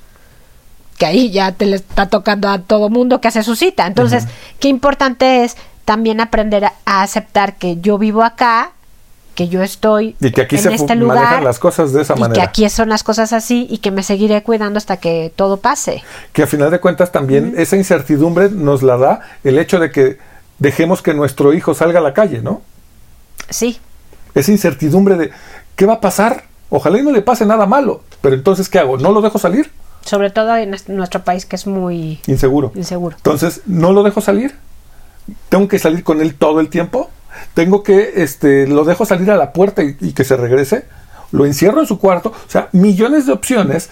Que 0.98 1.06
ahí 1.06 1.30
ya 1.30 1.52
te 1.52 1.64
le 1.64 1.76
está 1.76 2.09
tocando 2.09 2.48
a 2.48 2.59
todo 2.59 2.88
mundo 2.90 3.20
que 3.20 3.28
hace 3.28 3.44
su 3.44 3.54
cita. 3.54 3.86
Entonces, 3.86 4.24
qué 4.59 4.66
importante 4.66 5.44
es 5.44 5.56
también 5.84 6.20
aprender 6.20 6.64
a, 6.64 6.72
a 6.84 7.02
aceptar 7.04 7.54
que 7.54 7.76
yo 7.80 7.98
vivo 7.98 8.24
acá, 8.24 8.72
que 9.36 9.46
yo 9.46 9.62
estoy 9.62 10.16
Y 10.18 10.32
que 10.32 10.40
aquí 10.42 10.56
en 10.56 10.62
se 10.62 10.74
este 10.74 10.96
lugar 10.96 11.40
las 11.44 11.61
cosas 11.61 11.92
de 11.92 12.02
esa 12.02 12.14
y 12.16 12.18
manera. 12.20 12.34
que 12.34 12.48
aquí 12.48 12.68
son 12.68 12.88
las 12.88 13.04
cosas 13.04 13.32
así 13.32 13.68
y 13.70 13.78
que 13.78 13.92
me 13.92 14.02
seguiré 14.02 14.42
cuidando 14.42 14.78
hasta 14.78 14.96
que 14.96 15.32
todo 15.36 15.59
pase. 15.59 16.02
que 16.32 16.42
a 16.42 16.48
final 16.48 16.72
de 16.72 16.80
cuentas 16.80 17.12
también 17.12 17.54
esa 17.56 17.76
incertidumbre 17.76 18.50
nos 18.50 18.82
la 18.82 18.96
da 18.96 19.20
el 19.44 19.56
hecho 19.61 19.78
de 19.78 19.92
que 19.92 20.18
dejemos 20.59 21.00
que 21.00 21.14
nuestro 21.14 21.52
hijo 21.52 21.74
salga 21.74 22.00
a 22.00 22.02
la 22.02 22.12
calle, 22.12 22.42
¿no? 22.42 22.62
Sí, 23.50 23.78
Esa 24.34 24.50
incertidumbre 24.50 25.14
de 25.16 25.30
¿qué 25.76 25.86
va 25.86 25.92
a 25.94 26.00
pasar? 26.00 26.42
Ojalá 26.71 26.99
y 26.99 27.03
no 27.03 27.11
le 27.12 27.23
pase 27.23 27.47
nada 27.47 27.66
malo, 27.66 28.03
pero 28.21 28.35
entonces 28.35 28.69
¿qué 28.69 28.79
hago? 28.79 28.99
¿No 28.99 29.12
lo 29.12 29.21
dejo 29.21 29.39
salir? 29.39 29.71
sobre 30.03 30.31
todo 30.31 30.57
en 30.57 30.73
est- 30.73 30.89
nuestro 30.89 31.23
país 31.23 31.45
que 31.45 31.57
es 31.57 31.66
muy 31.66 32.19
Inseguro. 32.27 32.73
inseguro. 32.75 33.16
Entonces, 33.16 33.61
¿no 33.66 33.93
lo 33.93 34.03
dejo 34.03 34.23
salir? 34.23 34.55
¿Tengo 35.51 35.69
que 35.69 35.79
salir 35.79 36.03
con 36.03 36.23
él 36.23 36.35
todo 36.35 36.61
el 36.61 36.71
tiempo? 36.71 37.11
¿Tengo 37.53 37.83
que, 37.83 38.12
este, 38.23 38.66
lo 38.66 38.85
dejo 38.85 39.05
salir 39.05 39.31
a 39.31 39.37
la 39.37 39.53
puerta 39.53 39.83
y, 39.83 39.97
y 40.01 40.12
que 40.12 40.25
se 40.25 40.37
regrese? 40.37 40.87
¿Lo 41.31 41.45
encierro 41.45 41.81
en 41.83 41.87
su 41.87 41.99
cuarto? 41.99 42.31
O 42.31 42.51
sea, 42.51 42.69
millones 42.73 43.27
de 43.27 43.33
opciones 43.33 43.91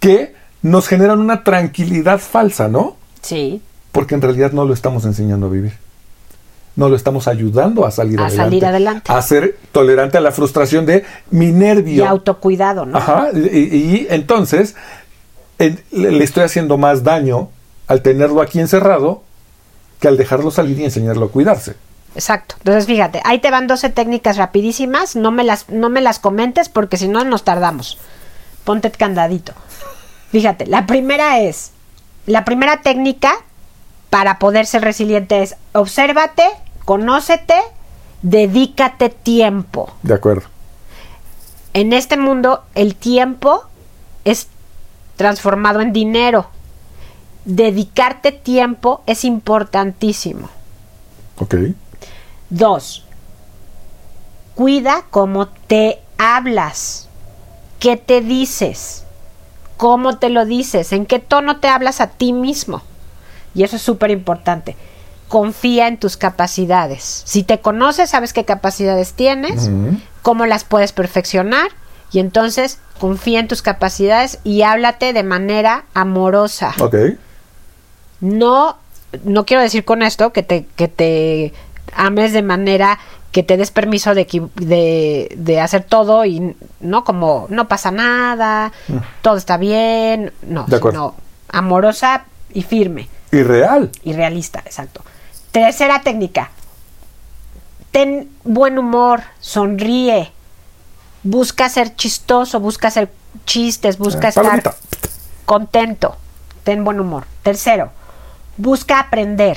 que 0.00 0.34
nos 0.62 0.88
generan 0.88 1.18
una 1.20 1.44
tranquilidad 1.44 2.18
falsa, 2.18 2.68
¿no? 2.68 2.96
Sí, 3.20 3.60
Porque 3.92 4.14
en 4.14 4.22
realidad 4.22 4.52
no 4.52 4.64
lo 4.64 4.72
estamos 4.72 5.04
enseñando 5.04 5.46
a 5.46 5.50
vivir. 5.50 5.74
No 6.76 6.88
lo 6.90 6.96
estamos 6.96 7.26
ayudando 7.26 7.86
a 7.86 7.90
salir 7.90 8.20
A 8.20 8.26
adelante. 8.26 8.44
salir 8.50 8.66
adelante. 8.66 9.12
A 9.12 9.22
ser 9.22 9.56
tolerante 9.72 10.18
a 10.18 10.20
la 10.20 10.30
frustración 10.30 10.84
de 10.86 11.04
mi 11.30 11.46
y 11.46 11.52
nervio. 11.52 12.06
autocuidado, 12.06 12.84
¿no? 12.86 12.98
Ajá. 12.98 13.28
Y, 13.34 13.48
y 13.48 14.06
entonces 14.10 14.74
en- 15.58 15.82
le, 15.90 16.10
le 16.12 16.22
estoy 16.24 16.42
haciendo 16.44 16.76
más 16.76 17.02
daño 17.02 17.48
al 17.88 18.02
tenerlo 18.02 18.42
aquí 18.42 18.60
encerrado 18.60 19.22
que 20.00 20.08
al 20.08 20.16
dejarlo 20.18 20.50
salir 20.50 20.78
y 20.78 20.84
enseñarlo 20.84 21.26
a 21.26 21.30
cuidarse. 21.30 21.74
Exacto. 22.14 22.54
Entonces, 22.58 22.86
fíjate, 22.86 23.20
ahí 23.24 23.38
te 23.40 23.50
van 23.50 23.66
12 23.66 23.88
técnicas 23.90 24.36
rapidísimas, 24.36 25.16
no 25.16 25.30
me 25.32 25.44
las 25.44 25.68
no 25.70 25.88
me 25.88 26.00
las 26.02 26.18
comentes 26.18 26.68
porque 26.68 26.96
si 26.98 27.08
no 27.08 27.24
nos 27.24 27.42
tardamos. 27.44 27.98
Ponte 28.64 28.90
candadito. 28.90 29.52
Fíjate, 30.30 30.66
la 30.66 30.86
primera 30.86 31.40
es 31.40 31.70
la 32.26 32.44
primera 32.44 32.82
técnica 32.82 33.32
para 34.10 34.38
poder 34.38 34.66
ser 34.66 34.82
resiliente 34.82 35.42
es 35.42 35.56
obsérvate, 35.72 36.42
conócete, 36.86 37.56
dedícate 38.22 39.10
tiempo. 39.10 39.92
De 40.02 40.14
acuerdo. 40.14 40.48
En 41.74 41.92
este 41.92 42.16
mundo 42.16 42.64
el 42.74 42.94
tiempo 42.94 43.64
es 44.24 44.48
transformado 45.16 45.82
en 45.82 45.92
dinero. 45.92 46.46
Dedicarte 47.44 48.32
tiempo 48.32 49.02
es 49.04 49.24
importantísimo. 49.24 50.48
Ok. 51.38 51.56
Dos, 52.48 53.04
cuida 54.54 55.04
cómo 55.10 55.48
te 55.48 56.00
hablas, 56.18 57.08
qué 57.78 57.96
te 57.96 58.20
dices, 58.20 59.04
cómo 59.76 60.18
te 60.18 60.30
lo 60.30 60.46
dices, 60.46 60.92
en 60.92 61.04
qué 61.04 61.18
tono 61.18 61.58
te 61.58 61.68
hablas 61.68 62.00
a 62.00 62.06
ti 62.06 62.32
mismo. 62.32 62.82
Y 63.54 63.64
eso 63.64 63.76
es 63.76 63.82
súper 63.82 64.10
importante. 64.10 64.76
Confía 65.28 65.88
en 65.88 65.98
tus 65.98 66.16
capacidades. 66.16 67.22
Si 67.24 67.42
te 67.42 67.60
conoces, 67.60 68.10
sabes 68.10 68.32
qué 68.32 68.44
capacidades 68.44 69.12
tienes, 69.14 69.70
cómo 70.22 70.46
las 70.46 70.64
puedes 70.64 70.92
perfeccionar. 70.92 71.68
Y 72.12 72.20
entonces 72.20 72.78
confía 73.00 73.40
en 73.40 73.48
tus 73.48 73.60
capacidades 73.62 74.38
y 74.44 74.62
háblate 74.62 75.12
de 75.12 75.22
manera 75.24 75.84
amorosa. 75.94 76.72
Ok. 76.80 76.94
No, 78.20 78.76
no 79.24 79.44
quiero 79.44 79.62
decir 79.62 79.84
con 79.84 80.02
esto 80.02 80.32
que 80.32 80.42
te, 80.42 80.66
que 80.76 80.88
te 80.88 81.52
ames 81.94 82.32
de 82.32 82.42
manera 82.42 82.98
que 83.32 83.42
te 83.42 83.56
des 83.58 83.70
permiso 83.70 84.14
de, 84.14 84.26
de, 84.54 85.34
de 85.36 85.60
hacer 85.60 85.82
todo 85.84 86.24
y 86.24 86.56
no 86.80 87.04
como 87.04 87.46
no 87.50 87.68
pasa 87.68 87.90
nada, 87.90 88.72
todo 89.20 89.36
está 89.36 89.58
bien, 89.58 90.32
no, 90.46 90.62
Mm. 90.62 90.70
De 90.70 90.76
acuerdo. 90.76 90.98
sino 90.98 91.14
amorosa 91.50 92.24
y 92.54 92.62
firme 92.62 93.08
Y 93.32 93.42
real. 93.42 93.90
y 94.04 94.14
realista, 94.14 94.60
exacto. 94.64 95.02
Tercera 95.56 96.02
técnica. 96.02 96.50
Ten 97.90 98.28
buen 98.44 98.78
humor, 98.78 99.22
sonríe, 99.40 100.30
busca 101.22 101.70
ser 101.70 101.96
chistoso, 101.96 102.60
busca 102.60 102.88
hacer 102.88 103.10
chistes, 103.46 103.96
busca 103.96 104.26
Eh, 104.26 104.28
estar 104.28 104.44
palomita. 104.44 104.76
contento, 105.46 106.14
ten 106.62 106.84
buen 106.84 107.00
humor. 107.00 107.24
Tercero, 107.42 107.90
busca 108.58 109.00
aprender. 109.00 109.56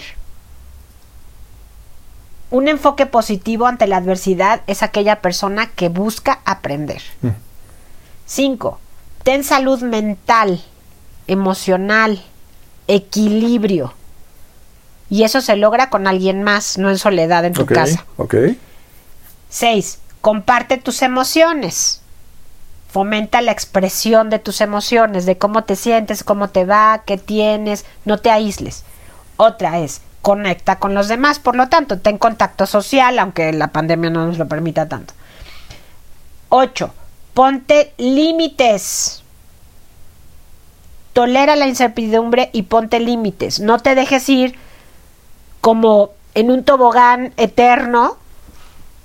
Un 2.49 2.69
enfoque 2.69 3.05
positivo 3.05 3.67
ante 3.67 3.85
la 3.85 3.97
adversidad 3.97 4.61
es 4.67 4.83
aquella 4.83 5.19
persona 5.19 5.67
que 5.67 5.89
busca 5.89 6.39
aprender. 6.45 7.01
Mm. 7.21 7.35
Cinco, 8.25 8.79
ten 9.23 9.43
salud 9.43 9.81
mental, 9.81 10.63
emocional, 11.27 12.23
equilibrio. 12.87 13.98
Y 15.09 15.23
eso 15.23 15.41
se 15.41 15.55
logra 15.55 15.89
con 15.89 16.07
alguien 16.07 16.43
más, 16.43 16.77
no 16.77 16.89
en 16.89 16.97
soledad 16.97 17.45
en 17.45 17.53
tu 17.53 17.65
casa. 17.65 18.05
Ok. 18.17 18.35
6. 19.49 19.99
Comparte 20.21 20.77
tus 20.77 21.01
emociones. 21.01 22.01
Fomenta 22.89 23.41
la 23.41 23.51
expresión 23.51 24.29
de 24.29 24.39
tus 24.39 24.61
emociones, 24.61 25.25
de 25.25 25.37
cómo 25.37 25.63
te 25.63 25.75
sientes, 25.75 26.23
cómo 26.23 26.49
te 26.49 26.65
va, 26.65 27.03
qué 27.05 27.17
tienes, 27.17 27.85
no 28.05 28.19
te 28.19 28.31
aísles. 28.31 28.83
Otra 29.37 29.79
es, 29.79 30.01
conecta 30.21 30.79
con 30.79 30.93
los 30.93 31.07
demás, 31.07 31.39
por 31.39 31.55
lo 31.55 31.69
tanto, 31.69 31.99
ten 31.99 32.17
contacto 32.17 32.65
social, 32.65 33.17
aunque 33.19 33.53
la 33.53 33.67
pandemia 33.67 34.09
no 34.09 34.25
nos 34.25 34.37
lo 34.37 34.47
permita 34.47 34.89
tanto. 34.89 35.13
8. 36.49 36.93
Ponte 37.33 37.93
límites. 37.97 39.23
Tolera 41.13 41.55
la 41.55 41.67
incertidumbre 41.67 42.49
y 42.53 42.63
ponte 42.63 42.99
límites. 42.99 43.59
No 43.59 43.79
te 43.79 43.95
dejes 43.95 44.27
ir 44.29 44.55
como 45.61 46.11
en 46.33 46.51
un 46.51 46.63
tobogán 46.63 47.33
eterno 47.37 48.17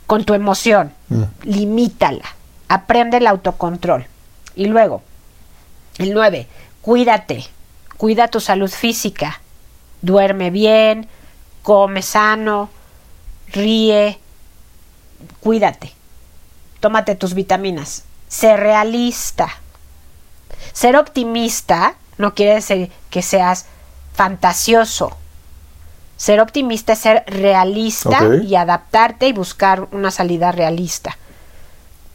con 0.07 0.25
tu 0.25 0.35
emoción. 0.35 0.93
Mm. 1.09 1.23
Limítala. 1.43 2.25
Aprende 2.69 3.19
el 3.19 3.27
autocontrol. 3.27 4.07
Y 4.55 4.67
luego, 4.67 5.03
el 5.99 6.13
9. 6.15 6.47
Cuídate. 6.83 7.45
Cuida 7.97 8.29
tu 8.29 8.41
salud 8.41 8.71
física. 8.71 9.41
Duerme 10.03 10.51
bien. 10.51 11.09
Come 11.63 12.03
sano. 12.03 12.71
Ríe. 13.49 14.19
Cuídate. 15.41 15.93
Tómate 16.81 17.15
tus 17.15 17.35
vitaminas. 17.35 18.05
Sé 18.29 18.57
realista. 18.57 19.49
Ser 20.73 20.97
optimista 20.97 21.95
no 22.19 22.35
quiere 22.35 22.55
decir 22.55 22.91
que 23.11 23.23
seas 23.23 23.67
fantasioso. 24.13 25.17
Ser 26.17 26.41
optimista 26.41 26.93
es 26.93 27.01
ser 27.01 27.25
realista 27.27 28.21
y 28.43 28.55
adaptarte 28.55 29.27
y 29.27 29.33
buscar 29.33 29.89
una 29.93 30.11
salida 30.11 30.53
realista. 30.53 31.17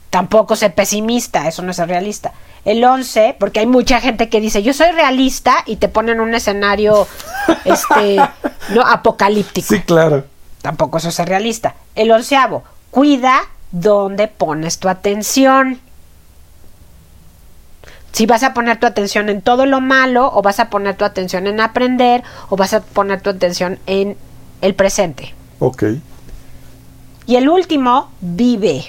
Tampoco 0.09 0.55
ser 0.55 0.73
pesimista, 0.73 1.47
eso 1.47 1.61
no 1.61 1.71
es 1.71 1.77
ser 1.77 1.89
realista. 1.89 2.33
El 2.65 2.83
11, 2.83 3.35
porque 3.39 3.59
hay 3.59 3.67
mucha 3.67 4.01
gente 4.01 4.29
que 4.29 4.41
dice, 4.41 4.63
yo 4.63 4.73
soy 4.73 4.91
realista 4.91 5.63
y 5.65 5.77
te 5.77 5.87
ponen 5.87 6.19
un 6.19 6.33
escenario 6.33 7.07
este, 7.65 8.17
no 8.69 8.81
apocalíptico. 8.81 9.67
Sí, 9.67 9.81
claro. 9.81 10.25
Tampoco 10.61 10.97
eso 10.97 11.09
es 11.09 11.15
ser 11.15 11.29
realista. 11.29 11.75
El 11.95 12.11
onceavo, 12.11 12.63
cuida 12.91 13.41
dónde 13.71 14.27
pones 14.27 14.79
tu 14.79 14.89
atención. 14.89 15.79
Si 18.11 18.25
vas 18.25 18.43
a 18.43 18.53
poner 18.53 18.79
tu 18.79 18.87
atención 18.87 19.29
en 19.29 19.41
todo 19.41 19.65
lo 19.65 19.81
malo, 19.81 20.29
o 20.33 20.41
vas 20.41 20.59
a 20.59 20.69
poner 20.69 20.95
tu 20.95 21.05
atención 21.05 21.47
en 21.47 21.59
aprender, 21.59 22.23
o 22.49 22.55
vas 22.55 22.73
a 22.73 22.81
poner 22.81 23.21
tu 23.21 23.29
atención 23.29 23.79
en 23.85 24.17
el 24.61 24.73
presente. 24.75 25.33
Ok. 25.59 25.83
Y 27.27 27.35
el 27.35 27.47
último, 27.49 28.09
vive. 28.21 28.85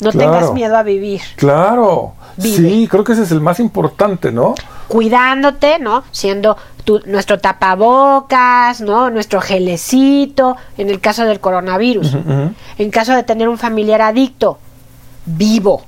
No 0.00 0.10
Claro. 0.12 0.32
tengas 0.32 0.52
miedo 0.52 0.76
a 0.76 0.82
vivir. 0.82 1.20
Claro. 1.36 2.12
Vive. 2.36 2.56
Sí, 2.68 2.88
creo 2.88 3.02
que 3.04 3.12
ese 3.12 3.22
es 3.22 3.30
el 3.32 3.40
más 3.40 3.58
importante, 3.60 4.30
¿no? 4.32 4.54
cuidándote, 4.88 5.78
¿no? 5.78 6.02
Siendo 6.12 6.56
tu- 6.84 7.02
nuestro 7.04 7.38
tapabocas, 7.38 8.80
¿no? 8.80 9.10
Nuestro 9.10 9.38
gelecito, 9.42 10.56
en 10.78 10.88
el 10.88 10.98
caso 10.98 11.24
del 11.26 11.40
coronavirus. 11.40 12.16
En 12.78 12.90
caso 12.90 13.12
de 13.14 13.22
tener 13.22 13.50
un 13.50 13.58
familiar 13.58 14.00
adicto, 14.00 14.58
vivo. 15.26 15.82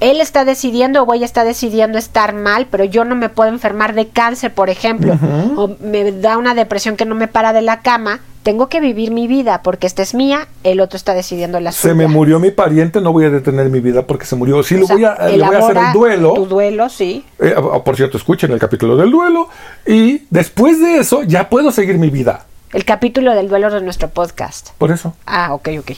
Él 0.00 0.20
está 0.20 0.44
decidiendo 0.44 1.02
o 1.02 1.14
ella 1.14 1.24
está 1.24 1.44
decidiendo 1.44 1.98
estar 1.98 2.32
mal, 2.32 2.66
pero 2.70 2.84
yo 2.84 3.04
no 3.04 3.16
me 3.16 3.28
puedo 3.28 3.50
enfermar 3.50 3.94
de 3.94 4.08
cáncer, 4.08 4.52
por 4.54 4.70
ejemplo, 4.70 5.18
o 5.56 5.76
me 5.80 6.12
da 6.12 6.38
una 6.38 6.54
depresión 6.54 6.96
que 6.96 7.04
no 7.04 7.14
me 7.14 7.26
para 7.26 7.52
de 7.52 7.62
la 7.62 7.80
cama, 7.80 8.20
tengo 8.44 8.68
que 8.68 8.80
vivir 8.80 9.10
mi 9.10 9.26
vida 9.26 9.62
porque 9.62 9.86
esta 9.86 10.02
es 10.02 10.14
mía, 10.14 10.48
el 10.64 10.80
otro 10.80 10.96
está 10.96 11.14
decidiendo 11.14 11.60
la 11.60 11.72
suya. 11.72 11.90
Se 11.90 11.94
me 11.94 12.06
murió 12.06 12.38
mi 12.38 12.50
pariente, 12.50 13.00
no 13.00 13.12
voy 13.12 13.24
a 13.24 13.30
detener 13.30 13.68
mi 13.68 13.80
vida 13.80 14.06
porque 14.06 14.24
se 14.24 14.36
murió. 14.36 14.62
Sí, 14.62 14.76
O 14.76 14.78
lo 14.78 14.86
sea, 14.86 14.96
voy 14.96 15.04
a, 15.04 15.28
le 15.28 15.44
voy 15.44 15.54
a 15.54 15.58
hacer 15.58 15.76
el 15.76 15.92
duelo. 15.92 16.34
Tu 16.34 16.46
duelo, 16.46 16.88
sí. 16.88 17.24
Eh, 17.40 17.54
ah, 17.56 17.82
por 17.84 17.96
cierto, 17.96 18.16
escuchen 18.16 18.50
el 18.52 18.58
capítulo 18.58 18.96
del 18.96 19.10
duelo. 19.10 19.48
Y 19.86 20.22
después 20.30 20.80
de 20.80 20.98
eso, 20.98 21.24
ya 21.24 21.50
puedo 21.50 21.70
seguir 21.72 21.98
mi 21.98 22.08
vida. 22.08 22.46
El 22.72 22.84
capítulo 22.84 23.34
del 23.34 23.48
duelo 23.48 23.70
de 23.70 23.82
nuestro 23.82 24.08
podcast. 24.08 24.70
Por 24.78 24.92
eso. 24.92 25.14
Ah, 25.26 25.52
ok, 25.52 25.68
ok. 25.80 25.92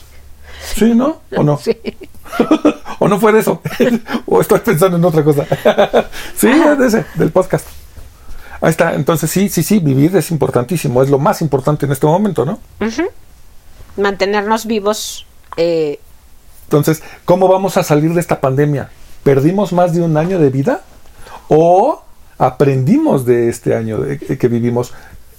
¿Sí, 0.74 0.94
no? 0.94 1.20
¿O 1.36 1.42
no? 1.42 1.56
Sí. 1.62 1.76
¿O 3.00 3.08
no 3.08 3.18
fue 3.18 3.32
de 3.32 3.40
eso? 3.40 3.60
¿O 4.26 4.40
estoy 4.40 4.60
pensando 4.60 4.96
en 4.98 5.04
otra 5.04 5.24
cosa? 5.24 5.44
sí, 6.36 6.48
es 6.48 6.78
de 6.78 6.86
ese, 6.86 7.04
del 7.16 7.30
podcast. 7.32 7.66
Ahí 8.60 8.70
está. 8.70 8.94
Entonces, 8.94 9.28
sí, 9.30 9.48
sí, 9.48 9.62
sí, 9.64 9.78
vivir 9.80 10.14
es 10.16 10.30
importantísimo. 10.30 11.02
Es 11.02 11.10
lo 11.10 11.18
más 11.18 11.40
importante 11.42 11.86
en 11.86 11.92
este 11.92 12.06
momento, 12.06 12.44
¿no? 12.44 12.60
Mantenernos 13.96 14.66
vivos. 14.66 15.26
eh, 15.56 15.98
Entonces, 16.64 17.02
¿cómo 17.24 17.48
vamos 17.48 17.76
a 17.76 17.82
salir 17.82 18.12
de 18.14 18.20
esta 18.20 18.40
pandemia? 18.40 18.90
¿Perdimos 19.24 19.72
más 19.72 19.94
de 19.94 20.02
un 20.02 20.16
año 20.16 20.38
de 20.38 20.50
vida? 20.50 20.82
¿O 21.48 22.02
aprendimos 22.38 23.24
de 23.26 23.48
este 23.48 23.74
año 23.74 23.98
de- 23.98 24.18
que 24.18 24.48
vivimos 24.48 24.92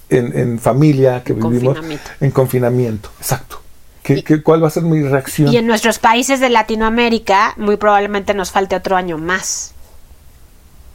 en, 0.10 0.38
en 0.38 0.60
familia, 0.60 1.24
que 1.24 1.34
En 1.34 1.40
vivimos 1.40 1.76
confinamiento. 1.76 2.12
en 2.20 2.32
confinamiento? 2.32 3.10
Exacto. 3.20 3.62
¿Qué, 4.04 4.24
qué- 4.24 4.42
cuál 4.42 4.64
va 4.64 4.68
a 4.68 4.72
ser 4.72 4.84
mi 4.84 5.02
reacción? 5.04 5.54
y 5.54 5.58
en 5.58 5.68
nuestros 5.68 6.00
países 6.00 6.40
de 6.40 6.50
Latinoamérica, 6.50 7.54
muy 7.58 7.78
probablemente 7.78 8.34
nos 8.34 8.52
falte 8.52 8.76
otro 8.76 8.96
año 8.98 9.18
más. 9.18 9.74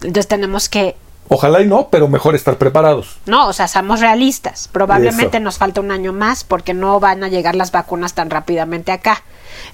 Entonces 0.02 0.28
tenemos 0.28 0.68
que 0.68 0.96
Ojalá 1.28 1.60
y 1.60 1.66
no, 1.66 1.88
pero 1.90 2.06
mejor 2.06 2.36
estar 2.36 2.56
preparados. 2.56 3.16
No, 3.26 3.48
o 3.48 3.52
sea, 3.52 3.66
seamos 3.66 3.98
realistas. 4.00 4.68
Probablemente 4.70 5.38
Eso. 5.38 5.44
nos 5.44 5.58
falta 5.58 5.80
un 5.80 5.90
año 5.90 6.12
más 6.12 6.44
porque 6.44 6.72
no 6.72 7.00
van 7.00 7.24
a 7.24 7.28
llegar 7.28 7.56
las 7.56 7.72
vacunas 7.72 8.14
tan 8.14 8.30
rápidamente 8.30 8.92
acá. 8.92 9.24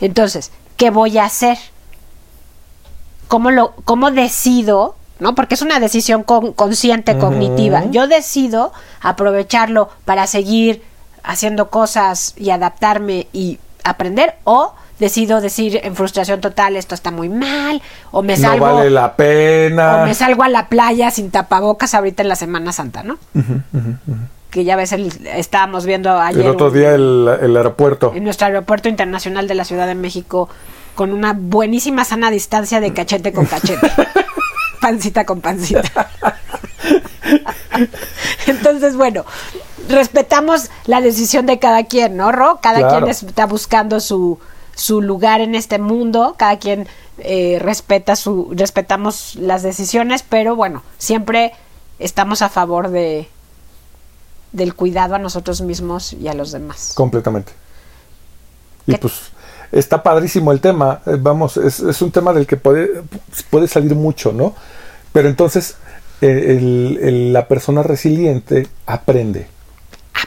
Entonces, 0.01 0.51
¿qué 0.79 0.89
voy 0.89 1.19
a 1.19 1.27
hacer? 1.27 1.59
¿Cómo, 3.29 3.51
lo, 3.51 3.73
cómo 3.85 4.11
decido? 4.11 4.97
¿No? 5.19 5.35
Porque 5.35 5.55
es 5.55 5.63
una 5.63 5.79
decisión 5.79 6.23
con- 6.23 6.53
consciente, 6.55 7.19
cognitiva. 7.19 7.85
Yo 7.91 8.09
decido 8.09 8.73
aprovecharlo 9.03 9.91
para 10.07 10.27
seguir 10.27 10.83
haciendo 11.25 11.71
cosas 11.71 12.35
y 12.37 12.51
adaptarme 12.51 13.27
y 13.33 13.59
aprender 13.85 14.35
o 14.45 14.75
decido 14.99 15.41
decir 15.41 15.81
en 15.83 15.97
frustración 15.97 16.41
total 16.41 16.77
esto 16.77 16.95
está 16.95 17.11
muy 17.11 17.29
mal 17.29 17.83
o 18.13 18.23
me 18.23 18.37
no 18.37 18.43
salgo 18.49 18.75
vale 18.77 18.91
la 18.91 19.17
pena. 19.17 19.97
o 20.03 20.07
me 20.07 20.15
salgo 20.15 20.43
a 20.45 20.49
la 20.49 20.69
playa 20.69 21.11
sin 21.11 21.31
tapabocas 21.33 21.95
ahorita 21.95 22.23
en 22.23 22.29
la 22.29 22.37
Semana 22.37 22.73
Santa, 22.73 23.03
¿no? 23.03 23.19
Que 24.51 24.65
ya 24.65 24.77
ves, 24.77 24.93
el, 24.93 25.11
estábamos 25.35 25.87
viendo 25.87 26.17
ayer 26.21 26.43
el 26.43 26.51
otro 26.51 26.69
un- 26.69 26.75
día 26.75 26.95
el, 26.95 27.29
el 27.41 27.57
aeropuerto. 27.57 28.13
en 28.15 28.23
nuestro 28.23 28.47
aeropuerto 28.47 28.89
internacional 28.89 29.49
de 29.49 29.55
la 29.55 29.65
Ciudad 29.65 29.87
de 29.87 29.95
México 29.97 30.49
con 30.95 31.13
una 31.13 31.33
buenísima 31.37 32.05
sana 32.05 32.31
distancia 32.31 32.79
de 32.81 32.93
cachete 32.93 33.33
con 33.33 33.47
cachete. 33.47 33.91
pancita 34.81 35.25
con 35.25 35.41
pancita. 35.41 35.83
Entonces, 38.47 38.97
bueno, 38.97 39.25
respetamos 39.93 40.71
la 40.87 41.01
decisión 41.01 41.47
de 41.47 41.59
cada 41.59 41.85
quien, 41.85 42.17
¿no, 42.17 42.33
Ro? 42.33 42.59
Cada 42.63 42.79
Claro. 42.81 43.07
quien 43.07 43.11
está 43.11 43.47
buscando 43.47 44.01
su, 44.01 44.39
su 44.75 45.01
lugar 45.03 45.41
en 45.41 45.55
este 45.55 45.79
mundo, 45.79 46.35
cada 46.37 46.59
quien 46.59 46.89
eh, 47.19 47.59
respeta 47.61 48.17
su, 48.17 48.49
respetamos 48.53 49.37
las 49.37 49.63
decisiones, 49.63 50.25
pero 50.29 50.57
bueno, 50.57 50.83
siempre 50.99 51.53
estamos 51.99 52.43
a 52.43 52.49
favor 52.49 52.89
de 52.91 53.29
del 54.53 54.75
cuidado 54.75 55.15
a 55.15 55.19
nosotros 55.19 55.63
mismos 55.63 56.13
y 56.13 56.29
a 56.29 56.35
los 56.35 56.53
demás. 56.53 56.93
Completamente. 56.95 57.53
Y 58.87 58.93
¿Qué- 58.93 58.99
pues 58.99 59.15
está 59.71 60.03
padrísimo 60.03 60.53
el 60.53 60.61
tema. 60.61 61.01
eh, 61.07 61.17
Vamos, 61.19 61.57
es, 61.57 61.81
es 61.81 62.03
un 62.03 62.11
tema 62.11 62.35
del 62.35 62.47
que 62.47 62.59
puede, 62.59 63.03
puede 63.49 63.67
salir 63.69 63.95
mucho, 63.95 64.33
¿no? 64.33 64.55
Pero 65.13 65.29
entonces 65.29 65.77
eh, 66.21 66.57
el- 66.59 66.99
el- 67.03 67.33
la 67.33 67.49
persona 67.49 67.83
resiliente 67.83 68.69
aprende. 68.87 69.47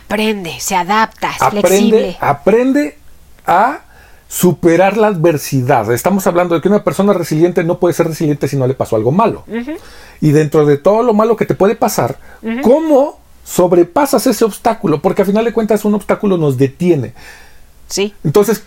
Aprende, 0.05 0.59
se 0.59 0.75
adapta, 0.75 1.31
es 1.31 1.41
Aprende, 1.41 1.67
flexible. 1.67 2.17
aprende 2.19 2.97
a 3.45 3.81
superar 4.27 4.97
la 4.97 5.07
adversidad. 5.07 5.91
Estamos 5.93 6.25
hablando 6.27 6.55
de 6.55 6.61
que 6.61 6.67
una 6.67 6.83
persona 6.83 7.13
resiliente 7.13 7.63
no 7.63 7.79
puede 7.79 7.93
ser 7.93 8.07
resiliente 8.07 8.47
si 8.47 8.57
no 8.57 8.67
le 8.67 8.73
pasó 8.73 8.95
algo 8.95 9.11
malo. 9.11 9.43
Y 10.21 10.31
dentro 10.31 10.65
de 10.65 10.77
todo 10.77 11.03
lo 11.03 11.13
malo 11.13 11.35
que 11.35 11.45
te 11.45 11.55
puede 11.55 11.75
pasar, 11.75 12.17
¿cómo 12.61 13.19
sobrepasas 13.43 14.25
ese 14.27 14.45
obstáculo? 14.45 15.01
Porque 15.01 15.21
a 15.21 15.25
final 15.25 15.45
de 15.45 15.53
cuentas 15.53 15.85
un 15.85 15.95
obstáculo 15.95 16.37
nos 16.37 16.57
detiene. 16.57 17.13
Sí. 17.87 18.13
Entonces, 18.23 18.63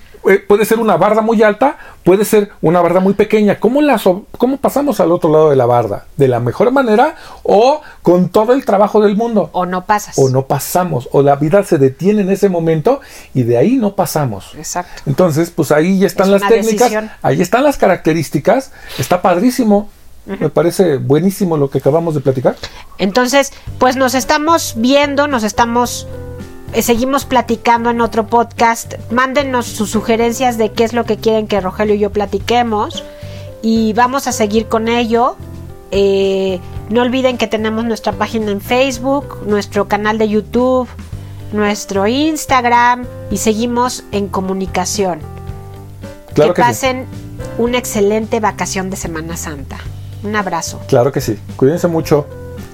puede 0.47 0.64
ser 0.64 0.79
una 0.81 0.97
barda 0.97 1.23
muy 1.23 1.43
alta, 1.43 1.77
puede 2.05 2.25
ser 2.25 2.51
una 2.61 2.81
barda 2.81 3.01
muy 3.01 3.14
pequeña. 3.14 3.59
¿Cómo, 3.61 3.81
la 3.83 3.99
so- 3.99 4.27
¿Cómo 4.37 4.57
pasamos 4.59 5.01
al 5.01 5.12
otro 5.12 5.31
lado 5.31 5.51
de 5.51 5.57
la 5.57 5.66
barda? 5.66 6.07
¿De 6.16 6.29
la 6.29 6.41
mejor 6.41 6.71
manera 6.73 7.16
o 7.43 7.81
con 8.03 8.29
todo 8.29 8.53
el 8.53 8.64
trabajo 8.64 9.01
del 9.01 9.16
mundo? 9.16 9.51
O 9.53 9.66
no 9.66 9.85
pasas. 9.85 10.19
O 10.19 10.29
no 10.29 10.47
pasamos, 10.47 11.09
o 11.12 11.23
la 11.23 11.37
vida 11.37 11.62
se 11.64 11.79
detiene 11.79 12.23
en 12.23 12.31
ese 12.31 12.49
momento 12.49 13.01
y 13.35 13.43
de 13.45 13.57
ahí 13.59 13.77
no 13.77 13.95
pasamos. 13.95 14.55
Exacto. 14.57 15.03
Entonces, 15.07 15.51
pues 15.51 15.71
ahí 15.73 15.99
ya 16.01 16.07
están 16.07 16.27
Es 16.33 16.41
las 16.41 16.49
técnicas, 16.51 16.79
decisión. 16.91 17.11
ahí 17.23 17.41
están 17.41 17.64
las 17.64 17.77
características, 17.77 18.73
está 18.99 19.23
padrísimo. 19.23 19.89
Me 20.41 20.51
parece 20.51 20.99
buenísimo 20.99 21.57
lo 21.57 21.71
que 21.71 21.79
acabamos 21.79 22.14
de 22.14 22.21
platicar. 22.21 22.55
Entonces, 22.99 23.51
pues 23.79 23.97
nos 23.97 24.14
estamos 24.14 24.75
viendo, 24.77 25.27
nos 25.27 25.43
estamos 25.43 26.07
eh, 26.07 26.28
seguimos 26.81 27.25
platicando 27.25 27.91
en 27.91 28.01
otro 28.01 28.27
podcast. 28.27 28.95
Mándenos 29.11 29.66
sus 29.66 29.91
sugerencias 29.91 30.59
de 30.59 30.73
qué 30.73 30.85
es 30.85 30.93
lo 30.93 31.05
que 31.05 31.16
quieren 31.16 31.47
que 31.47 31.61
Rogelio 31.61 31.95
y 31.95 31.99
yo 31.99 32.11
platiquemos 32.11 33.05
y 33.62 33.93
vamos 33.93 34.27
a 34.27 34.33
seguir 34.33 34.69
con 34.69 34.89
ello. 34.89 35.37
Eh, 35.91 36.61
no 36.91 37.03
olviden 37.03 37.39
que 37.39 37.47
tenemos 37.47 37.85
nuestra 37.85 38.12
página 38.12 38.51
en 38.51 38.61
Facebook, 38.61 39.43
nuestro 39.47 39.89
canal 39.89 40.19
de 40.19 40.29
YouTube, 40.29 40.89
nuestro 41.53 42.07
Instagram 42.07 43.07
y 43.31 43.39
seguimos 43.39 44.05
en 44.12 44.29
comunicación. 44.29 45.21
Claro 46.35 46.55
que 46.55 46.62
que 46.62 46.62
sí. 46.62 46.69
pasen 46.69 47.07
una 47.59 47.79
excelente 47.79 48.41
vacación 48.41 48.91
de 48.91 48.97
Semana 48.97 49.37
Santa. 49.37 49.79
Un 50.23 50.37
abrazo. 50.37 50.81
Claro 50.89 51.12
que 51.12 51.21
sí. 51.21 51.39
Cuídense 51.57 51.89
mucho. 51.89 52.27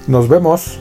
Nos 0.07 0.27
vemos. 0.27 0.79